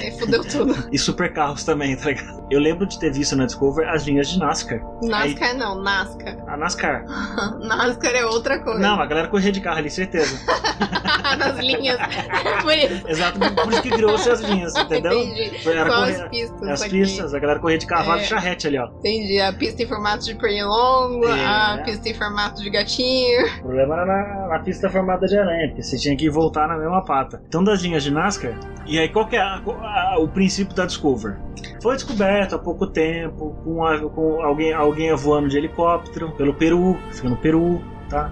Aí 0.00 0.18
fudeu 0.18 0.42
tudo. 0.44 0.88
e 0.92 0.98
supercarros 0.98 1.64
também, 1.64 1.96
tá 1.96 2.06
ligado? 2.06 2.46
Eu 2.50 2.60
lembro 2.60 2.86
de 2.86 2.98
ter 2.98 3.12
visto 3.12 3.34
na 3.36 3.46
Discovery 3.46 3.88
as 3.88 4.04
linhas 4.04 4.28
de 4.28 4.38
NASCAR. 4.38 4.80
NASCAR 5.02 5.54
não, 5.56 5.82
NASCAR. 5.82 6.36
A 6.46 6.56
NASCAR. 6.56 7.04
NASCAR 7.60 8.14
é 8.14 8.24
outra 8.26 8.58
coisa. 8.60 8.78
Não, 8.80 9.00
a 9.00 9.06
galera 9.06 9.28
corria 9.28 9.52
de 9.52 9.60
carro 9.60 9.78
ali, 9.78 9.90
certeza. 9.90 10.38
Nas 11.38 11.58
linhas. 11.58 11.98
Por 12.62 12.72
isso. 12.76 13.08
Exato, 13.08 13.38
por 13.38 13.72
isso 13.72 13.82
que 13.82 13.90
criou-se 13.90 14.28
as 14.30 14.40
linhas, 14.40 14.74
entendeu? 14.76 15.12
Entendi. 15.18 15.68
Era 15.68 15.90
Só 15.90 15.96
correr- 15.96 16.22
as 16.22 16.28
pistas. 16.28 16.68
As 16.82 16.88
pistas, 16.88 17.34
a 17.34 17.38
galera 17.38 17.58
corria 17.60 17.78
de 17.78 17.86
cavalo 17.86 18.20
É. 18.20 18.22
e 18.22 18.26
charrete 18.26 18.66
ali, 18.66 18.78
ó. 18.78 18.86
Entendi. 18.98 19.40
A 19.40 19.52
pista 19.52 19.82
em 19.82 19.86
formato 19.86 20.24
de 20.24 20.34
pernilongo, 20.34 21.26
É. 21.28 21.44
a 21.46 21.82
pista 21.84 22.08
em 22.08 22.14
formato 22.14 22.62
de 22.62 22.70
gatinho. 22.70 23.46
O 23.58 23.62
problema 23.62 23.94
era 23.94 24.06
na, 24.06 24.48
na 24.48 24.58
pista 24.60 24.90
formada 24.90 25.26
de 25.26 25.38
aranha, 25.38 25.68
porque 25.68 25.82
você 25.82 25.96
tinha 25.96 26.16
que 26.16 26.28
voltar 26.28 26.68
na 26.68 26.76
mesma 26.76 27.02
pata. 27.04 27.42
Então, 27.48 27.64
das 27.64 27.80
linhas 27.82 28.02
de 28.02 28.10
NASCAR, 28.10 28.52
e 28.86 28.98
aí 28.98 29.08
qual 29.08 29.26
que 29.26 29.36
é 29.36 29.40
a- 29.40 29.60
a- 29.84 30.18
o 30.18 30.28
princípio 30.28 30.74
da 30.74 30.86
Discover? 30.86 31.36
Foi 31.82 31.94
descoberto 31.94 32.54
há 32.54 32.58
pouco 32.58 32.86
tempo, 32.86 33.56
com, 33.64 33.84
a- 33.84 33.98
com 34.08 34.40
alguém, 34.42 34.72
alguém 34.72 35.14
voando 35.14 35.48
de 35.48 35.56
helicóptero 35.56 36.30
pelo 36.32 36.54
Peru, 36.54 36.96
fica 37.10 37.28
no 37.28 37.36
Peru, 37.36 37.82
tá? 38.08 38.30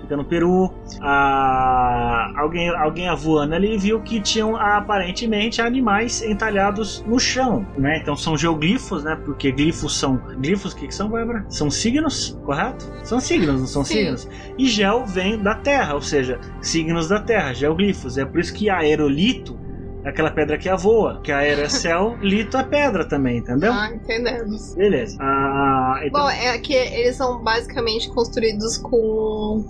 Fica 0.00 0.16
no 0.16 0.24
Peru. 0.24 0.70
Ah, 1.00 2.32
alguém, 2.36 2.68
alguém 2.68 3.14
voando 3.16 3.54
ali 3.54 3.78
viu 3.78 4.00
que 4.00 4.20
tinham 4.20 4.56
aparentemente 4.56 5.60
animais 5.62 6.22
entalhados 6.22 7.02
no 7.06 7.18
chão, 7.18 7.66
né? 7.78 7.98
Então 7.98 8.14
são 8.16 8.36
geoglifos, 8.36 9.04
né? 9.04 9.16
Porque 9.24 9.50
glifos 9.52 9.96
são. 9.98 10.16
Glifos, 10.38 10.72
o 10.72 10.76
que, 10.76 10.88
que 10.88 10.94
são, 10.94 11.08
Bárbara? 11.08 11.44
São 11.48 11.70
signos, 11.70 12.38
correto? 12.44 12.84
São 13.04 13.20
signos, 13.20 13.60
não 13.60 13.66
são 13.66 13.84
Sim. 13.84 13.94
signos? 13.94 14.28
E 14.58 14.66
gel 14.66 15.06
vem 15.06 15.38
da 15.38 15.54
terra, 15.54 15.94
ou 15.94 16.02
seja, 16.02 16.38
signos 16.60 17.08
da 17.08 17.20
terra, 17.20 17.52
geoglifos. 17.54 18.18
É 18.18 18.24
por 18.24 18.40
isso 18.40 18.52
que 18.52 18.68
aerolito 18.68 19.58
aquela 20.04 20.30
pedra 20.30 20.58
que 20.58 20.72
voa, 20.76 21.20
que 21.22 21.30
aero 21.30 21.62
é 21.62 21.68
céu, 21.68 22.16
lito 22.22 22.56
é 22.56 22.64
pedra 22.64 23.04
também, 23.04 23.38
entendeu? 23.38 23.72
Ah, 23.72 23.90
entendemos. 23.92 24.74
Beleza. 24.74 25.16
Ah, 25.20 26.00
então, 26.04 26.22
Bom, 26.22 26.30
é 26.30 26.58
que 26.58 26.72
eles 26.72 27.16
são 27.16 27.42
basicamente 27.42 28.10
construídos 28.10 28.78
com 28.78 29.64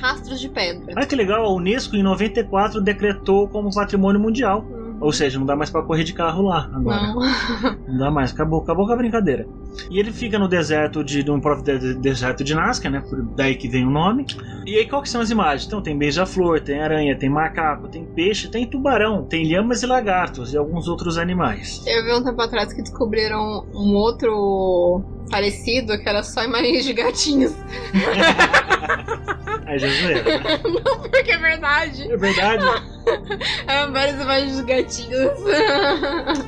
rastros 0.00 0.40
de 0.40 0.48
pedra. 0.48 0.94
olha 0.96 1.06
que 1.06 1.16
legal, 1.16 1.44
a 1.44 1.52
Unesco 1.54 1.96
em 1.96 2.02
94 2.02 2.80
decretou 2.80 3.48
como 3.48 3.72
patrimônio 3.72 4.20
mundial. 4.20 4.64
Ou 5.04 5.12
seja, 5.12 5.38
não 5.38 5.44
dá 5.46 5.54
mais 5.54 5.68
pra 5.70 5.82
correr 5.82 6.02
de 6.02 6.14
carro 6.14 6.42
lá 6.48 6.70
agora. 6.72 7.02
Não. 7.08 7.74
Não 7.86 7.98
dá 7.98 8.10
mais, 8.10 8.32
acabou, 8.32 8.60
acabou 8.62 8.86
com 8.86 8.92
a 8.92 8.96
brincadeira. 8.96 9.46
E 9.90 9.98
ele 9.98 10.10
fica 10.10 10.38
no 10.38 10.48
deserto 10.48 11.04
de, 11.04 11.22
no 11.24 11.40
próprio 11.40 11.78
de- 11.78 11.94
deserto 11.94 12.42
de 12.42 12.54
Nazca, 12.54 12.88
né? 12.88 13.00
Por 13.08 13.22
daí 13.36 13.54
que 13.56 13.68
vem 13.68 13.86
o 13.86 13.90
nome. 13.90 14.24
E 14.66 14.76
aí 14.78 14.88
qual 14.88 15.02
que 15.02 15.08
são 15.08 15.20
as 15.20 15.30
imagens? 15.30 15.66
Então 15.66 15.82
tem 15.82 15.96
beija-flor, 15.96 16.60
tem 16.60 16.80
aranha, 16.80 17.16
tem 17.18 17.28
macaco, 17.28 17.86
tem 17.88 18.04
peixe, 18.04 18.48
tem 18.48 18.66
tubarão, 18.66 19.24
tem 19.24 19.46
lhamas 19.46 19.82
e 19.82 19.86
lagartos 19.86 20.54
e 20.54 20.56
alguns 20.56 20.88
outros 20.88 21.18
animais. 21.18 21.82
Eu 21.86 22.02
vi 22.04 22.12
um 22.14 22.24
tempo 22.24 22.40
atrás 22.40 22.72
que 22.72 22.80
descobriram 22.82 23.66
um 23.74 23.94
outro 23.94 25.02
parecido 25.30 25.98
que 25.98 26.08
era 26.08 26.22
só 26.22 26.42
imagens 26.44 26.84
de 26.84 26.92
gatinhos. 26.94 27.54
Aí 29.66 29.78
já 29.78 29.86
é 29.86 29.90
zoeira, 29.90 30.22
né? 30.22 30.58
Porque 31.10 31.30
é 31.32 31.38
verdade. 31.38 32.10
É 32.12 32.16
verdade. 32.16 32.64
Eram 33.66 33.92
várias 33.92 34.20
imagens 34.20 34.56
de 34.56 34.62
gatinhos. 34.64 35.32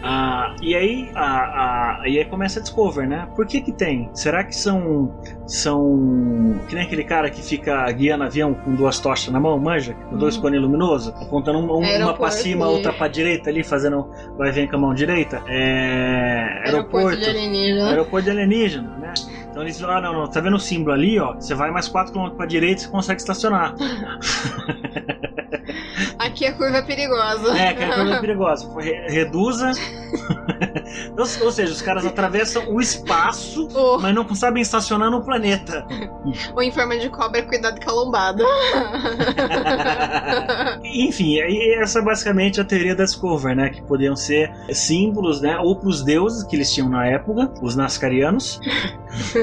Ah, 0.08 0.54
e 0.62 0.74
aí, 0.74 1.10
a, 1.14 2.00
a- 2.02 2.08
e 2.08 2.18
aí 2.18 2.24
começa 2.26 2.60
a 2.60 2.62
Discover, 2.62 3.08
né? 3.08 3.28
Por 3.34 3.46
que 3.46 3.60
que 3.60 3.72
tem? 3.72 4.08
Será 4.14 4.44
que 4.44 4.54
são 4.54 5.14
são 5.46 6.60
que 6.68 6.74
nem 6.74 6.84
aquele 6.84 7.04
cara 7.04 7.28
que 7.30 7.42
fica 7.42 7.90
guiando 7.92 8.24
avião 8.24 8.54
com 8.54 8.74
duas 8.74 8.98
tochas 9.00 9.32
na 9.32 9.40
mão, 9.40 9.58
manja, 9.58 9.94
com 9.94 10.16
dois 10.16 10.36
Hum. 10.36 10.42
cones 10.42 10.60
luminosos, 10.60 11.08
apontando 11.20 11.58
um- 11.58 11.64
um- 11.72 11.78
uma 11.78 11.86
Aeroporto 11.86 12.20
pra 12.20 12.30
cima, 12.30 12.66
de- 12.66 12.72
outra 12.72 12.92
pra 12.92 13.08
direita 13.08 13.50
ali, 13.50 13.62
fazendo 13.64 14.08
vai 14.36 14.50
vir 14.52 14.68
com 14.70 14.76
a 14.76 14.78
mão 14.78 14.94
direita? 14.94 15.42
É 15.48 16.62
Aeroporto 16.66 17.16
de 17.16 17.24
alienígena. 17.28 17.88
aeroporto 17.90 18.24
de 18.24 18.30
alienígena, 18.30 18.96
né? 18.98 19.14
Então 19.56 19.64
eles 19.64 19.80
falam, 19.80 19.96
ah, 19.96 20.00
não, 20.02 20.12
não, 20.12 20.28
tá 20.28 20.38
vendo 20.38 20.56
o 20.56 20.60
símbolo 20.60 20.92
ali, 20.92 21.18
ó? 21.18 21.32
Você 21.32 21.54
vai 21.54 21.70
mais 21.70 21.88
4 21.88 22.12
km 22.12 22.28
pra 22.36 22.44
direita 22.44 22.82
e 22.82 22.84
você 22.84 22.90
consegue 22.90 23.22
estacionar. 23.22 23.74
Aqui 26.18 26.46
a 26.46 26.52
curva 26.52 26.78
é 26.78 26.82
perigosa. 26.82 27.56
É, 27.58 27.72
que 27.72 27.82
é 27.82 27.94
coisa 27.94 28.20
perigosa. 28.20 28.80
Re- 28.80 29.06
Reduza. 29.08 29.72
ou, 31.16 31.44
ou 31.44 31.52
seja, 31.52 31.72
os 31.72 31.82
caras 31.82 32.04
atravessam 32.04 32.68
o 32.68 32.80
espaço, 32.80 33.68
Ou, 33.74 34.00
mas 34.00 34.14
não 34.14 34.34
sabem 34.34 34.62
estacionar 34.62 35.10
no 35.10 35.22
planeta. 35.24 35.86
ou 36.54 36.62
em 36.62 36.70
forma 36.70 36.96
de 36.98 37.08
cobra, 37.10 37.42
cuidado 37.42 37.80
com 37.82 37.90
a 37.90 37.94
lombada. 37.94 38.44
Enfim, 40.84 41.38
essa 41.80 42.00
é 42.00 42.02
basicamente 42.02 42.60
a 42.60 42.64
teoria 42.64 42.94
da 42.94 43.04
Discover, 43.04 43.54
né? 43.54 43.70
Que 43.70 43.82
podiam 43.82 44.16
ser 44.16 44.52
símbolos, 44.70 45.40
né? 45.40 45.58
Ou 45.58 45.76
pros 45.76 46.02
deuses 46.02 46.44
que 46.44 46.56
eles 46.56 46.72
tinham 46.72 46.88
na 46.88 47.06
época, 47.06 47.52
os 47.62 47.76
nascarianos. 47.76 48.60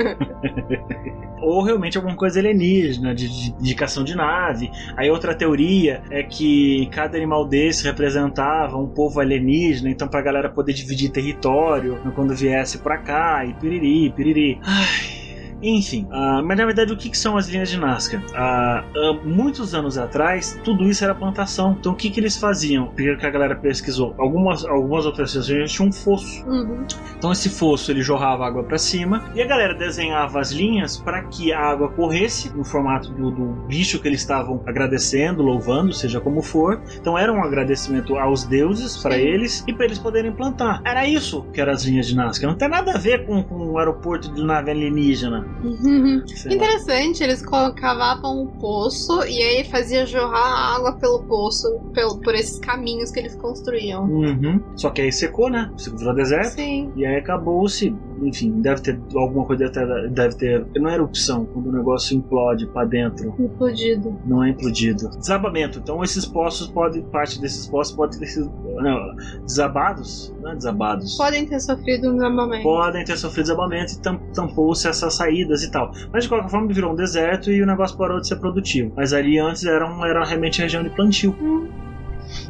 ou 1.42 1.64
realmente 1.64 1.98
alguma 1.98 2.16
coisa 2.16 2.40
alienígena, 2.40 3.14
de, 3.14 3.28
de 3.28 3.50
indicação 3.60 4.04
de 4.04 4.16
nave. 4.16 4.72
Aí 4.96 5.10
outra 5.10 5.36
teoria 5.36 6.02
é 6.10 6.24
que 6.24 6.88
cada 6.92 7.18
animal 7.18 7.46
desse 7.46 7.84
representava 7.84 8.78
um 8.78 8.88
povo 8.88 9.20
alienígena, 9.20 9.90
então 9.90 10.08
pra 10.08 10.22
galera 10.22 10.50
poder 10.50 10.74
dividir 10.74 11.10
território 11.10 12.00
quando 12.16 12.36
viesse 12.36 12.78
pra 12.80 12.98
cá, 12.98 13.46
e 13.46 13.54
piriri, 13.54 14.10
piriri. 14.12 14.60
Ai. 14.64 15.23
Enfim, 15.64 16.08
ah, 16.12 16.42
mas 16.44 16.58
na 16.58 16.66
verdade 16.66 16.92
o 16.92 16.98
que, 16.98 17.10
que 17.10 17.18
são 17.18 17.38
as 17.38 17.48
linhas 17.48 17.70
de 17.70 17.80
Nazca? 17.80 18.22
Ah, 18.36 18.84
ah, 18.96 19.20
muitos 19.24 19.74
anos 19.74 19.98
atrás, 19.98 20.60
tudo 20.64 20.84
isso 20.84 21.04
era 21.04 21.16
plantação. 21.16 21.78
Então 21.80 21.94
o 21.94 21.96
que, 21.96 22.10
que 22.10 22.20
eles 22.20 22.38
faziam? 22.38 22.88
Primeiro 22.88 23.18
que 23.18 23.26
a 23.26 23.30
galera 23.30 23.56
pesquisou, 23.56 24.14
algumas, 24.18 24.66
algumas 24.66 25.06
outras 25.06 25.34
regiões 25.34 25.72
tinham 25.72 25.90
um 25.90 25.92
fosso. 25.92 26.46
Uhum. 26.46 26.86
Então 27.18 27.32
esse 27.32 27.50
fosso 27.50 27.92
ele 27.92 28.02
jorrava 28.02 28.46
água 28.46 28.64
para 28.64 28.78
cima 28.78 29.24
e 29.34 29.42
a 29.42 29.48
galera 29.48 29.74
desenhava 29.74 30.40
as 30.40 30.52
linhas 30.52 30.98
para 30.98 31.24
que 31.24 31.54
a 31.54 31.60
água 31.60 31.90
corresse 31.90 32.50
no 32.56 32.66
formato 32.66 33.12
do, 33.14 33.32
do 33.32 33.46
bicho 33.68 34.00
que 34.00 34.08
eles 34.08 34.20
estavam 34.20 34.62
agradecendo, 34.66 35.42
louvando, 35.42 35.94
seja 35.94 36.20
como 36.20 36.42
for. 36.42 36.82
Então 37.00 37.18
era 37.18 37.32
um 37.32 37.42
agradecimento 37.42 38.18
aos 38.18 38.44
deuses 38.46 38.98
para 38.98 39.18
eles 39.18 39.64
e 39.68 39.74
para 39.74 39.86
eles 39.86 40.00
poderem 40.00 40.32
plantar. 40.32 40.82
Era 40.84 41.08
isso 41.08 41.44
que 41.54 41.62
eram 41.62 41.72
as 41.72 41.84
linhas 41.86 42.08
de 42.08 42.16
Nazca. 42.16 42.46
Não 42.46 42.56
tem 42.56 42.68
nada 42.68 42.94
a 42.94 42.98
ver 42.98 43.26
com, 43.26 43.42
com 43.44 43.72
o 43.72 43.78
aeroporto 43.78 44.34
de 44.34 44.44
nave 44.44 44.72
alienígena. 44.72 45.53
Lá. 45.62 46.54
Interessante, 46.54 47.24
eles 47.24 47.42
cavavam 47.76 48.42
um 48.44 48.48
poço 48.48 49.24
e 49.26 49.42
aí 49.42 49.64
fazia 49.66 50.06
jorrar 50.06 50.76
água 50.76 50.94
pelo 50.94 51.24
poço, 51.24 51.80
pelo, 51.94 52.18
por 52.20 52.36
esses 52.36 52.60
caminhos 52.60 53.12
que 53.12 53.20
eles 53.20 53.36
construíam. 53.36 54.04
Uhum. 54.06 54.62
Só 54.76 54.90
que 54.90 55.02
aí 55.02 55.12
secou, 55.12 55.50
né? 55.50 55.72
Virou 55.98 56.14
deserto. 56.16 56.56
Sim. 56.56 56.92
E 56.96 57.06
aí 57.06 57.16
acabou-se. 57.18 57.96
Enfim, 58.22 58.62
deve 58.62 58.82
ter 58.82 59.00
alguma 59.16 59.46
coisa. 59.46 59.70
Deve 59.70 59.74
ter, 59.74 60.10
deve 60.10 60.36
ter. 60.36 60.66
Não 60.80 60.90
é 60.90 60.94
erupção, 60.96 61.46
quando 61.46 61.68
o 61.68 61.72
negócio 61.72 62.16
implode 62.18 62.68
pra 62.68 62.86
dentro. 62.86 63.34
Implodido. 63.40 64.18
Não 64.26 64.44
é 64.44 64.50
implodido. 64.50 65.10
Desabamento. 65.18 65.80
Então 65.80 66.04
esses 66.04 66.26
poços 66.26 66.68
podem. 66.68 67.02
Parte 67.04 67.40
desses 67.42 67.68
poços 67.68 67.96
pode 67.96 68.18
ter 68.20 68.28
sido. 68.28 68.52
Não, 68.82 69.16
desabados? 69.46 70.34
Não 70.42 70.52
é 70.52 70.56
desabados. 70.56 71.18
Podem 71.18 71.46
ter 71.46 71.60
sofrido 71.60 72.10
um 72.10 72.14
desabamento. 72.16 72.64
Podem 72.64 73.04
ter 73.04 73.18
sofrido 73.18 73.44
desabamento 73.46 73.94
e 73.94 74.00
tam- 74.00 74.20
tampou-se 74.34 74.88
essas 74.88 75.20
e 75.64 75.72
tal. 75.72 75.92
Mas 76.12 76.24
de 76.24 76.30
qualquer 76.30 76.50
forma 76.50 76.68
virou 76.72 76.94
um 76.94 76.96
deserto 76.96 77.52
e 77.52 77.62
o 77.62 77.66
negócio 77.66 77.98
parou 77.98 78.20
de 78.20 78.28
ser 78.28 78.38
produtivo. 78.38 78.92
Mas 78.96 79.14
ali 79.14 79.40
antes 79.40 79.66
era, 79.66 79.86
um, 79.86 80.06
era 80.06 80.24
realmente 80.24 80.62
região 80.62 80.84
de 80.84 80.90
plantio. 80.90 81.36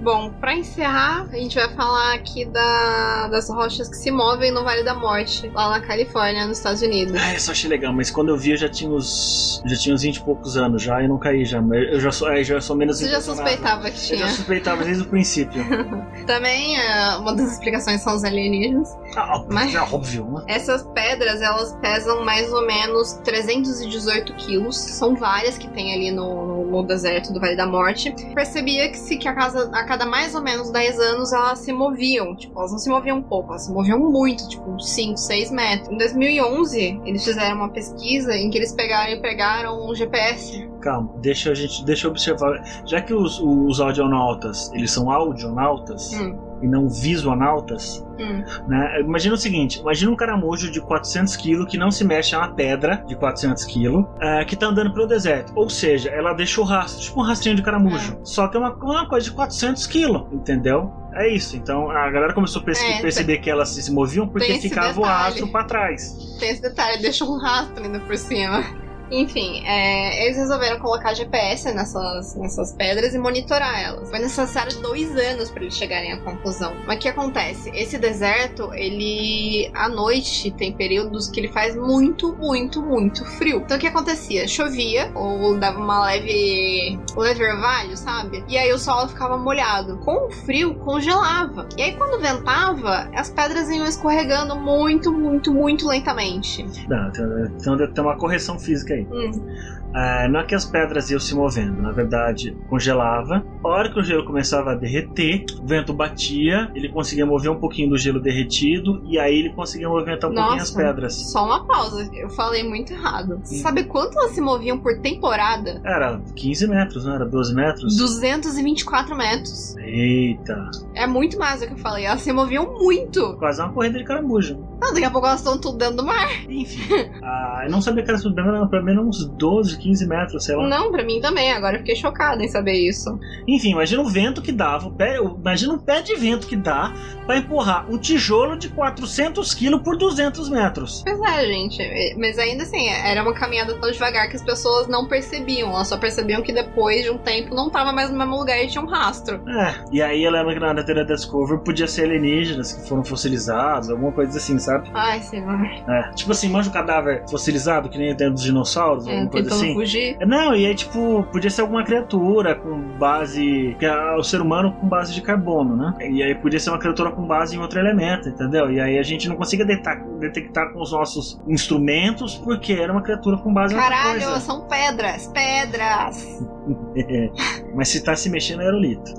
Bom, 0.01 0.31
pra 0.39 0.55
encerrar, 0.55 1.27
a 1.31 1.35
gente 1.35 1.55
vai 1.55 1.69
falar 1.75 2.13
aqui 2.15 2.45
da- 2.45 3.27
das 3.29 3.49
rochas 3.49 3.87
que 3.89 3.95
se 3.95 4.11
movem 4.11 4.51
no 4.51 4.63
Vale 4.63 4.83
da 4.83 4.93
Morte, 4.93 5.49
lá 5.53 5.69
na 5.69 5.81
Califórnia, 5.81 6.45
nos 6.47 6.57
Estados 6.57 6.81
Unidos. 6.81 7.13
Ah, 7.21 7.33
isso 7.33 7.49
eu 7.49 7.53
achei 7.53 7.69
legal, 7.69 7.93
mas 7.93 8.09
quando 8.11 8.29
eu 8.29 8.37
vi 8.37 8.51
eu 8.51 8.57
já 8.57 8.69
tinha 8.69 8.89
uns. 8.89 9.61
Já 9.65 9.77
tinha 9.77 9.95
uns 9.95 10.01
20 10.01 10.17
e 10.17 10.21
poucos 10.21 10.57
anos 10.57 10.81
já 10.81 11.01
e 11.01 11.07
não 11.07 11.17
caí 11.17 11.45
já. 11.45 11.61
Mas 11.61 11.79
eu 11.93 11.99
já 11.99 12.11
sou, 12.11 12.27
aí 12.27 12.43
já 12.43 12.59
sou 12.59 12.75
menos 12.75 12.97
Você 12.99 13.07
já 13.09 13.21
suspeitava 13.21 13.89
que 13.89 13.97
Eu 13.97 14.01
tinha. 14.17 14.19
já 14.19 14.27
suspeitava 14.29 14.83
desde 14.83 15.03
o 15.03 15.05
princípio. 15.07 15.63
Também, 16.27 16.77
é, 16.79 17.15
uma 17.17 17.33
das 17.35 17.53
explicações 17.53 18.01
são 18.01 18.15
os 18.15 18.23
alienígenas. 18.23 18.89
Ah, 19.15 19.43
Mas- 19.49 19.73
É 19.73 19.79
óbvio, 19.81 20.25
né? 20.25 20.43
Essas 20.47 20.83
pedras, 20.93 21.41
elas 21.41 21.73
pesam 21.81 22.23
mais 22.23 22.51
ou 22.51 22.65
menos 22.65 23.13
318 23.23 24.33
quilos. 24.35 24.75
São 24.77 25.15
várias 25.15 25.57
que 25.57 25.67
tem 25.69 25.93
ali 25.93 26.11
no, 26.11 26.45
no- 26.45 26.62
no 26.81 26.87
deserto 26.87 27.31
do 27.31 27.39
Vale 27.39 27.55
da 27.55 27.67
Morte. 27.67 28.13
Percebia 28.33 28.89
que, 28.89 28.97
se, 28.97 29.17
que 29.17 29.27
a, 29.27 29.33
casa, 29.33 29.69
a 29.73 29.85
cada 29.85 30.05
mais 30.05 30.33
ou 30.35 30.41
menos 30.41 30.71
10 30.71 30.99
anos 30.99 31.33
elas 31.33 31.59
se 31.59 31.71
moviam. 31.71 32.35
Tipo, 32.35 32.59
elas 32.59 32.71
não 32.71 32.79
se 32.79 32.89
moviam 32.89 33.21
pouco, 33.21 33.49
elas 33.49 33.65
se 33.65 33.71
moviam 33.71 33.99
muito, 33.99 34.47
tipo, 34.49 34.69
uns 34.69 34.89
5, 34.89 35.17
6 35.17 35.51
metros. 35.51 35.89
Em 35.89 35.97
2011, 35.97 37.01
eles 37.05 37.23
fizeram 37.23 37.57
uma 37.57 37.69
pesquisa 37.69 38.35
em 38.35 38.49
que 38.49 38.57
eles 38.57 38.71
pegaram 38.73 39.13
e 39.13 39.21
pegaram 39.21 39.89
um 39.89 39.93
GPS. 39.95 40.67
Calma, 40.81 41.13
deixa 41.21 41.51
a 41.51 41.53
gente. 41.55 41.85
Deixa 41.85 42.07
eu 42.07 42.11
observar. 42.11 42.61
Já 42.85 43.01
que 43.01 43.13
os, 43.13 43.39
os 43.39 43.79
audionautas, 43.79 44.71
eles 44.73 44.91
são 44.91 45.09
audionautas 45.09 46.13
Hum, 46.13 46.37
e 46.63 46.67
não 46.67 46.87
visuonautas, 46.89 48.05
hum. 48.19 48.43
né? 48.67 49.01
Imagina 49.01 49.35
o 49.35 49.37
seguinte: 49.37 49.79
imagina 49.79 50.11
um 50.11 50.15
caramujo 50.15 50.71
de 50.71 50.79
400 50.81 51.35
kg 51.35 51.65
que 51.65 51.77
não 51.77 51.91
se 51.91 52.03
mexe, 52.03 52.33
é 52.33 52.37
uma 52.37 52.53
pedra 52.53 53.03
de 53.07 53.15
400 53.15 53.65
kg 53.65 54.05
que 54.47 54.55
tá 54.55 54.67
andando 54.67 54.93
pelo 54.93 55.05
deserto. 55.07 55.51
Ou 55.55 55.69
seja, 55.69 56.09
ela 56.09 56.33
deixa 56.33 56.61
o 56.61 56.63
rastro, 56.63 57.01
tipo 57.03 57.19
um 57.19 57.23
rastrinho 57.23 57.55
de 57.55 57.61
caramujo. 57.61 58.17
Só 58.23 58.47
que 58.47 58.57
é 58.57 58.59
uma, 58.59 58.73
uma 58.73 59.07
coisa 59.07 59.25
de 59.25 59.31
400 59.33 59.85
kg, 59.87 60.25
entendeu? 60.31 60.91
É 61.13 61.27
isso. 61.27 61.55
Então 61.55 61.91
a 61.91 62.09
galera 62.09 62.33
começou 62.33 62.61
a 62.61 62.65
perce- 62.65 62.83
É, 62.83 63.01
perceber 63.01 63.37
que 63.37 63.49
elas 63.49 63.69
se, 63.69 63.91
moviam 63.91 64.27
porque 64.27 64.55
ficava 64.59 64.91
o 64.99 65.03
detalhe. 65.03 65.23
rastro 65.23 65.47
pra 65.51 65.63
trás. 65.63 66.37
Tem 66.39 66.49
esse 66.49 66.61
detalhe, 66.61 67.01
deixa 67.01 67.23
um 67.23 67.37
rastro 67.37 67.83
ainda 67.83 67.99
por 67.99 68.17
cima. 68.17 68.63
Enfim, 69.11 69.63
é, 69.65 70.25
eles 70.25 70.37
resolveram 70.37 70.79
colocar 70.79 71.13
GPS 71.13 71.71
nessas, 71.73 72.35
nessas 72.35 72.73
pedras 72.73 73.13
e 73.13 73.17
monitorar 73.17 73.79
elas. 73.81 74.09
Foi 74.09 74.19
necessário 74.19 74.75
dois 74.81 75.15
anos 75.15 75.49
para 75.49 75.63
eles 75.63 75.75
chegarem 75.75 76.13
à 76.13 76.17
conclusão. 76.17 76.73
Mas 76.87 76.97
o 76.97 76.99
que 76.99 77.09
acontece? 77.09 77.69
Esse 77.73 77.97
deserto, 77.97 78.73
ele 78.73 79.69
à 79.73 79.89
noite 79.89 80.51
tem 80.51 80.73
períodos 80.73 81.29
que 81.29 81.39
ele 81.39 81.49
faz 81.49 81.75
muito, 81.75 82.35
muito, 82.35 82.81
muito 82.81 83.25
frio. 83.25 83.57
Então 83.57 83.77
o 83.77 83.79
que 83.79 83.87
acontecia? 83.87 84.47
Chovia 84.47 85.11
ou 85.13 85.57
dava 85.57 85.79
uma 85.79 86.05
leve, 86.05 86.99
um 87.15 87.19
leve 87.19 87.43
orvalho, 87.43 87.95
sabe? 87.97 88.43
E 88.47 88.57
aí 88.57 88.71
o 88.71 88.79
solo 88.79 89.09
ficava 89.09 89.37
molhado. 89.37 89.97
Com 89.99 90.27
o 90.27 90.31
frio, 90.31 90.75
congelava. 90.75 91.67
E 91.77 91.81
aí 91.81 91.95
quando 91.95 92.19
ventava, 92.19 93.09
as 93.13 93.29
pedras 93.29 93.69
iam 93.69 93.85
escorregando 93.85 94.55
muito, 94.55 95.11
muito, 95.11 95.53
muito 95.53 95.87
lentamente. 95.87 96.65
Não, 96.87 97.07
então, 97.09 97.93
ter 97.93 98.01
uma 98.01 98.17
correção 98.17 98.57
física 98.59 98.92
aí. 98.93 99.07
Hum. 99.11 99.82
Ah, 99.93 100.27
não 100.27 100.39
é 100.39 100.43
que 100.43 100.55
as 100.55 100.65
pedras 100.65 101.09
iam 101.11 101.19
se 101.19 101.35
movendo, 101.35 101.81
na 101.81 101.91
verdade, 101.91 102.55
congelava. 102.67 103.45
A 103.63 103.67
hora 103.67 103.91
que 103.91 103.99
o 103.99 104.03
gelo 104.03 104.25
começava 104.25 104.71
a 104.71 104.75
derreter, 104.75 105.45
o 105.61 105.65
vento 105.65 105.93
batia, 105.93 106.71
ele 106.73 106.89
conseguia 106.89 107.25
mover 107.25 107.51
um 107.51 107.59
pouquinho 107.59 107.89
do 107.89 107.97
gelo 107.97 108.19
derretido 108.19 109.01
e 109.05 109.19
aí 109.19 109.39
ele 109.39 109.51
conseguia 109.51 109.87
movimentar 109.87 110.29
um 110.29 110.33
pouquinho 110.33 110.61
as 110.61 110.73
Nossa. 110.73 110.83
pedras. 110.83 111.15
Só 111.31 111.45
uma 111.45 111.65
pausa, 111.65 112.09
eu 112.13 112.29
falei 112.29 112.63
muito 112.63 112.93
errado. 112.93 113.39
Você 113.43 113.57
sabe 113.57 113.83
quanto 113.83 114.17
elas 114.17 114.31
se 114.31 114.41
moviam 114.41 114.77
por 114.79 114.99
temporada? 114.99 115.81
Era 115.83 116.19
15 116.35 116.67
metros, 116.67 117.05
não 117.05 117.15
era 117.15 117.25
12 117.25 117.53
metros? 117.53 117.97
224 117.97 119.15
metros. 119.15 119.75
Eita, 119.77 120.71
É 120.95 121.05
muito 121.05 121.37
mais 121.37 121.61
do 121.61 121.67
que 121.67 121.73
eu 121.73 121.77
falei. 121.77 122.05
Elas 122.05 122.21
se 122.21 122.31
moviam 122.33 122.73
muito. 122.73 123.35
quase 123.37 123.61
uma 123.61 123.71
corrida 123.71 123.99
de 123.99 124.05
caramujo. 124.05 124.57
Não, 124.81 124.93
daqui 124.93 125.05
a 125.05 125.11
pouco 125.11 125.27
elas 125.27 125.39
estão 125.39 125.57
tudo 125.57 125.77
dentro 125.77 125.97
do 125.97 126.05
mar. 126.05 126.29
Enfim, 126.49 126.81
ah, 127.23 127.61
eu 127.65 127.71
não 127.71 127.81
sabia 127.81 128.03
que 128.03 128.11
era 128.11 128.19
era 128.19 128.67
pelo 128.67 128.83
menos 128.83 129.21
uns 129.21 129.29
12, 129.29 129.77
15 129.83 130.07
metros, 130.07 130.45
sei 130.45 130.55
lá. 130.55 130.67
Não, 130.67 130.91
pra 130.91 131.03
mim 131.03 131.19
também. 131.19 131.51
Agora 131.51 131.75
eu 131.75 131.79
fiquei 131.79 131.95
chocada 131.95 132.41
em 132.43 132.47
saber 132.47 132.73
isso. 132.73 133.19
Enfim, 133.47 133.71
imagina 133.71 134.01
o 134.01 134.09
vento 134.09 134.41
que 134.41 134.51
dava, 134.51 134.87
o 134.87 134.91
pé, 134.91 135.17
imagina 135.17 135.73
o 135.73 135.79
pé 135.79 136.01
de 136.01 136.15
vento 136.15 136.47
que 136.47 136.55
dá 136.55 136.93
pra 137.25 137.37
empurrar 137.37 137.85
um 137.89 137.97
tijolo 137.97 138.57
de 138.57 138.69
400 138.69 139.53
quilos 139.53 139.81
por 139.81 139.97
200 139.97 140.49
metros. 140.49 141.03
Pois 141.05 141.19
é, 141.21 141.45
gente. 141.45 142.15
Mas 142.17 142.37
ainda 142.37 142.63
assim, 142.63 142.87
era 142.87 143.21
uma 143.21 143.33
caminhada 143.33 143.73
tão 143.75 143.89
devagar 143.91 144.29
que 144.29 144.35
as 144.35 144.43
pessoas 144.43 144.87
não 144.87 145.07
percebiam. 145.07 145.69
Elas 145.71 145.87
só 145.87 145.97
percebiam 145.97 146.41
que 146.41 146.51
depois 146.53 147.03
de 147.03 147.09
um 147.09 147.17
tempo 147.17 147.53
não 147.55 147.69
tava 147.69 147.91
mais 147.91 148.09
no 148.09 148.17
mesmo 148.17 148.37
lugar 148.37 148.61
e 148.63 148.67
tinha 148.67 148.83
um 148.83 148.87
rastro. 148.87 149.41
É, 149.49 149.75
e 149.91 150.01
aí 150.01 150.23
eu 150.23 150.31
lembro 150.31 150.53
que 150.53 150.59
na 150.59 150.83
teoria 150.83 151.05
da 151.05 151.15
Discovery 151.15 151.63
podia 151.63 151.87
ser 151.87 152.03
alienígenas 152.05 152.73
que 152.73 152.87
foram 152.87 153.03
fossilizados, 153.03 153.89
alguma 153.89 154.11
coisa 154.11 154.37
assim, 154.37 154.57
sabe? 154.59 154.89
Ai, 154.93 155.19
senhor. 155.21 155.59
É, 155.87 156.11
tipo 156.13 156.31
assim, 156.31 156.49
manja 156.49 156.69
um 156.69 156.73
cadáver 156.73 157.23
fossilizado, 157.29 157.89
que 157.89 157.97
nem 157.97 158.15
tem 158.15 158.31
dos 158.31 158.43
dinossauros, 158.43 159.07
É, 159.07 159.11
alguma 159.11 159.29
coisa 159.29 159.49
assim. 159.49 159.73
fugir. 159.73 160.17
Não, 160.25 160.55
e 160.55 160.65
aí, 160.65 160.75
tipo, 160.75 161.23
podia 161.31 161.49
ser 161.49 161.61
alguma 161.61 161.83
criatura 161.83 162.55
com 162.55 162.79
base. 162.97 163.75
Que 163.79 163.85
é 163.85 164.15
o 164.15 164.23
ser 164.23 164.41
humano 164.41 164.73
com 164.79 164.87
base 164.87 165.13
de 165.13 165.21
carbono, 165.21 165.75
né? 165.75 165.93
E 166.09 166.21
aí 166.23 166.35
podia 166.35 166.59
ser 166.59 166.69
uma 166.69 166.79
criatura 166.79 167.11
com 167.13 167.25
base 167.25 167.55
em 167.55 167.59
outro 167.59 167.79
elemento, 167.79 168.29
entendeu? 168.29 168.71
E 168.71 168.79
aí 168.79 168.97
a 168.97 169.03
gente 169.03 169.27
não 169.29 169.35
conseguia 169.35 169.65
detectar, 169.65 170.71
com 170.71 170.81
os 170.81 170.91
nossos 170.91 171.39
instrumentos 171.47 172.35
porque 172.37 172.73
era 172.73 172.91
uma 172.91 173.01
criatura 173.01 173.37
com 173.37 173.53
base 173.53 173.73
em 173.73 173.77
outra 173.77 173.95
Caralho, 173.95 174.21
coisa. 174.21 174.39
são 174.39 174.61
pedras, 174.67 175.27
pedras. 175.27 176.43
Mas 177.73 177.89
se 177.89 178.03
tá 178.03 178.15
se 178.15 178.29
mexendo 178.29 178.61
é 178.61 178.65
aerolito. 178.65 179.11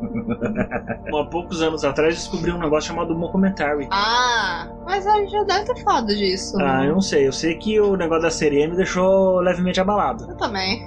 Há 1.14 1.24
poucos 1.26 1.62
anos 1.62 1.84
atrás 1.84 2.14
descobri 2.14 2.50
um 2.52 2.58
negócio 2.58 2.88
chamado 2.88 3.16
Mockumentary. 3.16 3.88
Ah, 3.90 4.68
mas 4.84 5.06
a 5.06 5.16
gente 5.18 5.32
já 5.32 5.42
deve 5.44 5.64
ter 5.64 5.82
falado 5.82 6.06
disso. 6.08 6.56
Ah, 6.60 6.84
eu 6.84 6.94
não 6.94 7.00
sei. 7.00 7.26
Eu 7.26 7.32
sei 7.32 7.56
que 7.56 7.80
o 7.80 7.96
negócio 7.96 8.22
da 8.22 8.30
sereia 8.30 8.68
me 8.68 8.76
deixou 8.76 9.40
levemente 9.40 9.80
abalado. 9.80 10.26
Eu 10.28 10.36
também. 10.36 10.82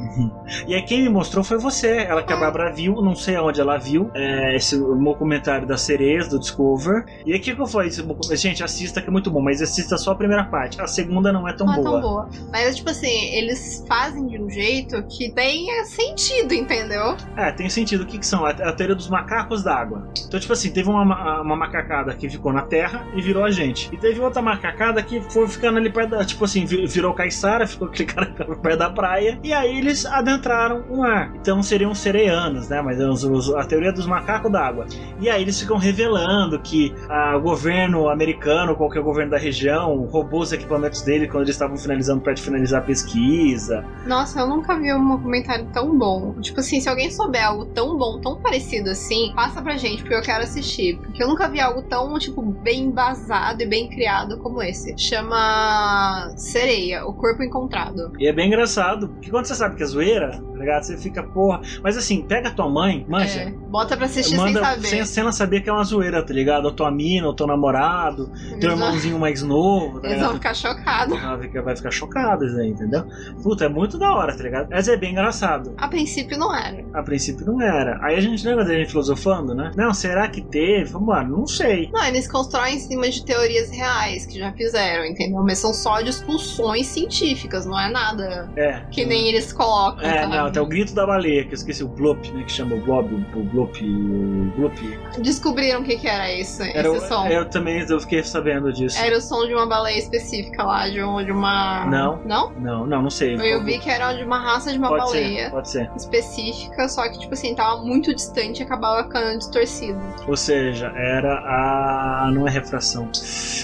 E 0.67 0.73
aí 0.73 0.81
quem 0.83 1.03
me 1.03 1.09
mostrou 1.09 1.43
foi 1.43 1.57
você. 1.57 1.97
Ela 1.97 2.23
que 2.23 2.31
a 2.31 2.37
Bárbara 2.37 2.71
viu, 2.71 3.01
não 3.01 3.15
sei 3.15 3.35
aonde 3.35 3.59
ela 3.59 3.77
viu, 3.77 4.09
é, 4.13 4.55
esse 4.55 4.77
documentário 4.77 5.67
das 5.67 5.81
sereias 5.81 6.27
do 6.27 6.39
Discover. 6.39 7.05
E 7.25 7.33
aí 7.33 7.39
o 7.39 7.41
que, 7.41 7.55
que 7.55 7.61
eu 7.61 7.65
falei? 7.65 7.89
Gente, 8.33 8.63
assista 8.63 9.01
que 9.01 9.07
é 9.07 9.11
muito 9.11 9.29
bom, 9.31 9.41
mas 9.41 9.61
assista 9.61 9.97
só 9.97 10.11
a 10.11 10.15
primeira 10.15 10.45
parte. 10.45 10.79
A 10.81 10.87
segunda 10.87 11.31
não 11.31 11.47
é 11.47 11.53
tão 11.53 11.65
não 11.65 11.73
é 11.73 11.77
boa. 11.77 11.91
tão 11.91 12.01
boa. 12.01 12.29
Mas, 12.51 12.75
tipo 12.75 12.89
assim, 12.89 13.35
eles 13.35 13.83
fazem 13.87 14.27
de 14.27 14.41
um 14.41 14.49
jeito 14.49 15.01
que 15.03 15.31
tenha 15.31 15.85
sentido, 15.85 16.53
entendeu? 16.53 17.15
É, 17.35 17.51
tem 17.57 17.69
sentido. 17.69 18.03
O 18.03 18.05
que, 18.05 18.17
que 18.17 18.25
são? 18.25 18.45
A, 18.45 18.49
a 18.51 18.71
teoria 18.71 18.95
dos 18.95 19.09
macacos 19.09 19.63
d'água. 19.63 20.07
Então, 20.27 20.39
tipo 20.39 20.53
assim, 20.53 20.71
teve 20.71 20.89
uma, 20.89 21.03
ma- 21.03 21.41
uma 21.41 21.55
macacada 21.55 22.13
que 22.13 22.29
ficou 22.29 22.53
na 22.53 22.61
terra 22.61 23.05
e 23.15 23.21
virou 23.21 23.43
a 23.43 23.51
gente. 23.51 23.89
E 23.93 23.97
teve 23.97 24.19
outra 24.21 24.41
macacada 24.41 25.01
que 25.03 25.19
foi 25.31 25.47
ficando 25.47 25.77
ali 25.77 25.89
perto 25.91 26.11
da. 26.11 26.23
Tipo 26.25 26.45
assim, 26.45 26.63
vi- 26.65 26.85
virou 26.87 27.13
caiçara, 27.13 27.65
ficou 27.67 27.89
cara 28.07 28.27
perto 28.27 28.77
da 28.79 28.89
praia. 28.89 29.39
E 29.43 29.51
aí 29.51 29.77
eles 29.77 30.05
adentraram 30.05 30.83
o 30.89 30.99
mar. 30.99 31.33
Então 31.35 31.61
seriam 31.63 31.93
sereianos, 31.95 32.69
né? 32.69 32.81
Mas 32.81 32.99
os- 32.99 33.23
os- 33.23 33.53
a 33.55 33.63
teoria 33.65 33.91
dos 33.91 34.05
macacos 34.05 34.51
d'água. 34.51 34.85
E 35.19 35.29
aí 35.29 35.41
eles 35.41 35.59
ficam 35.59 35.77
revelando 35.77 36.59
que 36.59 36.93
ah, 37.09 37.35
o 37.37 37.41
governo 37.41 38.09
americano, 38.09 38.75
qualquer 38.75 39.01
governo 39.01 39.31
da 39.31 39.37
região, 39.37 40.05
roubou 40.05 40.41
os 40.41 40.51
equipamentos 40.51 41.01
dele 41.01 41.27
quando 41.27 41.43
eles 41.43 41.55
estavam 41.55 41.77
finalizando 41.77 42.21
perto 42.21 42.37
de 42.37 42.43
finalizar 42.43 42.81
a 42.81 42.83
pesquisa. 42.85 43.83
Nossa, 44.05 44.39
eu 44.41 44.47
nunca 44.47 44.75
vi 44.77 44.93
um 44.93 45.17
comentário 45.17 45.65
tão 45.73 45.97
bom. 45.97 46.33
Tipo 46.41 46.59
assim, 46.59 46.79
se 46.79 46.87
alguém 46.89 47.09
souber 47.11 47.43
algo 47.47 47.65
tão 47.65 47.97
bom, 47.97 48.19
tão 48.19 48.39
parecido 48.39 48.89
assim, 48.89 49.31
passa 49.35 49.61
pra 49.61 49.77
gente, 49.77 50.01
porque 50.01 50.15
eu 50.15 50.21
quero 50.21 50.43
assistir. 50.43 50.97
Porque 50.97 51.23
eu 51.23 51.27
nunca 51.27 51.47
vi 51.47 51.59
algo 51.59 51.81
tão, 51.81 52.17
tipo, 52.19 52.41
bem 52.41 52.83
embasado 52.85 53.61
e 53.61 53.65
bem 53.65 53.89
criado 53.89 54.37
como 54.39 54.61
esse. 54.61 54.97
Chama 54.97 56.29
Sereia, 56.35 57.05
o 57.05 57.13
corpo 57.13 57.43
encontrado. 57.43 58.11
E 58.19 58.27
é 58.27 58.33
bem 58.33 58.47
engraçado, 58.47 59.09
porque 59.09 59.29
quando 59.29 59.45
você 59.45 59.55
sabe 59.55 59.75
que 59.75 59.83
é 59.83 59.85
zoeira, 59.85 60.41
tá 60.57 60.63
ligado? 60.63 60.83
Você 60.83 60.97
fica, 60.97 61.23
porra. 61.23 61.61
Mas 61.83 61.97
assim, 61.97 62.21
pega 62.23 62.49
a 62.49 62.51
tua 62.51 62.69
mãe, 62.69 63.05
manja. 63.07 63.41
É, 63.41 63.49
bota 63.51 63.95
pra 63.95 64.05
assistir 64.05 64.35
Manda 64.37 64.53
sem 64.53 64.63
saber. 64.63 64.87
sem, 64.87 65.05
sem 65.05 65.21
ela 65.21 65.31
saber 65.31 65.61
que 65.61 65.69
é 65.69 65.73
uma 65.73 65.83
zoeira, 65.83 66.23
tá 66.23 66.33
ligado? 66.33 66.65
Ou 66.65 66.71
tua 66.71 66.91
mina, 66.91 67.27
ou 67.27 67.33
teu 67.33 67.47
namorado, 67.47 68.27
teu 68.31 68.53
Eles 68.53 68.63
vão- 68.63 68.71
irmãozinho 68.87 69.19
mais 69.19 69.41
novo, 69.43 69.99
tá 70.01 70.07
Eles 70.09 70.21
vão 70.21 70.33
ficar 70.33 70.53
chocados. 70.53 71.17
Vai 71.63 71.75
ficar 71.75 71.91
chocada, 71.91 72.45
isso 72.45 72.57
aí, 72.59 72.69
entendeu? 72.69 73.03
Puta, 73.43 73.65
é 73.65 73.69
muito 73.69 73.97
da 73.97 74.11
hora, 74.15 74.35
tá 74.35 74.43
ligado? 74.43 74.67
Mas 74.69 74.87
é 74.87 74.97
bem 74.97 75.11
engraçado. 75.11 75.73
A 75.77 75.87
princípio 75.87 76.37
não 76.37 76.53
era. 76.55 76.83
A 76.93 77.03
princípio 77.03 77.45
não 77.45 77.61
era. 77.61 77.99
Aí 78.03 78.15
a 78.15 78.21
gente 78.21 78.45
lembra 78.45 78.65
da 78.65 78.73
gente 78.73 78.89
filosofando, 78.89 79.53
né? 79.53 79.71
Não, 79.75 79.93
será 79.93 80.27
que 80.27 80.41
teve? 80.41 80.93
Mano, 80.93 81.37
não 81.39 81.47
sei. 81.47 81.89
Não, 81.93 82.03
eles 82.05 82.29
constroem 82.31 82.75
em 82.75 82.79
cima 82.79 83.09
de 83.09 83.23
teorias 83.23 83.69
reais 83.69 84.25
que 84.25 84.37
já 84.39 84.51
fizeram, 84.53 85.05
entendeu? 85.05 85.41
Mas 85.43 85.59
são 85.59 85.73
só 85.73 86.01
discussões 86.01 86.87
científicas, 86.87 87.65
não 87.65 87.79
é 87.79 87.89
nada 87.91 88.49
É. 88.55 88.81
que 88.91 89.05
nem 89.05 89.27
eles 89.29 89.51
colocam. 89.53 90.03
É, 90.03 90.21
sabe? 90.23 90.46
Não, 90.47 90.53
tem 90.53 90.61
o 90.61 90.65
grito 90.65 90.93
da 90.93 91.05
baleia, 91.05 91.43
que 91.43 91.51
eu 91.51 91.55
esqueci 91.55 91.83
o 91.83 91.87
Blop, 91.87 92.25
né? 92.31 92.43
Que 92.43 92.51
chama 92.51 92.75
o 92.75 92.81
Blob, 92.81 93.13
o 93.35 93.43
Blop, 93.43 93.77
o 93.83 94.51
Blop. 94.57 94.77
Descobriram 95.19 95.81
o 95.81 95.83
que, 95.83 95.97
que 95.97 96.07
era 96.07 96.31
isso, 96.33 96.61
Era 96.63 96.87
esse 96.89 97.05
o- 97.05 97.07
som. 97.07 97.27
Eu 97.27 97.45
também 97.45 97.85
eu 97.87 97.99
fiquei 97.99 98.23
sabendo 98.23 98.71
disso. 98.73 98.97
Era 98.97 99.17
o 99.17 99.21
som 99.21 99.45
de 99.45 99.53
uma 99.53 99.65
baleia 99.67 99.97
específica 99.97 100.63
lá, 100.63 100.87
de, 100.89 101.01
um- 101.03 101.23
de 101.23 101.31
uma. 101.31 101.85
Não. 101.85 102.19
Não? 102.25 102.51
Não, 102.59 102.85
não, 102.87 103.01
não 103.03 103.09
sei. 103.09 103.35
Eu 103.35 103.63
vi 103.63 103.79
que 103.79 103.89
era 103.89 104.13
de 104.13 104.23
uma 104.23 104.39
raça 104.39 104.71
de 104.71 104.77
uma 104.77 104.87
pode 104.89 105.05
baleia 105.05 105.45
ser, 105.45 105.51
pode 105.51 105.69
ser. 105.69 105.91
específica, 105.95 106.87
só 106.89 107.07
que, 107.09 107.19
tipo 107.19 107.33
assim, 107.33 107.55
tava 107.55 107.81
muito 107.83 108.13
distante 108.13 108.59
e 108.59 108.63
acabava 108.63 109.03
ficando 109.03 109.37
distorcido. 109.37 109.99
Ou 110.27 110.35
seja, 110.35 110.87
era 110.95 111.33
a. 111.35 112.31
Não 112.33 112.47
é 112.47 112.51
refração. 112.51 113.09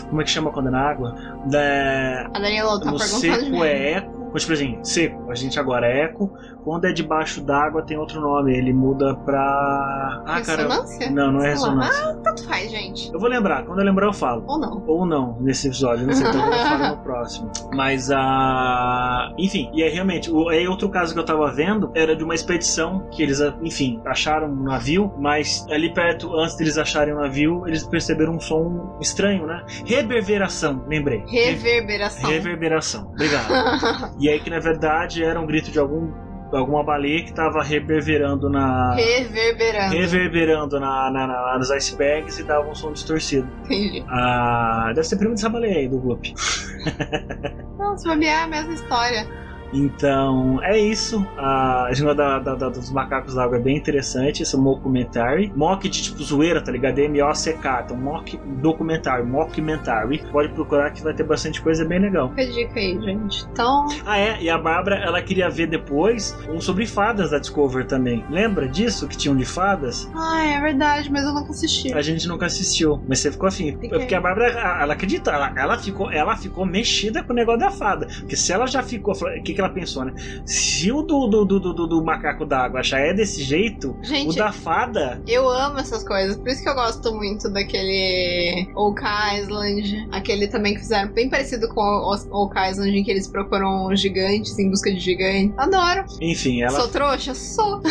Como 0.10 0.22
é 0.22 0.24
que 0.24 0.30
chama 0.30 0.52
quando 0.52 0.68
é 0.68 0.72
na 0.72 0.82
água? 0.82 1.16
Da... 1.46 2.28
A 2.34 2.40
Daniela 2.40 2.80
tá 2.80 2.92
no 2.92 2.98
perguntando 2.98 3.20
seco 3.46 3.64
é 3.64 3.92
eco. 3.94 4.23
Mas, 4.34 4.42
tipo 4.42 4.54
assim, 4.54 4.80
seco, 4.84 5.32
a 5.32 5.36
gente 5.36 5.60
agora 5.60 5.88
é 5.88 6.06
eco. 6.06 6.34
Quando 6.64 6.86
é 6.86 6.92
debaixo 6.92 7.42
d'água 7.42 7.84
tem 7.84 7.98
outro 7.98 8.20
nome. 8.20 8.58
Ele 8.58 8.74
muda 8.74 9.16
pra. 9.16 10.24
Ah, 10.26 10.42
cara. 10.42 10.64
Ressonância? 10.64 11.12
Não, 11.12 11.32
não 11.32 11.40
é 11.40 11.44
lá. 11.44 11.50
ressonância. 11.50 12.10
Ah, 12.10 12.16
tanto 12.24 12.48
faz, 12.48 12.72
gente. 12.72 13.14
Eu 13.14 13.20
vou 13.20 13.30
lembrar, 13.30 13.64
quando 13.66 13.80
eu 13.80 13.86
lembrar 13.86 14.08
eu 14.08 14.14
falo. 14.14 14.44
Ou 14.48 14.60
não. 14.60 14.84
Ou 14.88 15.06
não, 15.06 15.38
nesse 15.40 15.68
episódio, 15.68 16.08
não 16.08 16.14
sei, 16.14 16.26
talvez 16.26 16.62
eu 16.62 16.68
fale 16.68 16.96
no 16.96 16.98
próximo. 17.04 17.52
Mas 17.74 18.10
a. 18.12 19.32
Enfim, 19.38 19.70
e 19.74 19.84
aí 19.84 19.90
realmente, 19.90 20.32
o, 20.32 20.50
aí 20.50 20.68
outro 20.68 20.90
caso 20.90 21.14
que 21.14 21.20
eu 21.20 21.26
tava 21.26 21.52
vendo 21.52 21.92
era 21.94 22.16
de 22.16 22.24
uma 22.24 22.34
expedição 22.34 23.08
que 23.12 23.22
eles, 23.22 23.40
enfim, 23.62 24.02
acharam 24.06 24.48
um 24.48 24.64
navio, 24.64 25.14
mas 25.20 25.66
ali 25.70 25.94
perto, 25.94 26.36
antes 26.38 26.56
deles 26.56 26.78
acharem 26.78 27.14
o 27.14 27.18
navio, 27.18 27.68
eles 27.68 27.84
perceberam 27.84 28.36
um 28.36 28.40
som 28.40 28.98
estranho, 29.02 29.46
né? 29.46 29.64
Reverberação, 29.86 30.84
lembrei. 30.88 31.24
Reverberação. 31.28 32.30
Reverberação, 32.30 33.12
obrigado. 33.12 34.14
e 34.24 34.30
aí 34.30 34.40
que 34.40 34.50
na 34.50 34.60
verdade 34.60 35.24
era 35.24 35.40
um 35.40 35.46
grito 35.46 35.72
de 35.72 35.80
algum. 35.80 36.12
Alguma 36.54 36.84
baleia 36.84 37.24
que 37.26 37.34
tava 37.34 37.64
reverberando 37.64 38.48
na. 38.48 38.94
Reverberando. 38.94 39.96
Reverberando 39.96 40.80
na, 40.80 41.10
na, 41.10 41.26
na- 41.26 41.58
nos 41.58 41.72
icebergs 41.72 42.38
e 42.38 42.44
dava 42.44 42.70
um 42.70 42.76
som 42.76 42.94
distorcido. 42.94 43.50
Entendi. 43.66 44.06
Ah, 44.08 44.92
deve 44.94 45.04
ser 45.08 45.16
primo 45.18 45.34
dessa 45.34 45.50
baleia 45.50 45.80
aí 45.80 45.88
do 45.88 45.98
Gloop. 45.98 46.32
Não, 47.80 47.98
se 47.98 48.08
bobear 48.08 48.42
é 48.42 48.44
a 48.44 48.48
mesma 48.48 48.74
história. 48.74 49.28
Então, 49.74 50.60
é 50.64 50.78
isso. 50.78 51.26
A 51.38 51.88
história 51.92 52.16
da, 52.16 52.40
da- 52.40 52.56
da- 52.56 52.70
dos 52.70 52.92
macacos 52.92 53.36
d'água 53.36 53.58
é 53.58 53.60
bem 53.60 53.76
interessante. 53.78 54.44
Esse 54.44 54.56
é 54.56 54.58
um 54.58 54.62
mockumentary. 54.62 55.52
Mock 55.56 55.88
de 55.90 56.02
tipo 56.04 56.24
zoeira, 56.24 56.62
tá 56.62 56.72
ligado? 56.72 57.00
M-O-C-K. 57.00 57.82
Então, 57.86 57.98
mock 57.98 58.38
documentário, 58.62 59.26
mockumentary. 59.26 60.24
Pode 60.32 60.50
procurar 60.54 60.92
que 60.92 61.02
vai 61.04 61.14
ter 61.14 61.24
bastante 61.24 61.62
coisa 61.62 61.84
bem 61.86 62.00
legal. 62.00 62.30
Fica 62.30 62.42
a 62.44 62.46
dica 62.46 62.80
aí, 62.80 63.00
gente. 63.02 63.46
Então, 63.52 63.88
Ah, 64.06 64.18
é. 64.20 64.42
E 64.42 64.50
a 64.50 64.58
Bárbara, 64.58 64.96
ela 64.98 65.22
queria 65.22 65.50
ver 65.50 65.68
depois 65.68 66.38
um 66.50 66.60
sobre 66.62 66.86
fadas 66.86 67.32
da 67.32 67.40
Discover 67.40 67.86
também. 67.86 68.24
Lembra 68.30 68.68
disso? 68.68 69.08
Que 69.08 69.18
tinha 69.18 69.34
um 69.34 69.38
de 69.38 69.46
fadas? 69.46 70.10
ah, 70.16 70.46
é 70.46 70.60
verdade, 70.62 71.12
mas 71.12 71.24
eu 71.26 71.34
nunca 71.34 71.52
assisti. 71.52 71.94
A 71.94 72.02
gente 72.02 72.28
nunca 72.28 72.46
assistiu, 72.46 73.02
mas 73.08 73.20
você 73.20 73.32
ficou 73.32 73.48
afim. 73.48 73.72
Fiquei. 73.74 73.90
Porque 73.90 74.16
a 74.16 74.22
Bárbara, 74.22 74.48
ela 74.82 74.94
acredita, 74.94 75.32
ela, 75.32 75.54
ela 75.56 75.78
ficou, 75.78 76.12
ela 76.12 76.36
ficou 76.36 76.66
mexida 76.66 77.24
com 77.24 77.34
o 77.34 77.36
negócio 77.36 77.60
da 77.60 77.72
fada. 77.72 78.08
Porque 78.20 78.36
se 78.36 78.52
ela 78.52 78.66
já 78.68 78.82
ficou. 78.84 79.14
O 79.14 79.44
que, 79.44 79.54
que 79.54 79.62
ela 79.64 79.74
pensou, 79.74 80.06
né? 80.06 80.14
Se 80.46 80.92
o 80.92 81.02
do, 81.02 81.28
do, 81.28 81.46
do, 81.46 81.60
do, 81.60 81.88
do 81.88 82.04
macaco 82.04 82.46
d'água 82.46 82.84
já 82.84 83.00
é 83.00 83.14
desse 83.14 83.44
jeito, 83.44 83.92
o 84.00 84.04
Gente, 84.04 84.38
da 84.38 84.52
fada. 84.52 85.22
eu 85.28 85.50
amo 85.50 85.80
essas 85.80 86.04
coisas. 86.04 86.38
Por 86.38 86.50
isso 86.50 86.62
que 86.64 86.70
eu 86.70 86.76
gosto 86.76 87.14
muito 87.14 87.52
daquele 87.52 88.68
Oak 88.76 89.02
Island. 89.38 90.08
Aquele 90.12 90.48
também 90.48 90.74
que 90.74 90.82
fizeram 90.82 91.12
bem 91.14 91.30
parecido 91.30 91.68
com 91.70 91.82
o 91.82 92.44
Oak 92.44 92.56
Island, 92.70 92.98
em 92.98 93.04
que 93.04 93.12
eles 93.12 93.28
procuram 93.28 93.96
gigantes 93.96 94.58
em 94.60 94.70
busca 94.70 94.92
de 94.92 95.00
gigantes. 95.00 95.58
Adoro. 95.58 96.06
Enfim, 96.22 96.62
ela, 96.62 96.80
Sou 96.80 96.88
trouxa? 96.90 97.34
Sou. 97.34 97.82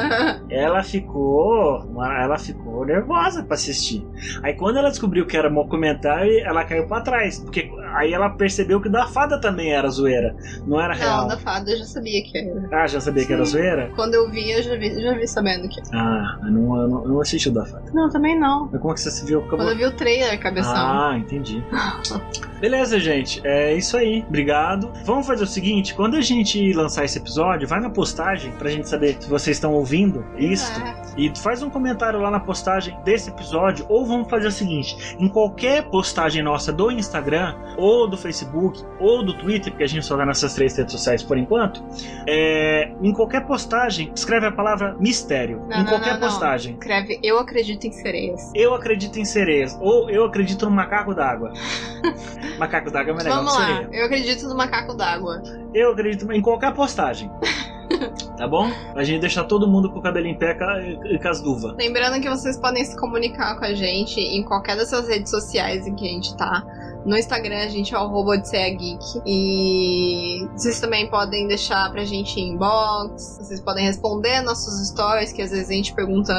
ela 0.50 0.82
ficou. 0.82 1.90
Ela 2.02 2.38
ficou 2.38 2.84
nervosa 2.84 3.42
pra 3.42 3.54
assistir. 3.54 4.06
Aí 4.42 4.54
quando 4.54 4.78
ela 4.78 4.90
descobriu 4.90 5.26
que 5.26 5.36
era 5.36 5.50
documentário, 5.72 6.38
ela 6.44 6.64
caiu 6.64 6.86
pra 6.86 7.00
trás. 7.00 7.38
Porque 7.38 7.70
aí 7.94 8.12
ela 8.12 8.30
percebeu 8.30 8.80
que 8.80 8.88
da 8.88 9.06
fada 9.06 9.40
também 9.40 9.72
era 9.72 9.88
zoeira. 9.88 10.34
Não 10.66 10.80
era 10.80 10.94
real. 10.94 11.22
Não, 11.22 11.28
da 11.28 11.38
fada 11.38 11.70
eu 11.70 11.78
já 11.78 11.84
sabia 11.84 12.22
que 12.22 12.38
era. 12.38 12.68
Ah, 12.72 12.86
já 12.86 13.00
sabia 13.00 13.24
que 13.26 13.32
era 13.32 13.44
Sim. 13.44 13.52
zoeira? 13.52 13.90
Quando 13.94 14.14
eu 14.14 14.30
vi, 14.30 14.50
eu 14.50 14.62
já 14.62 14.76
vi, 14.76 15.00
já 15.00 15.12
vi 15.14 15.26
sabendo 15.26 15.68
que 15.68 15.80
era. 15.80 15.88
Ah, 15.92 16.38
eu 16.44 16.50
não, 16.52 16.76
eu 16.82 16.88
não, 16.88 17.02
eu 17.02 17.08
não 17.08 17.20
assisti 17.20 17.48
o 17.48 17.52
da 17.52 17.64
fada. 17.64 17.84
Não, 17.92 18.08
também 18.10 18.38
não. 18.38 18.68
Mas 18.70 18.80
como 18.80 18.92
é 18.92 18.94
que 18.94 19.00
você 19.00 19.10
se 19.10 19.24
viu? 19.26 19.40
Acabou- 19.40 19.58
Quando 19.58 19.70
eu 19.70 19.76
vi 19.76 19.84
o 19.86 19.92
trailer, 19.96 20.38
cabeção. 20.40 20.72
Ah, 20.74 21.14
entendi. 21.18 21.62
Beleza, 22.60 22.98
gente. 23.00 23.40
É 23.44 23.74
isso 23.74 23.96
aí. 23.96 24.24
Obrigado. 24.28 24.92
Vamos 25.04 25.26
fazer 25.26 25.42
o 25.44 25.46
seguinte: 25.46 25.94
quando 25.94 26.16
a 26.16 26.20
gente 26.20 26.72
lançar 26.74 27.04
esse 27.04 27.18
episódio, 27.18 27.66
vai 27.66 27.80
na 27.80 27.90
postagem 27.90 28.52
pra 28.52 28.70
gente 28.70 28.88
saber 28.88 29.16
se 29.20 29.28
vocês 29.28 29.56
estão 29.56 29.72
ouvindo 29.74 30.24
isto. 30.38 30.80
É. 30.80 31.02
E 31.16 31.32
faz 31.38 31.62
um 31.62 31.68
comentário 31.68 32.20
lá 32.20 32.30
na 32.30 32.40
postagem 32.40 32.96
desse 33.04 33.30
episódio. 33.30 33.84
Ou 33.88 34.06
vamos 34.06 34.30
fazer 34.30 34.46
o 34.46 34.52
seguinte: 34.52 35.16
em 35.18 35.28
qualquer 35.28 35.82
postagem 35.90 36.42
nossa 36.42 36.72
do 36.72 36.90
Instagram, 36.90 37.54
ou 37.82 38.06
do 38.06 38.16
Facebook, 38.16 38.80
ou 39.00 39.24
do 39.24 39.36
Twitter, 39.36 39.72
porque 39.72 39.82
a 39.82 39.88
gente 39.88 40.06
só 40.06 40.16
vai 40.16 40.24
nessas 40.24 40.54
três 40.54 40.76
redes 40.76 40.92
sociais 40.92 41.20
por 41.20 41.36
enquanto. 41.36 41.82
é, 42.28 42.92
em 43.02 43.12
qualquer 43.12 43.44
postagem, 43.44 44.12
escreve 44.14 44.46
a 44.46 44.52
palavra 44.52 44.94
mistério. 45.00 45.58
Não, 45.68 45.78
em 45.78 45.82
não, 45.82 45.86
qualquer 45.86 46.14
não, 46.14 46.20
postagem. 46.20 46.74
Escreve 46.74 47.18
Eu 47.24 47.40
acredito 47.40 47.84
em 47.84 47.90
sereias. 47.90 48.52
Eu 48.54 48.72
acredito 48.72 49.18
em 49.18 49.24
sereias. 49.24 49.76
Ou 49.80 50.08
eu 50.08 50.24
acredito 50.24 50.64
no 50.64 50.70
macaco 50.70 51.12
d'água. 51.12 51.52
macaco 52.56 52.88
d'água 52.88 53.14
é 53.14 53.16
legal 53.16 53.36
Vamos 53.38 53.58
lá. 53.58 53.66
sereia. 53.66 53.88
Eu 53.92 54.06
acredito 54.06 54.46
no 54.46 54.56
macaco 54.56 54.94
d'água. 54.94 55.42
Eu 55.74 55.90
acredito 55.90 56.30
em 56.30 56.40
qualquer 56.40 56.72
postagem. 56.74 57.28
tá 58.38 58.46
bom? 58.46 58.70
A 58.94 59.02
gente 59.02 59.20
deixa 59.20 59.42
todo 59.42 59.66
mundo 59.66 59.90
com 59.90 59.98
o 59.98 60.02
cabelo 60.02 60.28
em 60.28 60.38
pé 60.38 60.56
e 61.04 61.18
com 61.18 61.28
as 61.28 61.40
duvas. 61.40 61.74
Lembrando 61.76 62.20
que 62.20 62.28
vocês 62.28 62.56
podem 62.58 62.84
se 62.84 62.96
comunicar 62.96 63.58
com 63.58 63.64
a 63.64 63.74
gente 63.74 64.20
em 64.20 64.44
qualquer 64.44 64.76
dessas 64.76 65.08
redes 65.08 65.30
sociais 65.30 65.84
em 65.84 65.96
que 65.96 66.06
a 66.06 66.12
gente 66.12 66.36
tá. 66.36 66.64
No 67.04 67.16
Instagram 67.16 67.58
a 67.58 67.68
gente 67.68 67.94
é 67.94 67.98
o 67.98 68.12
Odisseia 68.12 68.70
Geek. 68.70 69.22
E 69.26 70.46
vocês 70.52 70.80
também 70.80 71.08
podem 71.08 71.48
deixar 71.48 71.90
pra 71.90 72.04
gente 72.04 72.40
inbox. 72.40 73.38
Vocês 73.40 73.60
podem 73.60 73.84
responder 73.84 74.40
nossos 74.42 74.88
stories, 74.88 75.32
que 75.32 75.42
às 75.42 75.50
vezes 75.50 75.68
a 75.68 75.72
gente 75.72 75.94
pergunta. 75.94 76.34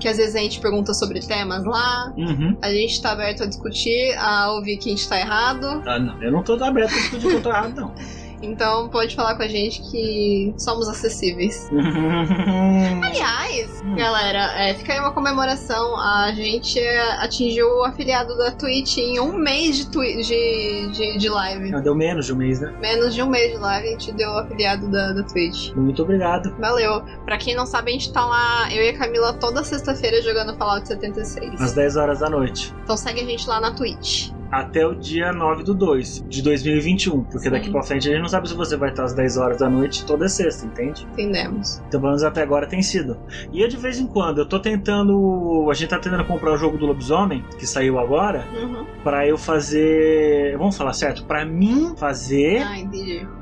Que 0.00 0.08
às 0.08 0.16
vezes 0.16 0.34
a 0.34 0.40
gente 0.40 0.60
pergunta 0.60 0.92
sobre 0.94 1.20
temas 1.20 1.64
lá. 1.64 2.12
Uhum. 2.16 2.56
A 2.60 2.70
gente 2.70 3.00
tá 3.00 3.12
aberto 3.12 3.44
a 3.44 3.46
discutir, 3.46 4.14
a 4.18 4.52
ouvir 4.52 4.76
que 4.78 4.88
a 4.88 4.96
gente 4.96 5.08
tá 5.08 5.18
errado. 5.18 5.82
Ah, 5.86 5.98
não. 5.98 6.22
Eu 6.22 6.32
não 6.32 6.42
tô 6.42 6.52
aberto 6.62 6.92
a 6.92 6.96
discutir 6.96 7.28
que 7.28 7.34
eu 7.34 7.42
tô 7.42 7.50
errado, 7.50 7.74
não. 7.74 7.94
Então 8.46 8.88
pode 8.88 9.14
falar 9.14 9.34
com 9.36 9.42
a 9.42 9.48
gente 9.48 9.82
que 9.90 10.54
somos 10.58 10.88
acessíveis. 10.88 11.68
Aliás, 13.02 13.82
Hum. 13.84 13.94
galera, 13.94 14.52
é, 14.58 14.74
fica 14.74 14.92
aí 14.92 15.00
uma 15.00 15.12
comemoração. 15.12 15.96
A 15.96 16.32
gente 16.32 16.80
atingiu 17.20 17.66
o 17.68 17.84
afiliado 17.84 18.36
da 18.36 18.50
Twitch 18.50 18.98
em 18.98 19.20
um 19.20 19.36
mês 19.36 19.76
de, 19.76 19.90
twi- 19.90 20.22
de, 20.22 20.90
de, 20.92 21.18
de 21.18 21.28
live. 21.28 21.70
Deu 21.82 21.94
menos 21.94 22.26
de 22.26 22.32
um 22.32 22.36
mês, 22.36 22.60
né? 22.60 22.72
Menos 22.80 23.14
de 23.14 23.22
um 23.22 23.28
mês 23.28 23.52
de 23.52 23.58
live, 23.58 23.88
a 23.88 23.90
gente 23.92 24.12
deu 24.12 24.30
o 24.30 24.38
afiliado 24.38 24.88
da, 24.90 25.12
da 25.12 25.22
Twitch. 25.22 25.72
Muito 25.74 26.02
obrigado. 26.02 26.54
Valeu. 26.58 27.02
Pra 27.24 27.36
quem 27.38 27.54
não 27.54 27.66
sabe, 27.66 27.90
a 27.90 27.92
gente 27.92 28.12
tá 28.12 28.24
lá, 28.24 28.72
eu 28.72 28.82
e 28.82 28.88
a 28.90 28.98
Camila, 28.98 29.32
toda 29.34 29.62
sexta-feira 29.62 30.20
jogando 30.22 30.56
Fallout 30.56 30.86
76. 30.88 31.60
Às 31.60 31.72
10 31.72 31.96
horas 31.96 32.18
da 32.20 32.28
noite. 32.30 32.74
Então 32.82 32.96
segue 32.96 33.20
a 33.20 33.24
gente 33.24 33.46
lá 33.48 33.60
na 33.60 33.70
Twitch. 33.72 34.30
Até 34.50 34.86
o 34.86 34.94
dia 34.94 35.32
9 35.32 35.62
do 35.64 35.74
2 35.74 36.24
de 36.28 36.42
2021. 36.42 37.22
Porque 37.24 37.38
Sim. 37.40 37.50
daqui 37.50 37.70
pra 37.70 37.82
frente 37.82 38.08
a 38.08 38.12
gente 38.12 38.20
não 38.22 38.28
sabe 38.28 38.48
se 38.48 38.54
você 38.54 38.76
vai 38.76 38.90
estar 38.90 39.04
às 39.04 39.12
10 39.14 39.36
horas 39.36 39.58
da 39.58 39.68
noite 39.68 40.04
toda 40.06 40.28
sexta, 40.28 40.66
entende? 40.66 41.06
Entendemos. 41.12 41.78
Então, 41.88 42.00
pelo 42.00 42.12
menos 42.12 42.22
até 42.22 42.42
agora 42.42 42.66
tem 42.66 42.82
sido. 42.82 43.18
E 43.52 43.60
eu, 43.60 43.68
de 43.68 43.76
vez 43.76 43.98
em 43.98 44.06
quando, 44.06 44.38
eu 44.38 44.46
tô 44.48 44.58
tentando. 44.60 45.68
A 45.70 45.74
gente 45.74 45.88
tá 45.90 45.98
tentando 45.98 46.24
comprar 46.24 46.52
o 46.52 46.56
jogo 46.56 46.76
do 46.78 46.86
lobisomem, 46.86 47.44
que 47.58 47.66
saiu 47.66 47.98
agora, 47.98 48.44
Uhum. 48.54 48.86
pra 49.02 49.26
eu 49.26 49.36
fazer. 49.36 50.56
Vamos 50.58 50.76
falar 50.76 50.92
certo? 50.92 51.24
Pra 51.24 51.44
mim 51.44 51.94
fazer 51.96 52.62
Ah, 52.62 52.76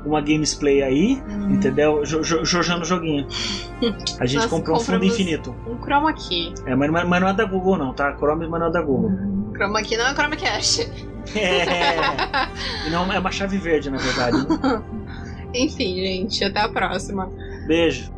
uma 0.05 0.21
gamesplay 0.21 0.81
aí, 0.81 1.21
Hum. 1.29 1.51
entendeu? 1.53 2.03
Jo- 2.03 2.21
jo- 2.21 2.43
Jojando 2.45 2.81
o 2.81 2.85
joguinho. 2.85 3.27
A 4.19 4.25
gente 4.25 4.41
Nós 4.41 4.45
comprou 4.49 4.77
um 4.77 4.79
fundo 4.79 5.03
infinito. 5.05 5.55
Um 5.67 5.77
chroma 5.81 6.13
key. 6.13 6.53
É, 6.65 6.75
mas, 6.75 6.89
mas 6.91 7.21
não 7.21 7.27
é 7.27 7.33
da 7.33 7.45
Google, 7.45 7.77
não, 7.77 7.93
tá? 7.93 8.15
Chrome, 8.17 8.47
mas 8.47 8.59
não 8.59 8.67
é 8.67 8.71
da 8.71 8.81
Google. 8.81 9.11
Chroma 9.55 9.81
key 9.81 9.97
não 9.97 10.07
é 10.07 10.13
Chromecast. 10.13 10.89
É. 11.35 11.95
E 12.85 12.89
não, 12.91 13.11
é 13.11 13.17
uma 13.17 13.31
chave 13.31 13.57
verde, 13.57 13.89
na 13.89 13.97
verdade. 13.97 14.37
né? 14.37 14.83
Enfim, 15.55 15.95
gente, 15.95 16.43
até 16.43 16.59
a 16.59 16.69
próxima. 16.69 17.31
Beijo. 17.65 18.13